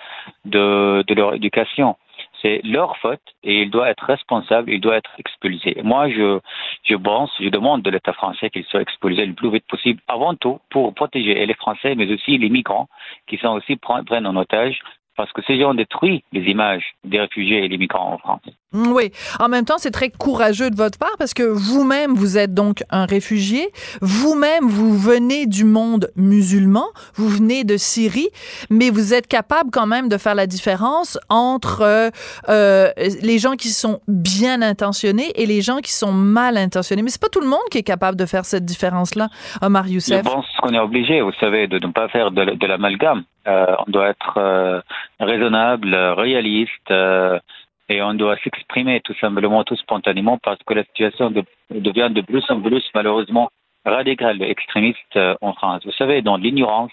de 0.45 1.13
leur 1.13 1.35
éducation 1.35 1.97
c'est 2.43 2.61
leur 2.63 2.97
faute 2.97 3.21
et 3.43 3.63
il 3.63 3.71
doit 3.71 3.89
être 3.89 4.03
responsable, 4.03 4.69
il 4.69 4.81
doit 4.81 4.97
être 4.97 5.11
expulsé. 5.17 5.77
Moi, 5.83 6.09
je, 6.09 6.39
je 6.83 6.95
pense, 6.95 7.31
je 7.39 7.49
demande 7.49 7.81
de 7.81 7.89
l'État 7.89 8.13
français 8.13 8.49
qu'il 8.49 8.65
soit 8.65 8.81
expulsé 8.81 9.25
le 9.25 9.33
plus 9.33 9.49
vite 9.49 9.65
possible, 9.67 10.01
avant 10.07 10.35
tout 10.35 10.59
pour 10.69 10.93
protéger 10.93 11.45
les 11.45 11.53
Français, 11.55 11.95
mais 11.95 12.11
aussi 12.11 12.37
les 12.37 12.49
migrants 12.49 12.89
qui 13.27 13.37
sont 13.37 13.53
aussi 13.53 13.77
prennent 13.77 14.27
en 14.27 14.35
otage 14.35 14.79
parce 15.15 15.31
que 15.31 15.41
ces 15.45 15.59
gens 15.59 15.73
détruisent 15.73 16.21
les 16.31 16.41
images 16.49 16.83
des 17.03 17.19
réfugiés 17.19 17.63
et 17.63 17.69
des 17.69 17.77
migrants 17.77 18.13
en 18.13 18.17
France. 18.17 18.41
Mm, 18.73 18.91
oui. 18.91 19.11
En 19.39 19.49
même 19.49 19.65
temps, 19.65 19.77
c'est 19.77 19.91
très 19.91 20.09
courageux 20.09 20.69
de 20.69 20.75
votre 20.75 20.97
part 20.97 21.15
parce 21.17 21.33
que 21.33 21.43
vous-même, 21.43 22.13
vous 22.13 22.37
êtes 22.37 22.53
donc 22.53 22.83
un 22.89 23.05
réfugié. 23.05 23.69
Vous-même, 24.01 24.67
vous 24.67 24.97
venez 24.97 25.45
du 25.45 25.63
monde 25.63 26.11
musulman. 26.15 26.85
Vous 27.15 27.29
venez 27.29 27.63
de 27.63 27.77
Syrie, 27.77 28.29
mais 28.69 28.89
vous 28.89 29.13
êtes 29.13 29.27
capable 29.27 29.69
quand 29.71 29.85
même 29.85 30.09
de 30.09 30.17
faire 30.17 30.35
la 30.35 30.47
différence 30.47 31.19
entre 31.29 31.81
euh, 31.81 32.09
euh, 32.49 32.89
les 32.97 33.37
gens 33.37 33.53
qui 33.53 33.69
sont 33.69 33.99
bien 34.07 34.61
intentionnés 34.61 35.31
et 35.35 35.45
les 35.45 35.61
gens 35.61 35.77
qui 35.77 35.93
sont 35.93 36.11
mal 36.11 36.57
intentionnés. 36.57 37.03
Mais 37.03 37.09
c'est 37.09 37.21
pas 37.21 37.29
tout 37.29 37.41
le 37.41 37.47
monde 37.47 37.59
qui 37.71 37.77
est 37.77 37.83
capable 37.83 38.17
de 38.17 38.25
faire 38.25 38.45
cette 38.45 38.65
différence-là, 38.65 39.29
Omar 39.61 39.87
Youssef. 39.87 40.17
Je 40.17 40.29
pense 40.29 40.45
qu'on 40.59 40.73
est 40.73 40.79
obligé, 40.79 41.21
vous 41.21 41.33
savez, 41.39 41.67
de 41.67 41.77
ne 41.79 41.91
pas 41.91 42.07
faire 42.09 42.31
de, 42.31 42.55
de 42.55 42.67
l'amalgame. 42.67 43.23
Euh, 43.47 43.75
on 43.85 43.91
doit 43.91 44.09
être 44.09 44.37
euh, 44.37 44.81
raisonnable, 45.19 45.93
réaliste 45.95 46.91
et 47.89 48.01
on 48.01 48.13
doit 48.13 48.37
s'exprimer 48.37 49.01
tout 49.01 49.15
simplement, 49.15 49.63
tout 49.63 49.75
spontanément, 49.75 50.37
parce 50.37 50.59
que 50.65 50.73
la 50.73 50.83
situation 50.83 51.29
de, 51.31 51.43
devient 51.69 52.09
de 52.11 52.21
plus 52.21 52.43
en 52.49 52.61
plus 52.61 52.83
malheureusement 52.95 53.49
radicale 53.85 54.41
et 54.41 54.49
extrémiste 54.49 55.15
euh, 55.17 55.35
en 55.41 55.53
France. 55.53 55.85
Vous 55.85 55.91
savez, 55.91 56.21
dans 56.21 56.37
l'ignorance, 56.37 56.91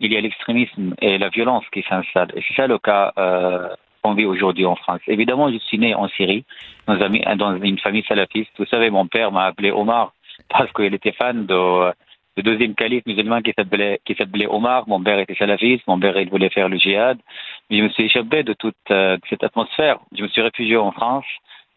il 0.00 0.12
y 0.12 0.16
a 0.16 0.20
l'extrémisme 0.20 0.94
et 1.00 1.16
la 1.16 1.30
violence 1.30 1.64
qui 1.72 1.82
s'installent. 1.88 2.32
Et 2.36 2.42
c'est 2.46 2.54
ça 2.54 2.66
le 2.66 2.78
cas 2.78 3.12
euh, 3.18 3.68
qu'on 4.02 4.12
vit 4.12 4.26
aujourd'hui 4.26 4.66
en 4.66 4.76
France. 4.76 5.00
Évidemment, 5.06 5.50
je 5.50 5.58
suis 5.58 5.78
né 5.78 5.94
en 5.94 6.08
Syrie, 6.08 6.44
dans, 6.86 7.36
dans 7.36 7.56
une 7.62 7.78
famille 7.78 8.04
salafiste. 8.06 8.50
Vous 8.58 8.66
savez, 8.66 8.90
mon 8.90 9.06
père 9.06 9.32
m'a 9.32 9.46
appelé 9.46 9.70
Omar 9.70 10.12
parce 10.50 10.70
qu'il 10.72 10.92
était 10.92 11.12
fan 11.12 11.46
de 11.46 11.92
le 12.36 12.42
deuxième 12.42 12.74
calife 12.74 13.06
musulman 13.06 13.40
qui 13.40 13.52
s'appelait, 13.56 14.00
qui 14.04 14.14
s'appelait 14.14 14.46
Omar. 14.46 14.86
Mon 14.88 15.02
père 15.02 15.18
était 15.18 15.34
salafiste, 15.34 15.86
mon 15.86 15.98
père 15.98 16.18
il 16.18 16.28
voulait 16.28 16.50
faire 16.50 16.68
le 16.68 16.76
djihad. 16.76 17.18
Mais 17.70 17.78
je 17.78 17.82
me 17.84 17.88
suis 17.88 18.04
échappé 18.04 18.42
de 18.42 18.52
toute 18.52 18.76
euh, 18.90 19.16
cette 19.28 19.42
atmosphère. 19.42 19.98
Je 20.16 20.22
me 20.22 20.28
suis 20.28 20.42
réfugié 20.42 20.76
en 20.76 20.92
France 20.92 21.24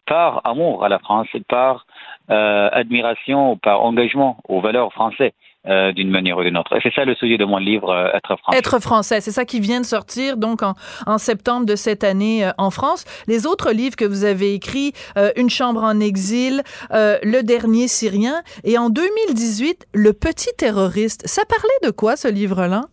par 0.06 0.40
amour 0.44 0.84
à 0.84 0.88
la 0.88 0.98
France 0.98 1.28
par 1.48 1.86
euh, 2.30 2.68
admiration 2.72 3.56
par 3.56 3.82
engagement 3.82 4.38
aux 4.48 4.60
valeurs 4.60 4.92
françaises. 4.92 5.32
Euh, 5.68 5.92
d'une 5.92 6.08
manière 6.08 6.38
ou 6.38 6.42
d'une 6.42 6.56
autre. 6.56 6.74
Et 6.74 6.80
c'est 6.82 6.94
ça 6.94 7.04
le 7.04 7.14
sujet 7.14 7.36
de 7.36 7.44
mon 7.44 7.58
livre, 7.58 7.90
euh, 7.90 8.08
Être 8.14 8.34
français. 8.38 8.58
Être 8.58 8.80
français, 8.80 9.20
c'est 9.20 9.30
ça 9.30 9.44
qui 9.44 9.60
vient 9.60 9.80
de 9.80 9.84
sortir 9.84 10.38
donc 10.38 10.62
en, 10.62 10.72
en 11.06 11.18
septembre 11.18 11.66
de 11.66 11.76
cette 11.76 12.02
année 12.02 12.46
euh, 12.46 12.52
en 12.56 12.70
France. 12.70 13.04
Les 13.28 13.46
autres 13.46 13.70
livres 13.70 13.94
que 13.94 14.06
vous 14.06 14.24
avez 14.24 14.54
écrits, 14.54 14.94
Une 15.36 15.50
chambre 15.50 15.84
en 15.84 16.00
exil, 16.00 16.62
Le 16.90 17.42
dernier 17.42 17.88
Syrien, 17.88 18.40
et 18.64 18.78
en 18.78 18.88
2018, 18.88 19.88
Le 19.92 20.14
petit 20.14 20.48
terroriste. 20.56 21.26
Ça 21.26 21.42
parlait 21.46 21.68
de 21.84 21.90
quoi 21.90 22.16
ce 22.16 22.28
livre-là? 22.28 22.84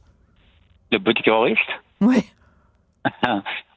Le 0.92 1.00
petit 1.00 1.24
terroriste? 1.24 1.72
Oui. 2.02 2.18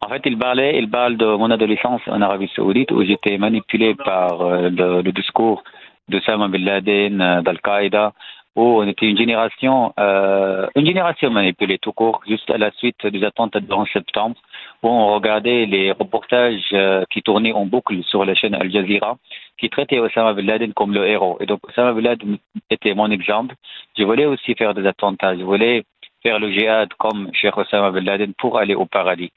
en 0.01 0.09
fait, 0.09 0.23
il 0.25 0.37
parlait, 0.37 0.77
il 0.77 0.91
parle 0.91 1.17
de 1.17 1.27
mon 1.27 1.53
adolescence 1.53 2.01
en 2.09 2.21
Arabie 2.21 2.51
Saoudite 2.57 2.91
où 2.91 3.05
j'étais 3.05 3.39
manipulé 3.39 3.95
par 3.95 4.43
le, 4.43 5.03
le, 5.03 5.13
discours 5.13 5.63
de 6.09 6.19
Osama 6.19 6.49
Bin 6.49 6.65
Laden, 6.65 7.43
d'Al-Qaïda, 7.45 8.15
où 8.57 8.63
on 8.63 8.87
était 8.89 9.07
une 9.07 9.17
génération, 9.17 9.93
euh, 9.99 10.67
une 10.75 10.87
génération 10.87 11.31
manipulée 11.31 11.79
tout 11.79 11.93
court, 11.93 12.21
juste 12.27 12.51
à 12.51 12.59
la 12.59 12.71
suite 12.73 13.07
des 13.07 13.25
attentats 13.25 13.61
de 13.61 13.73
11 13.73 13.89
septembre, 13.93 14.37
où 14.83 14.89
on 14.89 15.15
regardait 15.15 15.67
les 15.67 15.93
reportages 15.93 16.69
euh, 16.73 17.05
qui 17.11 17.23
tournaient 17.23 17.53
en 17.53 17.67
boucle 17.67 18.03
sur 18.05 18.25
la 18.25 18.35
chaîne 18.35 18.55
Al 18.55 18.71
Jazeera, 18.71 19.17
qui 19.59 19.71
traitaient 19.71 20.01
Osama 20.01 20.33
Bin 20.33 20.43
Laden 20.43 20.73
comme 20.73 20.93
le 20.93 21.07
héros. 21.07 21.37
Et 21.41 21.47
donc 21.47 21.61
Osama 21.69 21.93
Bin 21.93 22.03
Laden 22.03 22.39
était 22.71 22.95
mon 22.95 23.11
exemple. 23.11 23.55
Je 23.97 24.03
voulais 24.03 24.27
aussi 24.27 24.55
faire 24.55 24.75
des 24.75 24.87
attentats, 24.87 25.37
je 25.37 25.45
voulais 25.45 25.85
faire 26.23 26.39
le 26.39 26.51
djihad 26.53 26.93
comme 26.99 27.31
Cheikh 27.33 27.57
Osama 27.57 27.93
Bin 27.93 28.03
Laden 28.03 28.35
pour 28.35 28.59
aller 28.59 28.75
au 28.75 28.85
paradis. 28.85 29.31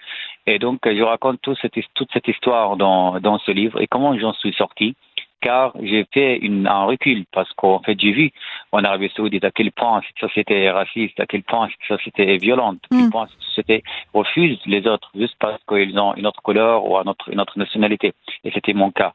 Et 0.48 0.60
donc 0.60 0.80
je 0.86 1.02
raconte 1.04 1.40
toute 1.42 1.58
cette, 1.62 1.76
toute 1.94 2.12
cette 2.12 2.28
histoire 2.28 2.78
dans, 2.78 3.20
dans 3.20 3.38
ce 3.40 3.52
livre 3.52 3.80
et 3.80 3.88
comment 3.88 4.18
j'en 4.18 4.34
suis 4.34 4.54
sorti 4.54 4.96
car 5.44 5.74
j'ai 5.82 6.06
fait 6.14 6.38
une, 6.38 6.66
un 6.68 6.86
recul 6.86 7.26
parce 7.34 7.52
qu'en 7.54 7.80
fait 7.80 8.00
j'ai 8.00 8.12
vu 8.12 8.32
en 8.72 8.84
Arabie 8.84 9.12
Saoudite 9.16 9.44
à 9.44 9.52
quel 9.52 9.72
point 9.74 10.02
cette 10.08 10.20
société 10.28 10.64
est 10.64 10.72
raciste, 10.72 11.20
à 11.20 11.26
quel 11.26 11.44
point 11.44 11.68
cette 11.68 11.98
société 11.98 12.34
est 12.34 12.38
violente, 12.38 12.80
à 12.86 12.96
quel 12.96 13.08
mm. 13.08 13.12
point 13.12 13.28
cette 13.28 13.42
société 13.50 13.84
refuse 14.14 14.58
les 14.66 14.88
autres 14.88 15.12
juste 15.16 15.36
parce 15.40 15.62
qu'ils 15.68 16.00
ont 16.00 16.16
une 16.16 16.26
autre 16.26 16.42
couleur 16.42 16.86
ou 16.86 16.98
une 16.98 17.10
autre, 17.10 17.30
une 17.30 17.42
autre 17.42 17.60
nationalité. 17.60 18.14
Et 18.46 18.52
c'était 18.52 18.74
mon 18.74 18.92
cas. 18.92 19.14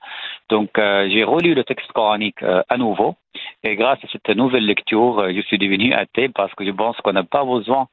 Donc 0.50 0.78
euh, 0.78 1.08
j'ai 1.10 1.24
relu 1.24 1.54
le 1.54 1.64
texte 1.64 1.90
coranique 1.92 2.42
euh, 2.42 2.62
à 2.68 2.76
nouveau 2.76 3.16
et 3.64 3.76
grâce 3.76 3.98
à 4.04 4.08
cette 4.12 4.36
nouvelle 4.36 4.66
lecture, 4.66 5.18
euh, 5.20 5.32
je 5.34 5.40
suis 5.42 5.58
devenu 5.58 5.92
athée 5.92 6.28
parce 6.28 6.54
que 6.54 6.64
je 6.64 6.70
pense 6.70 6.96
qu'on 6.98 7.12
n'a 7.12 7.24
pas 7.24 7.44
besoin 7.44 7.88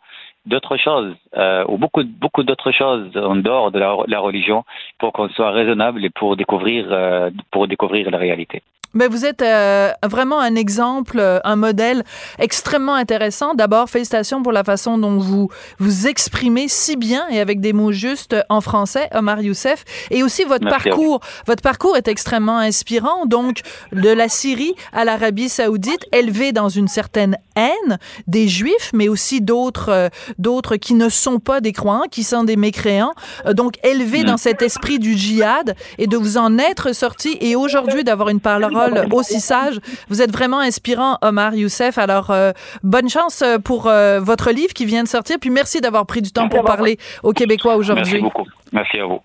d'autres 0.45 0.77
choses, 0.77 1.15
euh, 1.37 1.65
ou 1.67 1.77
beaucoup, 1.77 2.03
beaucoup 2.03 2.43
d'autres 2.43 2.71
choses 2.71 3.15
en 3.15 3.35
dehors 3.35 3.71
de 3.71 3.79
la, 3.79 3.95
la 4.07 4.19
religion 4.19 4.63
pour 4.99 5.11
qu'on 5.13 5.29
soit 5.29 5.51
raisonnable 5.51 6.03
et 6.05 6.09
pour 6.09 6.35
découvrir, 6.37 6.87
euh, 6.91 7.29
pour 7.51 7.67
découvrir 7.67 8.11
la 8.11 8.17
réalité. 8.17 8.61
Ben, 8.95 9.09
vous 9.09 9.25
êtes 9.25 9.41
euh, 9.41 9.91
vraiment 10.07 10.39
un 10.39 10.55
exemple, 10.55 11.19
euh, 11.19 11.41
un 11.43 11.57
modèle 11.57 12.05
extrêmement 12.39 12.95
intéressant. 12.95 13.53
D'abord, 13.53 13.89
félicitations 13.89 14.41
pour 14.41 14.53
la 14.53 14.63
façon 14.63 14.97
dont 14.97 15.17
vous 15.17 15.49
vous 15.79 16.07
exprimez 16.07 16.69
si 16.69 16.95
bien 16.95 17.27
et 17.29 17.41
avec 17.41 17.59
des 17.59 17.73
mots 17.73 17.91
justes 17.91 18.37
en 18.47 18.61
français, 18.61 19.09
Omar 19.13 19.41
Youssef. 19.41 19.83
Et 20.11 20.23
aussi 20.23 20.45
votre 20.45 20.69
parcours. 20.69 21.19
Votre 21.45 21.61
parcours 21.61 21.97
est 21.97 22.07
extrêmement 22.07 22.57
inspirant. 22.57 23.25
Donc, 23.25 23.63
de 23.91 24.09
la 24.09 24.29
Syrie 24.29 24.75
à 24.93 25.03
l'Arabie 25.03 25.49
Saoudite, 25.49 26.05
élevé 26.13 26.53
dans 26.53 26.69
une 26.69 26.87
certaine 26.87 27.37
haine 27.57 27.97
des 28.27 28.47
Juifs, 28.47 28.91
mais 28.93 29.09
aussi 29.09 29.41
d'autres 29.41 29.89
euh, 29.89 30.09
d'autres 30.37 30.77
qui 30.77 30.93
ne 30.93 31.09
sont 31.09 31.39
pas 31.39 31.59
des 31.59 31.73
croyants, 31.73 32.07
qui 32.09 32.23
sont 32.23 32.45
des 32.45 32.55
mécréants. 32.55 33.13
donc, 33.51 33.73
élevé 33.83 34.23
dans 34.23 34.37
cet 34.37 34.61
esprit 34.61 34.99
du 34.99 35.17
djihad 35.17 35.75
et 35.97 36.07
de 36.07 36.15
vous 36.15 36.37
en 36.37 36.57
être 36.57 36.95
sorti 36.95 37.37
et 37.41 37.57
aujourd'hui 37.57 38.05
d'avoir 38.05 38.29
une 38.29 38.39
parole 38.39 38.63
aussi 39.11 39.39
sage. 39.39 39.79
Vous 40.09 40.21
êtes 40.21 40.31
vraiment 40.31 40.59
inspirant, 40.59 41.17
Omar 41.21 41.55
Youssef. 41.55 41.97
Alors, 41.97 42.31
euh, 42.31 42.51
bonne 42.83 43.09
chance 43.09 43.41
euh, 43.41 43.57
pour 43.59 43.87
euh, 43.87 44.19
votre 44.19 44.51
livre 44.51 44.73
qui 44.73 44.85
vient 44.85 45.03
de 45.03 45.07
sortir. 45.07 45.37
Puis 45.39 45.49
merci 45.49 45.81
d'avoir 45.81 46.05
pris 46.05 46.21
du 46.21 46.31
temps 46.31 46.49
pour 46.49 46.63
parler 46.63 46.97
aux 47.23 47.33
Québécois 47.33 47.75
aujourd'hui. 47.75 48.03
Merci 48.05 48.21
beaucoup. 48.21 48.47
Merci 48.71 48.99
à 48.99 49.05
vous. 49.05 49.19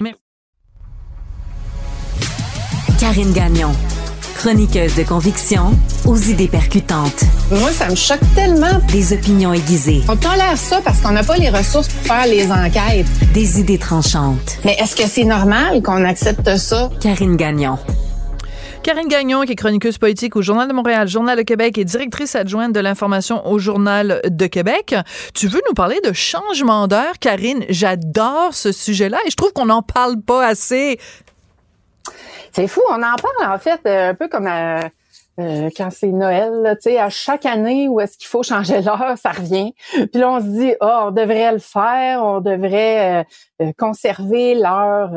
Merci. 0.00 0.18
Karine 3.00 3.32
Gagnon, 3.32 3.72
chroniqueuse 4.36 4.94
de 4.96 5.02
conviction 5.02 5.72
aux 6.06 6.16
idées 6.16 6.48
percutantes. 6.48 7.24
Moi, 7.50 7.70
ça 7.70 7.88
me 7.88 7.96
choque 7.96 8.20
tellement. 8.34 8.78
Des 8.92 9.12
opinions 9.12 9.52
aiguisées. 9.52 10.02
On 10.08 10.16
tolère 10.16 10.56
ça 10.56 10.80
parce 10.84 11.00
qu'on 11.00 11.12
n'a 11.12 11.24
pas 11.24 11.36
les 11.36 11.48
ressources 11.50 11.88
pour 11.88 12.02
faire 12.02 12.26
les 12.26 12.50
enquêtes. 12.50 13.06
Des 13.32 13.60
idées 13.60 13.78
tranchantes. 13.78 14.58
Mais 14.64 14.76
est-ce 14.78 14.94
que 14.94 15.08
c'est 15.08 15.24
normal 15.24 15.82
qu'on 15.82 16.04
accepte 16.04 16.56
ça? 16.56 16.90
Karine 17.00 17.36
Gagnon. 17.36 17.78
Karine 18.82 19.06
Gagnon, 19.06 19.42
qui 19.42 19.52
est 19.52 19.56
chroniqueuse 19.56 19.96
politique 19.96 20.34
au 20.34 20.42
Journal 20.42 20.66
de 20.66 20.72
Montréal, 20.72 21.06
Journal 21.06 21.38
de 21.38 21.42
Québec 21.42 21.78
et 21.78 21.84
directrice 21.84 22.34
adjointe 22.34 22.72
de 22.72 22.80
l'information 22.80 23.46
au 23.46 23.60
Journal 23.60 24.20
de 24.24 24.46
Québec. 24.48 24.96
Tu 25.34 25.46
veux 25.46 25.60
nous 25.68 25.74
parler 25.74 26.00
de 26.04 26.12
changement 26.12 26.88
d'heure, 26.88 27.18
Karine? 27.20 27.64
J'adore 27.68 28.54
ce 28.54 28.72
sujet-là 28.72 29.18
et 29.24 29.30
je 29.30 29.36
trouve 29.36 29.52
qu'on 29.52 29.66
n'en 29.66 29.82
parle 29.82 30.20
pas 30.20 30.44
assez. 30.44 30.98
C'est 32.50 32.66
fou, 32.66 32.80
on 32.90 32.96
en 32.96 33.16
parle 33.16 33.54
en 33.54 33.58
fait 33.58 33.80
euh, 33.86 34.10
un 34.10 34.14
peu 34.14 34.26
comme 34.26 34.48
euh, 34.48 34.80
euh, 35.38 35.70
quand 35.76 35.90
c'est 35.90 36.08
Noël, 36.08 36.76
tu 36.82 36.90
sais, 36.90 36.98
à 36.98 37.08
chaque 37.08 37.46
année 37.46 37.88
où 37.88 38.00
est-ce 38.00 38.18
qu'il 38.18 38.26
faut 38.26 38.42
changer 38.42 38.82
l'heure, 38.82 39.14
ça 39.16 39.30
revient. 39.30 39.74
Puis 39.92 40.08
là, 40.20 40.32
on 40.32 40.40
se 40.40 40.46
dit, 40.46 40.74
oh, 40.80 41.04
on 41.04 41.10
devrait 41.12 41.52
le 41.52 41.60
faire, 41.60 42.24
on 42.24 42.40
devrait 42.40 43.24
conserver 43.78 44.56
l'heure. 44.56 45.12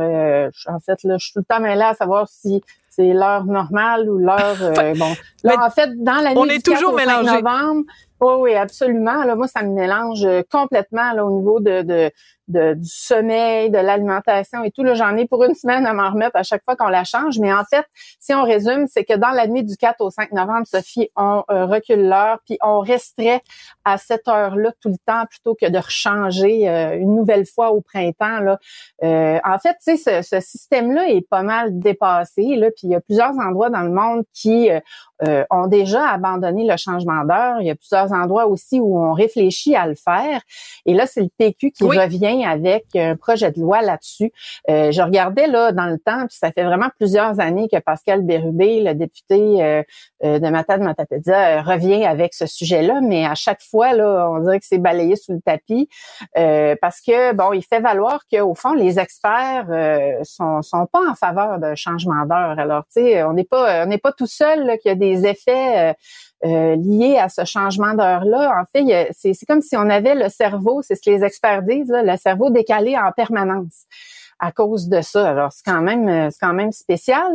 en 0.67 0.79
fait, 0.79 1.03
là, 1.03 1.17
je 1.17 1.25
suis 1.25 1.33
tout 1.33 1.39
le 1.39 1.45
temps 1.45 1.59
mêlée 1.59 1.81
à 1.81 1.95
savoir 1.95 2.27
si 2.29 2.61
c'est 2.95 3.13
l'heure 3.13 3.45
normale 3.45 4.09
ou 4.09 4.17
l'heure 4.17 4.57
euh, 4.61 4.93
bon. 4.95 5.13
Là, 5.43 5.55
en 5.61 5.69
fait, 5.69 5.89
dans 6.01 6.21
la 6.21 6.31
nuit 6.31 6.37
on 6.37 6.45
est 6.45 6.65
toujours 6.65 6.93
mélangé. 6.93 7.41
novembre, 7.41 7.83
oui, 8.21 8.33
oui, 8.39 8.55
absolument. 8.55 9.23
Là, 9.23 9.35
moi, 9.35 9.47
ça 9.47 9.63
me 9.63 9.73
mélange 9.73 10.25
complètement 10.49 11.11
là, 11.11 11.25
au 11.25 11.37
niveau 11.37 11.59
de, 11.59 11.81
de, 11.81 12.11
de, 12.47 12.73
du 12.73 12.89
sommeil, 12.89 13.69
de 13.69 13.77
l'alimentation 13.77 14.63
et 14.63 14.71
tout. 14.71 14.83
Là, 14.83 14.93
j'en 14.93 15.15
ai 15.17 15.25
pour 15.25 15.43
une 15.43 15.55
semaine 15.55 15.85
à 15.85 15.93
m'en 15.93 16.11
remettre 16.11 16.35
à 16.35 16.43
chaque 16.43 16.63
fois 16.63 16.75
qu'on 16.75 16.87
la 16.87 17.03
change. 17.03 17.39
Mais 17.39 17.53
en 17.53 17.63
fait, 17.63 17.85
si 18.19 18.33
on 18.33 18.43
résume, 18.43 18.85
c'est 18.87 19.03
que 19.03 19.13
dans 19.13 19.31
la 19.31 19.47
nuit 19.47 19.63
du 19.63 19.75
4 19.77 20.01
au 20.01 20.09
5 20.09 20.31
novembre, 20.31 20.65
Sophie, 20.67 21.09
on 21.15 21.43
euh, 21.49 21.65
recule 21.65 22.07
l'heure, 22.07 22.39
puis 22.45 22.57
on 22.61 22.79
resterait 22.79 23.41
à 23.83 23.97
cette 23.97 24.27
heure-là 24.27 24.71
tout 24.81 24.89
le 24.89 24.97
temps 25.05 25.25
plutôt 25.29 25.55
que 25.55 25.67
de 25.67 25.77
rechanger 25.77 26.69
euh, 26.69 26.97
une 26.97 27.15
nouvelle 27.15 27.45
fois 27.45 27.71
au 27.71 27.81
printemps. 27.81 28.39
Là. 28.39 28.59
Euh, 29.03 29.39
en 29.43 29.57
fait, 29.57 29.75
tu 29.83 29.97
sais, 29.97 30.21
ce, 30.21 30.27
ce 30.27 30.39
système-là 30.39 31.09
est 31.09 31.27
pas 31.27 31.43
mal 31.43 31.79
dépassé. 31.79 32.55
Là, 32.55 32.67
puis 32.69 32.81
il 32.83 32.91
y 32.91 32.95
a 32.95 33.01
plusieurs 33.01 33.37
endroits 33.39 33.69
dans 33.69 33.81
le 33.81 33.91
monde 33.91 34.23
qui 34.33 34.69
ont 35.49 35.67
déjà 35.67 36.09
abandonné 36.09 36.67
le 36.67 36.75
changement 36.75 37.23
d'heure. 37.23 37.61
Il 37.61 37.67
y 37.67 37.69
a 37.69 37.75
plusieurs 37.75 38.11
endroits 38.11 38.47
aussi 38.47 38.79
où 38.79 38.99
on 38.99 39.13
réfléchit 39.13 39.75
à 39.75 39.87
le 39.87 39.95
faire. 39.95 40.41
Et 40.85 40.93
là, 40.93 41.07
c'est 41.07 41.21
le 41.21 41.29
PQ 41.37 41.71
qui 41.71 41.83
revient 41.85 42.34
avec 42.43 42.85
un 42.95 43.15
projet 43.15 43.51
de 43.51 43.59
loi 43.59 43.81
là-dessus. 43.81 44.31
Euh, 44.69 44.91
je 44.91 45.01
regardais 45.01 45.47
là 45.47 45.71
dans 45.71 45.85
le 45.85 45.97
temps, 45.97 46.25
puis 46.27 46.37
ça 46.37 46.51
fait 46.51 46.63
vraiment 46.63 46.89
plusieurs 46.97 47.39
années 47.39 47.67
que 47.71 47.79
Pascal 47.79 48.23
Bérubé, 48.23 48.81
le 48.81 48.93
député 48.93 49.63
euh, 49.63 49.83
euh 50.23 50.39
de 50.39 50.49
Matad 50.49 50.81
Matapédia, 50.81 51.59
euh, 51.59 51.61
revient 51.61 52.05
avec 52.05 52.33
ce 52.33 52.45
sujet-là, 52.45 52.99
mais 53.01 53.25
à 53.25 53.35
chaque 53.35 53.61
fois 53.61 53.93
là, 53.93 54.29
on 54.31 54.39
dirait 54.39 54.59
que 54.59 54.65
c'est 54.65 54.79
balayé 54.79 55.15
sous 55.15 55.33
le 55.33 55.41
tapis 55.41 55.87
parce 56.81 57.01
que 57.01 57.33
bon, 57.33 57.53
il 57.53 57.63
fait 57.63 57.79
valoir 57.79 58.21
qu'au 58.31 58.55
fond 58.55 58.73
les 58.73 58.99
experts 58.99 59.67
sont 60.23 60.61
sont 60.61 60.87
pas 60.87 61.09
en 61.09 61.15
faveur 61.15 61.59
d'un 61.59 61.75
changement 61.75 62.25
d'heure. 62.25 62.57
Alors 62.59 62.83
tu 62.85 63.01
sais, 63.01 63.23
on 63.23 63.33
n'est 63.33 63.43
pas 63.43 63.83
on 63.83 63.87
n'est 63.87 63.97
pas 63.97 64.11
tout 64.11 64.27
seul 64.27 64.77
qu'il 64.79 64.89
y 64.89 64.91
a 64.91 64.95
des 64.95 65.25
effets 65.25 65.95
euh, 66.45 66.75
lié 66.75 67.17
à 67.17 67.27
ce 67.27 67.43
changement 67.43 67.93
d'heure-là. 67.93 68.61
En 68.61 68.65
fait, 68.65 69.09
c'est 69.13 69.45
comme 69.47 69.61
si 69.61 69.75
on 69.75 69.89
avait 69.89 70.15
le 70.15 70.29
cerveau, 70.29 70.81
c'est 70.83 70.95
ce 70.95 71.01
que 71.01 71.09
les 71.09 71.23
experts 71.23 71.63
disent, 71.63 71.91
le 71.91 72.17
cerveau 72.17 72.49
décalé 72.49 72.95
en 72.97 73.11
permanence 73.11 73.85
à 74.39 74.51
cause 74.51 74.87
de 74.87 75.01
ça. 75.01 75.29
Alors, 75.29 75.51
c'est 75.51 75.65
quand 75.65 75.81
même, 75.81 76.07
euh, 76.07 76.29
c'est 76.29 76.39
quand 76.39 76.53
même 76.53 76.71
spécial. 76.71 77.31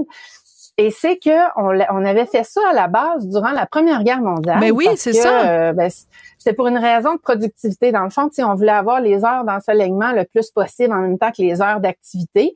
Et 0.76 0.90
c'est 0.90 1.16
que 1.16 1.30
on, 1.56 1.78
on, 1.90 2.04
avait 2.04 2.26
fait 2.26 2.44
ça 2.44 2.60
à 2.70 2.72
la 2.72 2.88
base 2.88 3.26
durant 3.26 3.50
la 3.50 3.66
Première 3.66 4.02
Guerre 4.04 4.20
mondiale. 4.20 4.58
Mais 4.60 4.70
ben 4.70 4.76
oui, 4.76 4.86
c'est 4.96 5.12
ça. 5.12 5.48
Euh, 5.48 5.72
ben, 5.72 5.90
c'était 6.38 6.54
pour 6.54 6.68
une 6.68 6.78
raison 6.78 7.14
de 7.14 7.20
productivité. 7.20 7.92
Dans 7.92 8.04
le 8.04 8.10
fond, 8.10 8.28
si 8.32 8.42
on 8.42 8.54
voulait 8.54 8.70
avoir 8.70 9.00
les 9.00 9.24
heures 9.24 9.44
d'ensoleillement 9.44 10.12
le 10.12 10.24
plus 10.24 10.50
possible 10.50 10.94
en 10.94 11.00
même 11.00 11.18
temps 11.18 11.32
que 11.32 11.42
les 11.42 11.60
heures 11.60 11.80
d'activité. 11.80 12.54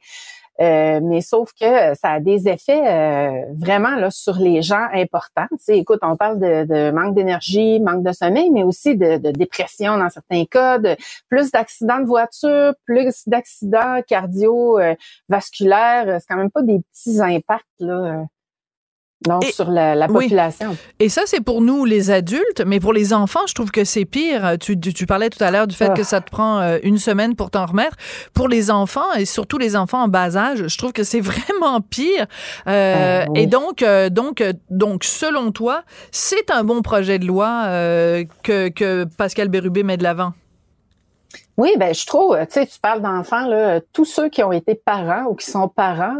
Euh, 0.60 1.00
mais 1.02 1.20
sauf 1.20 1.50
que 1.60 1.94
ça 1.94 2.10
a 2.10 2.20
des 2.20 2.48
effets 2.48 2.86
euh, 2.86 3.44
vraiment 3.56 3.96
là 3.96 4.10
sur 4.10 4.36
les 4.36 4.62
gens 4.62 4.86
importants. 4.92 5.48
Tu 5.50 5.56
sais, 5.58 5.78
écoute, 5.78 5.98
on 6.02 6.16
parle 6.16 6.38
de, 6.38 6.64
de 6.64 6.92
manque 6.92 7.14
d'énergie, 7.14 7.80
manque 7.80 8.04
de 8.04 8.12
sommeil, 8.12 8.50
mais 8.50 8.62
aussi 8.62 8.96
de, 8.96 9.18
de 9.18 9.32
dépression 9.32 9.98
dans 9.98 10.10
certains 10.10 10.44
cas, 10.44 10.78
de 10.78 10.96
plus 11.28 11.50
d'accidents 11.50 11.98
de 11.98 12.06
voiture, 12.06 12.74
plus 12.86 13.26
d'accidents 13.26 14.00
cardiovasculaires. 14.06 16.20
C'est 16.20 16.26
quand 16.28 16.36
même 16.36 16.52
pas 16.52 16.62
des 16.62 16.78
petits 16.92 17.20
impacts 17.20 17.64
là 17.80 18.24
donc, 19.26 19.44
sur 19.44 19.70
la, 19.70 20.06
population. 20.06 20.76
Et 21.00 21.08
ça, 21.08 21.22
c'est 21.26 21.40
pour 21.40 21.62
nous, 21.62 21.84
les 21.84 22.10
adultes, 22.10 22.62
mais 22.66 22.80
pour 22.80 22.92
les 22.92 23.12
enfants, 23.12 23.46
je 23.46 23.54
trouve 23.54 23.70
que 23.70 23.84
c'est 23.84 24.04
pire. 24.04 24.56
Tu, 24.60 24.78
tu, 24.78 25.06
parlais 25.06 25.30
tout 25.30 25.42
à 25.42 25.50
l'heure 25.50 25.66
du 25.66 25.74
fait 25.74 25.94
que 25.94 26.02
ah. 26.02 26.04
ça 26.04 26.20
te 26.20 26.30
prend 26.30 26.60
euh, 26.60 26.78
une 26.82 26.98
semaine 26.98 27.34
pour 27.34 27.50
t'en 27.50 27.66
remettre. 27.66 27.96
Pour 28.34 28.48
les 28.48 28.70
enfants, 28.70 29.12
et 29.16 29.24
surtout 29.24 29.56
les 29.56 29.76
enfants 29.76 30.02
en 30.02 30.08
bas 30.08 30.36
âge, 30.36 30.66
je 30.66 30.78
trouve 30.78 30.92
que 30.92 31.04
c'est 31.04 31.20
vraiment 31.22 31.80
pire. 31.80 32.26
Euh, 32.66 33.24
ah, 33.26 33.30
et 33.34 33.46
donc, 33.46 33.82
euh, 33.82 34.10
donc, 34.10 34.42
donc, 34.68 35.04
selon 35.04 35.52
toi, 35.52 35.84
c'est 36.10 36.50
un 36.50 36.64
bon 36.64 36.82
projet 36.82 37.18
de 37.18 37.26
loi 37.26 37.64
que, 38.42 38.68
que 38.68 39.04
Pascal 39.16 39.48
Bérubé 39.48 39.82
met 39.82 39.96
de 39.96 40.02
l'avant? 40.02 40.32
Oui, 41.56 41.74
ben 41.78 41.94
je 41.94 42.04
trouve, 42.04 42.36
tu 42.46 42.46
sais, 42.50 42.66
tu 42.66 42.80
parles 42.80 43.00
d'enfants, 43.00 43.46
là, 43.46 43.80
tous 43.92 44.04
ceux 44.04 44.28
qui 44.28 44.42
ont 44.42 44.50
été 44.50 44.74
parents 44.74 45.26
ou 45.26 45.34
qui 45.34 45.48
sont 45.48 45.68
parents, 45.68 46.16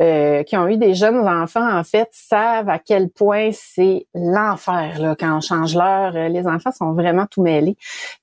euh, 0.00 0.42
qui 0.42 0.56
ont 0.56 0.66
eu 0.66 0.76
des 0.76 0.94
jeunes 0.94 1.26
enfants, 1.28 1.78
en 1.78 1.84
fait, 1.84 2.08
savent 2.10 2.68
à 2.68 2.80
quel 2.80 3.08
point 3.08 3.50
c'est 3.52 4.06
l'enfer 4.14 4.98
là, 4.98 5.14
quand 5.18 5.36
on 5.36 5.40
change 5.40 5.76
l'heure. 5.76 6.16
Euh, 6.16 6.28
les 6.28 6.48
enfants 6.48 6.72
sont 6.72 6.92
vraiment 6.94 7.26
tout 7.26 7.42
mêlés. 7.42 7.76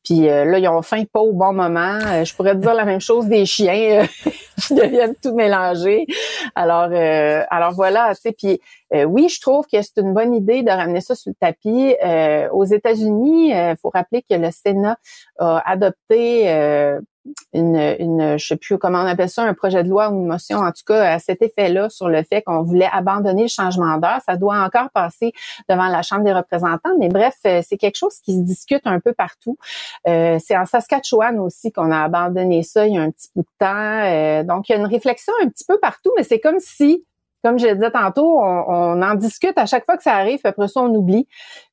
Puis 0.03 0.27
euh, 0.27 0.43
là, 0.43 0.59
ils 0.59 0.67
ont 0.67 0.81
faim 0.81 1.03
pas 1.11 1.21
au 1.21 1.31
bon 1.31 1.53
moment. 1.53 1.99
je 2.23 2.35
pourrais 2.35 2.55
te 2.55 2.59
dire 2.59 2.73
la 2.73 2.85
même 2.85 3.01
chose 3.01 3.27
des 3.27 3.45
chiens 3.45 4.05
qui 4.61 4.75
deviennent 4.75 5.15
tout 5.15 5.33
mélangés. 5.33 6.05
Alors, 6.55 6.89
alors 7.49 7.71
voilà, 7.71 8.13
tu 8.15 8.21
sais, 8.21 8.31
puis 8.33 8.59
oui, 8.93 9.29
je 9.29 9.41
trouve 9.41 9.65
que 9.65 9.81
c'est 9.81 9.97
une 9.97 10.13
bonne 10.13 10.33
idée 10.33 10.63
de 10.63 10.69
ramener 10.69 11.01
ça 11.01 11.15
sur 11.15 11.31
le 11.31 11.35
tapis. 11.35 11.95
aux 12.51 12.65
États-Unis, 12.65 13.49
il 13.49 13.75
faut 13.81 13.89
rappeler 13.89 14.21
que 14.21 14.35
le 14.35 14.51
Sénat 14.51 14.97
a 15.39 15.69
adopté 15.69 16.49
euh, 16.49 16.99
une, 17.53 17.77
une, 17.99 18.37
je 18.37 18.45
sais 18.45 18.57
plus 18.57 18.77
comment 18.77 18.99
on 18.99 19.05
appelle 19.05 19.29
ça, 19.29 19.43
un 19.43 19.53
projet 19.53 19.83
de 19.83 19.89
loi 19.89 20.09
ou 20.09 20.19
une 20.19 20.27
motion, 20.27 20.57
en 20.57 20.71
tout 20.71 20.83
cas, 20.85 21.13
à 21.13 21.19
cet 21.19 21.41
effet-là, 21.41 21.89
sur 21.89 22.09
le 22.09 22.21
fait 22.23 22.41
qu'on 22.41 22.63
voulait 22.63 22.89
abandonner 22.91 23.43
le 23.43 23.47
changement 23.47 23.97
d'heure. 23.97 24.19
Ça 24.25 24.35
doit 24.35 24.57
encore 24.57 24.89
passer 24.91 25.31
devant 25.69 25.87
la 25.87 26.01
Chambre 26.01 26.23
des 26.23 26.33
représentants, 26.33 26.97
mais 26.99 27.07
bref, 27.09 27.35
euh, 27.45 27.61
c'est 27.65 27.77
quelque 27.77 27.97
chose 27.97 28.19
qui 28.19 28.33
se 28.33 28.41
discute 28.41 28.85
un 28.85 28.99
peu 28.99 29.13
partout. 29.13 29.57
Euh, 30.07 30.37
c'est 30.43 30.57
en 30.57 30.65
Saskatchewan 30.65 31.39
aussi 31.39 31.71
qu'on 31.71 31.91
a 31.91 32.03
abandonné 32.03 32.63
ça 32.63 32.85
il 32.87 32.95
y 32.95 32.97
a 32.97 33.01
un 33.01 33.11
petit 33.11 33.29
bout 33.35 33.43
de 33.43 33.47
temps. 33.57 34.43
donc, 34.43 34.67
il 34.67 34.73
y 34.73 34.75
a 34.75 34.79
une 34.79 34.87
réflexion 34.87 35.33
un 35.43 35.47
petit 35.47 35.65
peu 35.65 35.79
partout, 35.79 36.11
mais 36.17 36.23
c'est 36.23 36.39
comme 36.39 36.59
si 36.59 37.05
comme 37.43 37.59
je 37.59 37.67
disais 37.67 37.91
tantôt, 37.91 38.39
on, 38.41 39.01
en 39.01 39.15
discute 39.15 39.57
à 39.57 39.65
chaque 39.65 39.85
fois 39.85 39.97
que 39.97 40.03
ça 40.03 40.13
arrive, 40.13 40.39
après 40.43 40.67
ça, 40.67 40.81
on 40.81 40.93
oublie, 40.95 41.27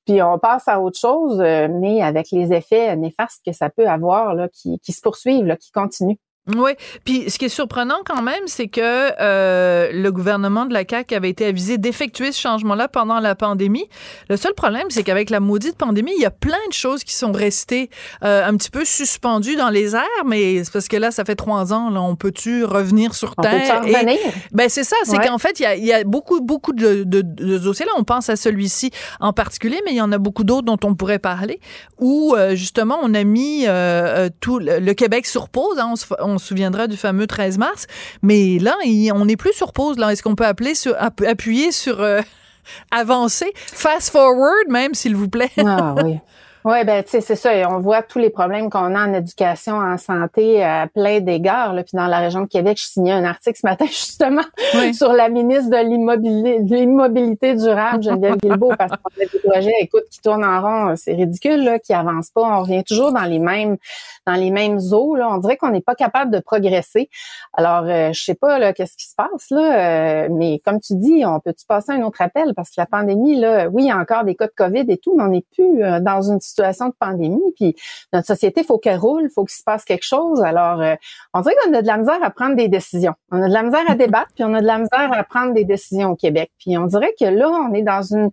puis 0.04 0.20
on 0.22 0.38
passe 0.38 0.66
à 0.66 0.80
autre 0.80 0.98
chose, 0.98 1.40
euh, 1.40 1.68
mais 1.70 2.02
avec 2.02 2.30
les 2.32 2.52
effets 2.52 2.96
néfastes 2.96 3.42
que 3.46 3.52
ça 3.52 3.70
peut 3.70 3.88
avoir, 3.88 4.34
là, 4.34 4.48
qui, 4.48 4.78
qui 4.80 4.92
se 4.92 5.00
poursuivent, 5.00 5.46
là, 5.46 5.56
qui 5.56 5.70
continuent. 5.70 6.16
Oui, 6.56 6.72
puis 7.04 7.30
ce 7.30 7.38
qui 7.38 7.44
est 7.44 7.48
surprenant 7.50 7.98
quand 8.04 8.22
même, 8.22 8.42
c'est 8.46 8.66
que 8.66 8.80
euh, 9.20 9.90
le 9.92 10.10
gouvernement 10.10 10.64
de 10.64 10.72
la 10.72 10.84
CAQ 10.88 11.14
avait 11.14 11.28
été 11.30 11.44
avisé 11.46 11.76
d'effectuer 11.78 12.32
ce 12.32 12.40
changement-là 12.40 12.88
pendant 12.88 13.20
la 13.20 13.34
pandémie. 13.34 13.86
Le 14.28 14.36
seul 14.36 14.54
problème, 14.54 14.86
c'est 14.88 15.02
qu'avec 15.04 15.28
la 15.30 15.38
maudite 15.38 15.76
pandémie, 15.76 16.12
il 16.16 16.22
y 16.22 16.26
a 16.26 16.30
plein 16.30 16.56
de 16.68 16.72
choses 16.72 17.04
qui 17.04 17.12
sont 17.14 17.30
restées 17.30 17.90
euh, 18.24 18.44
un 18.44 18.56
petit 18.56 18.70
peu 18.70 18.84
suspendues 18.86 19.54
dans 19.54 19.68
les 19.68 19.94
airs, 19.94 20.24
mais 20.26 20.64
c'est 20.64 20.72
parce 20.72 20.88
que 20.88 20.96
là, 20.96 21.10
ça 21.10 21.24
fait 21.24 21.36
trois 21.36 21.72
ans, 21.74 21.90
là, 21.90 22.00
on 22.00 22.16
peut-tu 22.16 22.64
revenir 22.64 23.14
sur 23.14 23.34
On 23.36 23.42
Terre? 23.42 23.82
peut-tu 23.82 23.94
revenir? 23.94 24.18
ben 24.52 24.68
c'est 24.70 24.82
ça, 24.84 24.96
c'est 25.04 25.18
Ouais. 25.18 25.26
qu'en 25.26 25.38
fait, 25.38 25.60
il 25.60 25.62
y 25.64 25.66
a, 25.66 25.76
y 25.76 25.92
a 25.92 26.04
beaucoup, 26.04 26.40
beaucoup 26.40 26.72
de, 26.72 27.04
de, 27.04 27.20
de 27.22 27.58
dossiers. 27.58 27.84
Là, 27.86 27.92
on 27.98 28.02
pense 28.04 28.28
à 28.30 28.36
celui-ci 28.36 28.90
en 29.20 29.32
particulier, 29.34 29.80
mais 29.84 29.92
il 29.92 29.96
y 29.98 30.02
en 30.02 30.10
a 30.10 30.18
beaucoup 30.18 30.42
d'autres 30.44 30.64
dont 30.66 30.78
on 30.84 30.94
pourrait 30.94 31.18
parler, 31.18 31.60
où 31.98 32.34
euh, 32.34 32.54
justement, 32.56 32.98
on 33.02 33.12
a 33.14 33.24
mis 33.24 33.66
euh, 33.66 33.70
euh, 33.70 34.28
tout 34.40 34.58
le, 34.58 34.78
le 34.80 34.94
Québec 34.94 35.26
sur 35.26 35.48
pause. 35.50 35.78
hein. 35.78 35.88
on, 35.92 35.96
se, 35.96 36.06
on 36.20 36.29
se 36.38 36.46
souviendra 36.46 36.86
du 36.86 36.96
fameux 36.96 37.26
13 37.26 37.58
mars, 37.58 37.86
mais 38.22 38.58
là, 38.58 38.76
on 39.14 39.24
n'est 39.24 39.36
plus 39.36 39.52
sur 39.52 39.72
pause. 39.72 39.98
Là, 39.98 40.12
est-ce 40.12 40.22
qu'on 40.22 40.34
peut 40.34 40.46
appeler 40.46 40.74
sur, 40.74 40.94
app- 40.98 41.22
appuyer 41.26 41.72
sur 41.72 42.00
euh, 42.00 42.20
avancer, 42.90 43.52
fast 43.56 44.10
forward, 44.10 44.68
même 44.68 44.94
s'il 44.94 45.16
vous 45.16 45.28
plaît? 45.28 45.50
Ah 45.58 45.94
oui. 46.04 46.16
Oui, 46.64 46.84
ben 46.84 47.02
tu 47.02 47.10
sais, 47.10 47.20
c'est 47.22 47.36
ça. 47.36 47.54
Et 47.54 47.64
on 47.64 47.80
voit 47.80 48.02
tous 48.02 48.18
les 48.18 48.28
problèmes 48.28 48.68
qu'on 48.68 48.94
a 48.94 49.06
en 49.06 49.14
éducation, 49.14 49.76
en 49.76 49.96
santé, 49.96 50.62
à 50.62 50.86
plein 50.88 51.20
d'égards. 51.20 51.72
Là. 51.72 51.82
Puis 51.82 51.96
dans 51.96 52.06
la 52.06 52.18
région 52.18 52.42
de 52.42 52.46
Québec, 52.46 52.78
je 52.78 52.84
signais 52.84 53.12
un 53.12 53.24
article 53.24 53.58
ce 53.58 53.66
matin 53.66 53.86
justement 53.88 54.42
Oui. 54.74 54.92
sur 54.92 55.12
la 55.14 55.30
ministre 55.30 55.70
de 55.70 56.74
l'immobilité 56.74 57.54
durable, 57.54 58.02
Geneviève 58.02 58.36
Guilbeault, 58.42 58.74
parce 58.76 58.90
qu'on 58.90 59.22
a 59.22 59.26
des 59.26 59.38
projets, 59.38 59.72
écoute, 59.80 60.04
qui 60.10 60.20
tournent 60.20 60.44
en 60.44 60.60
rond, 60.60 60.94
c'est 60.96 61.14
ridicule, 61.14 61.64
là, 61.64 61.78
qui 61.78 61.94
avancent 61.94 62.30
pas. 62.30 62.42
On 62.42 62.60
revient 62.60 62.84
toujours 62.84 63.12
dans 63.12 63.24
les 63.24 63.38
mêmes, 63.38 63.78
dans 64.26 64.34
les 64.34 64.50
mêmes 64.50 64.78
eaux. 64.92 65.16
Là. 65.16 65.28
On 65.30 65.38
dirait 65.38 65.56
qu'on 65.56 65.70
n'est 65.70 65.80
pas 65.80 65.94
capable 65.94 66.30
de 66.30 66.40
progresser. 66.40 67.08
Alors, 67.54 67.84
euh, 67.86 68.12
je 68.12 68.22
sais 68.22 68.34
pas 68.34 68.58
là, 68.58 68.74
qu'est-ce 68.74 68.96
qui 68.98 69.08
se 69.08 69.14
passe 69.14 69.50
là, 69.50 70.24
euh, 70.24 70.28
mais 70.30 70.60
comme 70.64 70.78
tu 70.80 70.94
dis, 70.96 71.24
on 71.24 71.40
peut-tu 71.40 71.64
passer 71.66 71.92
un 71.92 72.02
autre 72.02 72.20
appel? 72.20 72.52
Parce 72.54 72.68
que 72.68 72.74
la 72.76 72.86
pandémie 72.86 73.36
là, 73.40 73.68
oui, 73.68 73.84
il 73.84 73.88
y 73.88 73.90
a 73.90 73.96
encore 73.98 74.24
des 74.24 74.34
cas 74.34 74.46
de 74.46 74.52
Covid 74.54 74.84
et 74.88 74.98
tout, 74.98 75.16
mais 75.16 75.24
on 75.24 75.28
n'est 75.28 75.44
plus 75.54 75.82
euh, 75.82 76.00
dans 76.00 76.20
une 76.20 76.40
situation 76.50 76.88
de 76.88 76.94
pandémie. 76.98 77.40
Puis 77.56 77.74
notre 78.12 78.26
société, 78.26 78.62
faut 78.62 78.78
qu'elle 78.78 78.98
roule, 78.98 79.30
faut 79.34 79.44
qu'il 79.44 79.56
se 79.56 79.64
passe 79.64 79.84
quelque 79.84 80.04
chose. 80.04 80.42
Alors, 80.42 80.80
euh, 80.80 80.94
on 81.34 81.40
dirait 81.40 81.54
qu'on 81.64 81.74
a 81.74 81.82
de 81.82 81.86
la 81.86 81.96
misère 81.96 82.22
à 82.22 82.30
prendre 82.30 82.56
des 82.56 82.68
décisions. 82.68 83.14
On 83.30 83.42
a 83.42 83.48
de 83.48 83.52
la 83.52 83.62
misère 83.62 83.84
à 83.88 83.94
débattre, 83.96 84.32
puis 84.34 84.44
on 84.44 84.54
a 84.54 84.60
de 84.60 84.66
la 84.66 84.78
misère 84.78 85.10
à 85.12 85.24
prendre 85.24 85.54
des 85.54 85.64
décisions 85.64 86.10
au 86.10 86.16
Québec. 86.16 86.50
Puis 86.58 86.76
on 86.76 86.86
dirait 86.86 87.14
que 87.18 87.24
là, 87.24 87.48
on 87.48 87.72
est 87.72 87.82
dans 87.82 88.02
une 88.02 88.30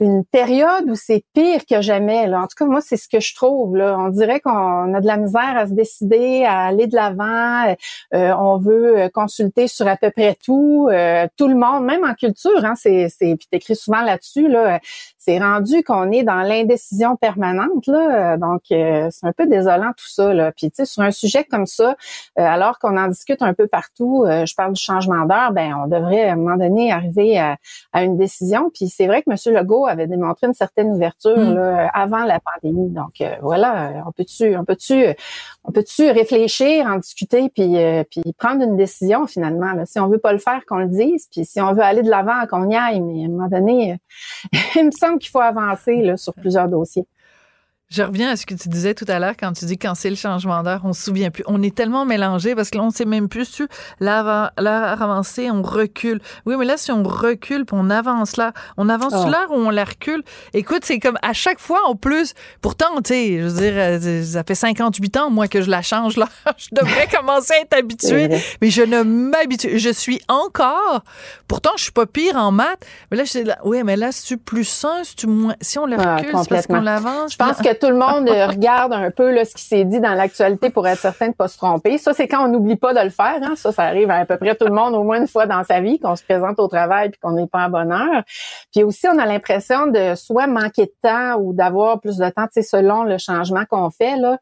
une 0.00 0.24
période 0.24 0.88
où 0.88 0.94
c'est 0.94 1.24
pire 1.32 1.62
que 1.68 1.80
jamais. 1.80 2.26
Là. 2.26 2.40
En 2.40 2.46
tout 2.46 2.56
cas, 2.56 2.66
moi, 2.66 2.80
c'est 2.80 2.96
ce 2.96 3.08
que 3.08 3.20
je 3.20 3.34
trouve. 3.34 3.76
Là. 3.76 3.96
On 3.98 4.08
dirait 4.08 4.40
qu'on 4.40 4.94
a 4.94 5.00
de 5.00 5.06
la 5.06 5.16
misère 5.16 5.56
à 5.56 5.66
se 5.66 5.72
décider, 5.72 6.44
à 6.44 6.66
aller 6.66 6.86
de 6.86 6.94
l'avant. 6.94 7.74
Euh, 8.14 8.34
on 8.38 8.58
veut 8.58 8.98
euh, 8.98 9.08
consulter 9.08 9.68
sur 9.68 9.86
à 9.88 9.96
peu 9.96 10.10
près 10.10 10.36
tout, 10.44 10.88
euh, 10.90 11.26
tout 11.36 11.48
le 11.48 11.54
monde, 11.54 11.84
même 11.84 12.04
en 12.04 12.14
culture. 12.14 12.64
Hein, 12.64 12.74
c'est, 12.76 13.08
c'est, 13.08 13.36
puis 13.36 13.48
t'écris 13.50 13.76
souvent 13.76 14.02
là-dessus. 14.02 14.48
Là, 14.48 14.80
c'est 15.18 15.38
rendu 15.38 15.82
qu'on 15.82 16.12
est 16.12 16.22
dans 16.22 16.42
l'indécision 16.42 17.16
permanente. 17.16 17.86
Là, 17.88 18.36
donc 18.36 18.62
euh, 18.70 19.08
c'est 19.10 19.26
un 19.26 19.32
peu 19.32 19.46
désolant 19.46 19.90
tout 19.96 20.08
ça. 20.08 20.32
Là. 20.32 20.52
Puis 20.52 20.70
tu 20.70 20.76
sais, 20.76 20.84
sur 20.84 21.02
un 21.02 21.10
sujet 21.10 21.44
comme 21.44 21.66
ça, 21.66 21.96
euh, 22.38 22.42
alors 22.42 22.78
qu'on 22.78 22.96
en 22.96 23.08
discute 23.08 23.42
un 23.42 23.54
peu 23.54 23.66
partout, 23.66 24.24
euh, 24.24 24.46
je 24.46 24.54
parle 24.54 24.72
du 24.72 24.80
changement 24.80 25.24
d'heure, 25.24 25.52
ben 25.52 25.74
on 25.82 25.88
devrait 25.88 26.28
à 26.28 26.32
un 26.32 26.36
moment 26.36 26.56
donné 26.56 26.92
arriver 26.92 27.38
à, 27.38 27.56
à 27.92 28.04
une 28.04 28.16
décision. 28.16 28.70
Puis 28.72 28.88
c'est 28.88 29.06
vrai 29.06 29.22
que 29.22 29.30
M. 29.30 29.54
Legault 29.54 29.85
avait 29.86 30.06
démontré 30.06 30.46
une 30.46 30.54
certaine 30.54 30.92
ouverture 30.92 31.36
Mm. 31.36 31.54
là, 31.54 31.90
avant 31.92 32.24
la 32.24 32.40
pandémie. 32.40 32.90
Donc 32.90 33.20
euh, 33.20 33.34
voilà, 33.42 34.04
on 34.06 34.12
peut-tu, 34.12 34.56
on 34.56 34.64
peut-tu, 34.64 35.06
on 35.64 35.72
peut-tu 35.72 36.10
réfléchir, 36.10 36.86
en 36.86 36.98
discuter, 36.98 37.48
puis 37.50 37.76
euh, 37.76 38.04
puis 38.10 38.22
prendre 38.38 38.62
une 38.62 38.76
décision 38.76 39.26
finalement. 39.26 39.72
Là? 39.72 39.86
Si 39.86 39.98
on 39.98 40.08
veut 40.08 40.18
pas 40.18 40.32
le 40.32 40.38
faire, 40.38 40.64
qu'on 40.66 40.78
le 40.78 40.88
dise. 40.88 41.28
Puis 41.30 41.44
si 41.44 41.60
on 41.60 41.72
veut 41.72 41.82
aller 41.82 42.02
de 42.02 42.10
l'avant, 42.10 42.46
qu'on 42.48 42.68
y 42.68 42.76
aille. 42.76 43.00
Mais 43.00 43.22
à 43.22 43.26
un 43.26 43.30
moment 43.30 43.48
donné, 43.48 43.92
euh, 43.92 44.58
il 44.76 44.86
me 44.86 44.90
semble 44.90 45.18
qu'il 45.18 45.30
faut 45.30 45.40
avancer 45.40 46.02
là, 46.02 46.16
sur 46.16 46.34
plusieurs 46.34 46.68
dossiers. 46.68 47.06
Je 47.88 48.02
reviens 48.02 48.30
à 48.30 48.36
ce 48.36 48.46
que 48.46 48.54
tu 48.54 48.68
disais 48.68 48.94
tout 48.94 49.04
à 49.06 49.20
l'heure 49.20 49.34
quand 49.38 49.52
tu 49.52 49.64
dis 49.64 49.78
quand 49.78 49.94
c'est 49.94 50.10
le 50.10 50.16
changement 50.16 50.64
d'heure, 50.64 50.80
on 50.82 50.92
se 50.92 51.04
souvient 51.04 51.30
plus. 51.30 51.44
On 51.46 51.62
est 51.62 51.72
tellement 51.72 52.04
mélangé 52.04 52.56
parce 52.56 52.68
que 52.70 52.78
là, 52.78 52.82
on 52.82 52.90
sait 52.90 53.04
même 53.04 53.28
plus 53.28 53.44
si 53.44 53.62
l'heure 54.00 54.50
avancée, 54.58 55.52
on 55.52 55.62
recule. 55.62 56.20
Oui, 56.46 56.56
mais 56.58 56.64
là, 56.64 56.76
si 56.76 56.90
on 56.90 57.04
recule 57.04 57.64
puis 57.64 57.76
on 57.78 57.88
avance 57.88 58.36
là, 58.36 58.52
on 58.76 58.88
avance 58.88 59.12
Oh. 59.14 59.20
sur 59.20 59.30
l'heure 59.30 59.50
ou 59.52 59.54
on 59.54 59.70
la 59.70 59.84
recule. 59.84 60.24
Écoute, 60.52 60.80
c'est 60.84 60.98
comme 60.98 61.16
à 61.22 61.32
chaque 61.32 61.60
fois 61.60 61.78
en 61.86 61.94
plus. 61.94 62.34
Pourtant, 62.60 62.86
tu 63.04 63.10
sais, 63.14 63.38
je 63.38 63.44
veux 63.46 63.60
dire, 63.60 63.72
euh, 63.76 64.24
ça 64.24 64.42
fait 64.42 64.56
58 64.56 65.16
ans, 65.18 65.30
moi, 65.30 65.46
que 65.46 65.62
je 65.62 65.70
la 65.70 65.80
change 65.82 66.16
là. 66.16 66.28
je 66.56 66.66
devrais 66.72 67.06
commencer 67.06 67.52
à 67.54 67.60
être 67.60 67.74
habituée. 67.78 68.26
vrai. 68.26 68.42
Mais 68.62 68.70
je 68.70 68.82
ne 68.82 69.02
m'habitue. 69.04 69.78
Je 69.78 69.90
suis 69.90 70.20
encore. 70.26 71.04
Pourtant, 71.46 71.70
je 71.76 71.84
suis 71.84 71.92
pas 71.92 72.06
pire 72.06 72.34
en 72.34 72.50
maths. 72.50 72.84
Mais 73.12 73.16
là, 73.16 73.22
je 73.24 73.30
suis 73.30 73.44
là. 73.44 73.58
Oui, 73.64 73.84
mais 73.84 73.94
là, 73.94 74.10
si 74.10 74.24
tu 74.24 74.38
plus 74.38 74.64
sain, 74.64 75.04
si 75.04 75.14
tu 75.14 75.28
moins. 75.28 75.54
Si 75.60 75.78
on 75.78 75.86
le 75.86 75.96
Ah, 76.00 76.16
recule, 76.16 76.32
c'est 76.42 76.48
parce 76.48 76.66
qu'on 76.66 76.80
l'avance. 76.80 77.32
Je 77.32 77.36
pense 77.36 77.58
que 77.58 77.75
tout 77.78 77.88
le 77.88 77.96
monde 77.96 78.28
euh, 78.28 78.46
regarde 78.46 78.92
un 78.92 79.10
peu 79.10 79.30
là, 79.30 79.44
ce 79.44 79.54
qui 79.54 79.62
s'est 79.62 79.84
dit 79.84 80.00
dans 80.00 80.14
l'actualité 80.14 80.70
pour 80.70 80.86
être 80.86 80.98
certain 80.98 81.28
de 81.28 81.34
pas 81.34 81.48
se 81.48 81.56
tromper. 81.56 81.98
Ça, 81.98 82.12
c'est 82.12 82.28
quand 82.28 82.44
on 82.44 82.48
n'oublie 82.48 82.76
pas 82.76 82.94
de 82.94 83.00
le 83.00 83.10
faire. 83.10 83.38
Hein. 83.42 83.54
Ça, 83.56 83.72
ça 83.72 83.84
arrive 83.84 84.10
à, 84.10 84.24
peu 84.24 84.36
près 84.36 84.54
tout 84.54 84.66
le 84.66 84.72
monde 84.72 84.94
au 84.94 85.02
moins 85.02 85.20
une 85.20 85.28
fois 85.28 85.46
dans 85.46 85.64
sa 85.64 85.80
vie, 85.80 85.98
qu'on 85.98 86.16
se 86.16 86.24
présente 86.24 86.58
au 86.58 86.68
travail 86.68 87.10
puis 87.10 87.20
qu'on 87.20 87.32
n'est 87.32 87.46
pas 87.46 87.64
à 87.64 87.68
bonne 87.68 87.92
heure. 87.92 88.22
Puis 88.72 88.82
aussi, 88.82 89.06
on 89.08 89.18
a 89.18 89.26
l'impression 89.26 89.86
de 89.86 90.14
soit 90.14 90.46
manquer 90.46 90.86
de 90.86 90.94
temps 91.02 91.36
ou 91.40 91.52
d'avoir 91.52 92.00
plus 92.00 92.16
de 92.16 92.28
temps, 92.28 92.46
tu 92.52 92.62
selon 92.62 93.04
le 93.04 93.18
changement 93.18 93.64
qu'on 93.68 93.90
fait. 93.90 94.16
Là. 94.16 94.38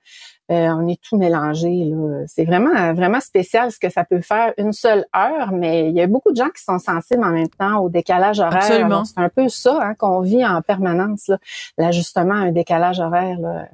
Euh, 0.50 0.68
on 0.68 0.86
est 0.88 1.00
tout 1.00 1.16
mélangé. 1.16 1.84
là. 1.84 2.24
C'est 2.26 2.44
vraiment, 2.44 2.92
vraiment 2.92 3.20
spécial 3.20 3.70
ce 3.70 3.78
que 3.78 3.88
ça 3.88 4.04
peut 4.04 4.20
faire 4.20 4.52
une 4.58 4.72
seule 4.72 5.06
heure, 5.16 5.52
mais 5.52 5.88
il 5.88 5.94
y 5.94 6.02
a 6.02 6.06
beaucoup 6.06 6.32
de 6.32 6.36
gens 6.36 6.50
qui 6.50 6.62
sont 6.62 6.78
sensibles 6.78 7.24
en 7.24 7.30
même 7.30 7.48
temps 7.48 7.78
au 7.78 7.88
décalage 7.88 8.40
horaire. 8.40 8.62
C'est 9.04 9.20
un 9.20 9.28
peu 9.28 9.48
ça 9.48 9.78
hein, 9.80 9.94
qu'on 9.94 10.20
vit 10.20 10.44
en 10.44 10.60
permanence, 10.60 11.30
l'ajustement 11.78 12.34
à 12.34 12.38
un 12.38 12.52
décalage 12.52 13.00
horaire. 13.00 13.38
Là. 13.40 13.68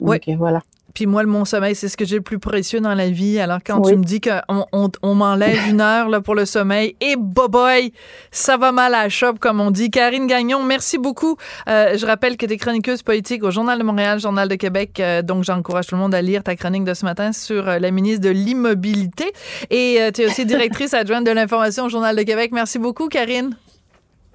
Donc, 0.00 0.20
Oui. 0.26 0.34
voilà. 0.36 0.60
Puis 0.94 1.04
moi, 1.04 1.22
mon 1.24 1.44
sommeil, 1.44 1.74
c'est 1.74 1.88
ce 1.90 1.96
que 1.98 2.06
j'ai 2.06 2.16
le 2.16 2.22
plus 2.22 2.38
précieux 2.38 2.80
dans 2.80 2.94
la 2.94 3.10
vie. 3.10 3.38
Alors 3.38 3.58
quand 3.66 3.84
Oui. 3.84 3.92
tu 3.92 3.98
me 3.98 4.02
dis 4.04 4.18
qu'on 4.22 4.64
on, 4.72 4.90
on 5.02 5.14
m'enlève 5.14 5.58
une 5.68 5.82
heure 5.82 6.08
là, 6.08 6.22
pour 6.22 6.34
le 6.34 6.46
sommeil, 6.46 6.96
et 7.02 7.16
boboy, 7.18 7.92
ça 8.30 8.56
va 8.56 8.72
mal 8.72 8.94
à 8.94 9.02
la 9.02 9.08
chope, 9.10 9.38
comme 9.38 9.60
on 9.60 9.70
dit. 9.70 9.90
Karine 9.90 10.26
Gagnon, 10.26 10.62
merci 10.62 10.96
beaucoup. 10.96 11.36
Euh, 11.68 11.98
je 11.98 12.06
rappelle 12.06 12.38
que 12.38 12.46
tu 12.46 12.54
es 12.54 12.56
chroniqueuse 12.56 13.02
politique 13.02 13.44
au 13.44 13.50
Journal 13.50 13.78
de 13.78 13.84
Montréal, 13.84 14.20
Journal 14.20 14.48
de 14.48 14.54
Québec. 14.54 14.98
Euh, 14.98 15.20
donc 15.20 15.44
j'encourage 15.44 15.86
tout 15.88 15.96
le 15.96 16.00
monde 16.00 16.14
à 16.14 16.22
lire 16.22 16.42
ta 16.42 16.56
chronique 16.56 16.84
de 16.84 16.94
ce 16.94 17.04
matin 17.04 17.32
sur 17.32 17.68
euh, 17.68 17.78
la 17.78 17.90
ministre 17.90 18.22
de 18.22 18.30
l'Immobilité. 18.30 19.32
Et 19.68 19.98
euh, 20.00 20.10
tu 20.12 20.22
es 20.22 20.26
aussi 20.26 20.46
directrice 20.46 20.94
adjointe 20.94 21.26
de 21.26 21.30
l'information 21.30 21.84
au 21.84 21.88
Journal 21.90 22.16
de 22.16 22.22
Québec. 22.22 22.52
Merci 22.54 22.78
beaucoup, 22.78 23.08
Karine. 23.08 23.54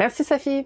Merci, 0.01 0.23
Sophie. 0.23 0.65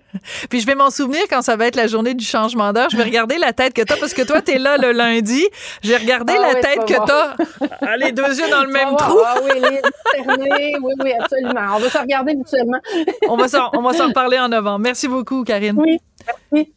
Puis 0.49 0.61
je 0.61 0.65
vais 0.65 0.75
m'en 0.75 0.89
souvenir 0.89 1.19
quand 1.29 1.41
ça 1.41 1.57
va 1.57 1.67
être 1.67 1.75
la 1.75 1.87
journée 1.87 2.13
du 2.13 2.23
changement 2.23 2.71
d'heure. 2.71 2.89
Je 2.89 2.95
vais 2.95 3.03
regarder 3.03 3.37
la 3.37 3.51
tête 3.51 3.73
que 3.73 3.81
t'as 3.81 3.97
parce 3.97 4.13
que 4.13 4.21
toi, 4.21 4.41
t'es 4.41 4.57
là 4.57 4.77
le 4.77 4.93
lundi. 4.93 5.43
Je 5.83 5.89
vais 5.89 5.97
regarder 5.97 6.35
Ah 6.37 6.41
la 6.41 6.53
oui, 6.53 6.61
tête 6.61 6.85
que 6.85 7.05
t'as. 7.05 7.35
Ah, 7.81 7.97
les 7.97 8.13
deux 8.13 8.23
yeux 8.39 8.49
dans 8.49 8.61
le 8.63 8.71
même 8.71 8.89
voir. 8.91 9.09
trou. 9.09 9.19
Ah 9.25 9.35
oui, 9.43 9.59
les. 9.59 9.81
Oui, 10.81 10.93
oui, 11.03 11.11
absolument. 11.19 11.75
On 11.75 11.79
va 11.79 11.89
se 11.89 11.97
regarder 11.97 12.33
mutuellement. 12.33 12.79
On 13.27 13.35
va 13.35 13.49
s'en, 13.49 13.69
on 13.73 13.81
va 13.81 13.91
s'en 13.91 14.07
reparler 14.07 14.39
en 14.39 14.47
novembre. 14.47 14.79
Merci 14.79 15.09
beaucoup, 15.09 15.43
Karine. 15.43 15.75
Oui, 15.77 15.97
merci. 16.53 16.71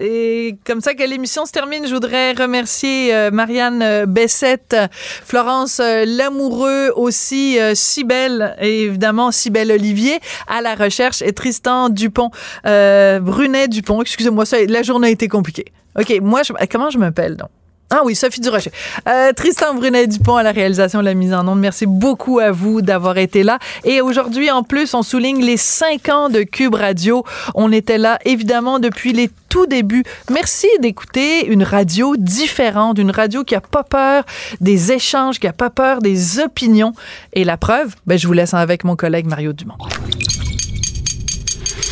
C'est 0.00 0.56
comme 0.66 0.80
ça 0.80 0.94
que 0.94 1.02
l'émission 1.02 1.44
se 1.44 1.52
termine. 1.52 1.86
Je 1.86 1.92
voudrais 1.92 2.32
remercier 2.32 3.14
euh, 3.14 3.30
Marianne 3.30 3.82
euh, 3.82 4.06
Bessette, 4.06 4.74
Florence 4.90 5.78
euh, 5.78 6.04
Lamoureux 6.06 6.90
aussi, 6.96 7.58
Cybelle 7.74 8.56
et 8.60 8.84
évidemment 8.84 9.30
Cybelle 9.30 9.70
Olivier 9.72 10.18
à 10.48 10.62
la 10.62 10.74
recherche 10.74 11.20
et 11.20 11.32
Tristan 11.32 11.90
Dupont, 11.90 12.30
Brunet 12.64 13.68
Dupont. 13.68 14.00
Excusez-moi, 14.00 14.46
ça, 14.46 14.56
la 14.66 14.82
journée 14.82 15.08
a 15.08 15.10
été 15.10 15.28
compliquée. 15.28 15.66
OK, 15.98 16.18
moi, 16.22 16.42
je- 16.44 16.52
comment 16.70 16.88
je 16.90 16.98
m'appelle 16.98 17.36
donc? 17.36 17.50
Ah 17.92 18.02
oui, 18.04 18.14
Sophie 18.14 18.40
Durocher. 18.40 18.70
Euh, 19.08 19.32
Tristan 19.32 19.74
Brunet-Dupont 19.74 20.36
à 20.36 20.44
la 20.44 20.52
réalisation 20.52 21.00
de 21.00 21.04
la 21.04 21.14
mise 21.14 21.34
en 21.34 21.46
onde. 21.48 21.58
Merci 21.58 21.86
beaucoup 21.86 22.38
à 22.38 22.52
vous 22.52 22.82
d'avoir 22.82 23.18
été 23.18 23.42
là. 23.42 23.58
Et 23.82 24.00
aujourd'hui, 24.00 24.48
en 24.48 24.62
plus, 24.62 24.94
on 24.94 25.02
souligne 25.02 25.44
les 25.44 25.56
cinq 25.56 26.08
ans 26.08 26.28
de 26.28 26.42
Cube 26.42 26.74
Radio. 26.76 27.24
On 27.56 27.72
était 27.72 27.98
là, 27.98 28.20
évidemment, 28.24 28.78
depuis 28.78 29.12
les 29.12 29.28
tout 29.48 29.66
débuts. 29.66 30.04
Merci 30.30 30.68
d'écouter 30.80 31.46
une 31.46 31.64
radio 31.64 32.14
différente, 32.16 32.98
une 32.98 33.10
radio 33.10 33.42
qui 33.42 33.56
a 33.56 33.60
pas 33.60 33.82
peur 33.82 34.24
des 34.60 34.92
échanges, 34.92 35.40
qui 35.40 35.48
a 35.48 35.52
pas 35.52 35.70
peur 35.70 36.00
des 36.00 36.38
opinions. 36.38 36.92
Et 37.32 37.42
la 37.42 37.56
preuve, 37.56 37.96
ben, 38.06 38.16
je 38.16 38.28
vous 38.28 38.32
laisse 38.32 38.54
avec 38.54 38.84
mon 38.84 38.94
collègue 38.94 39.26
Mario 39.26 39.52
Dumont. 39.52 39.78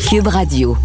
Cube 0.09 0.27
Radio. 0.27 0.77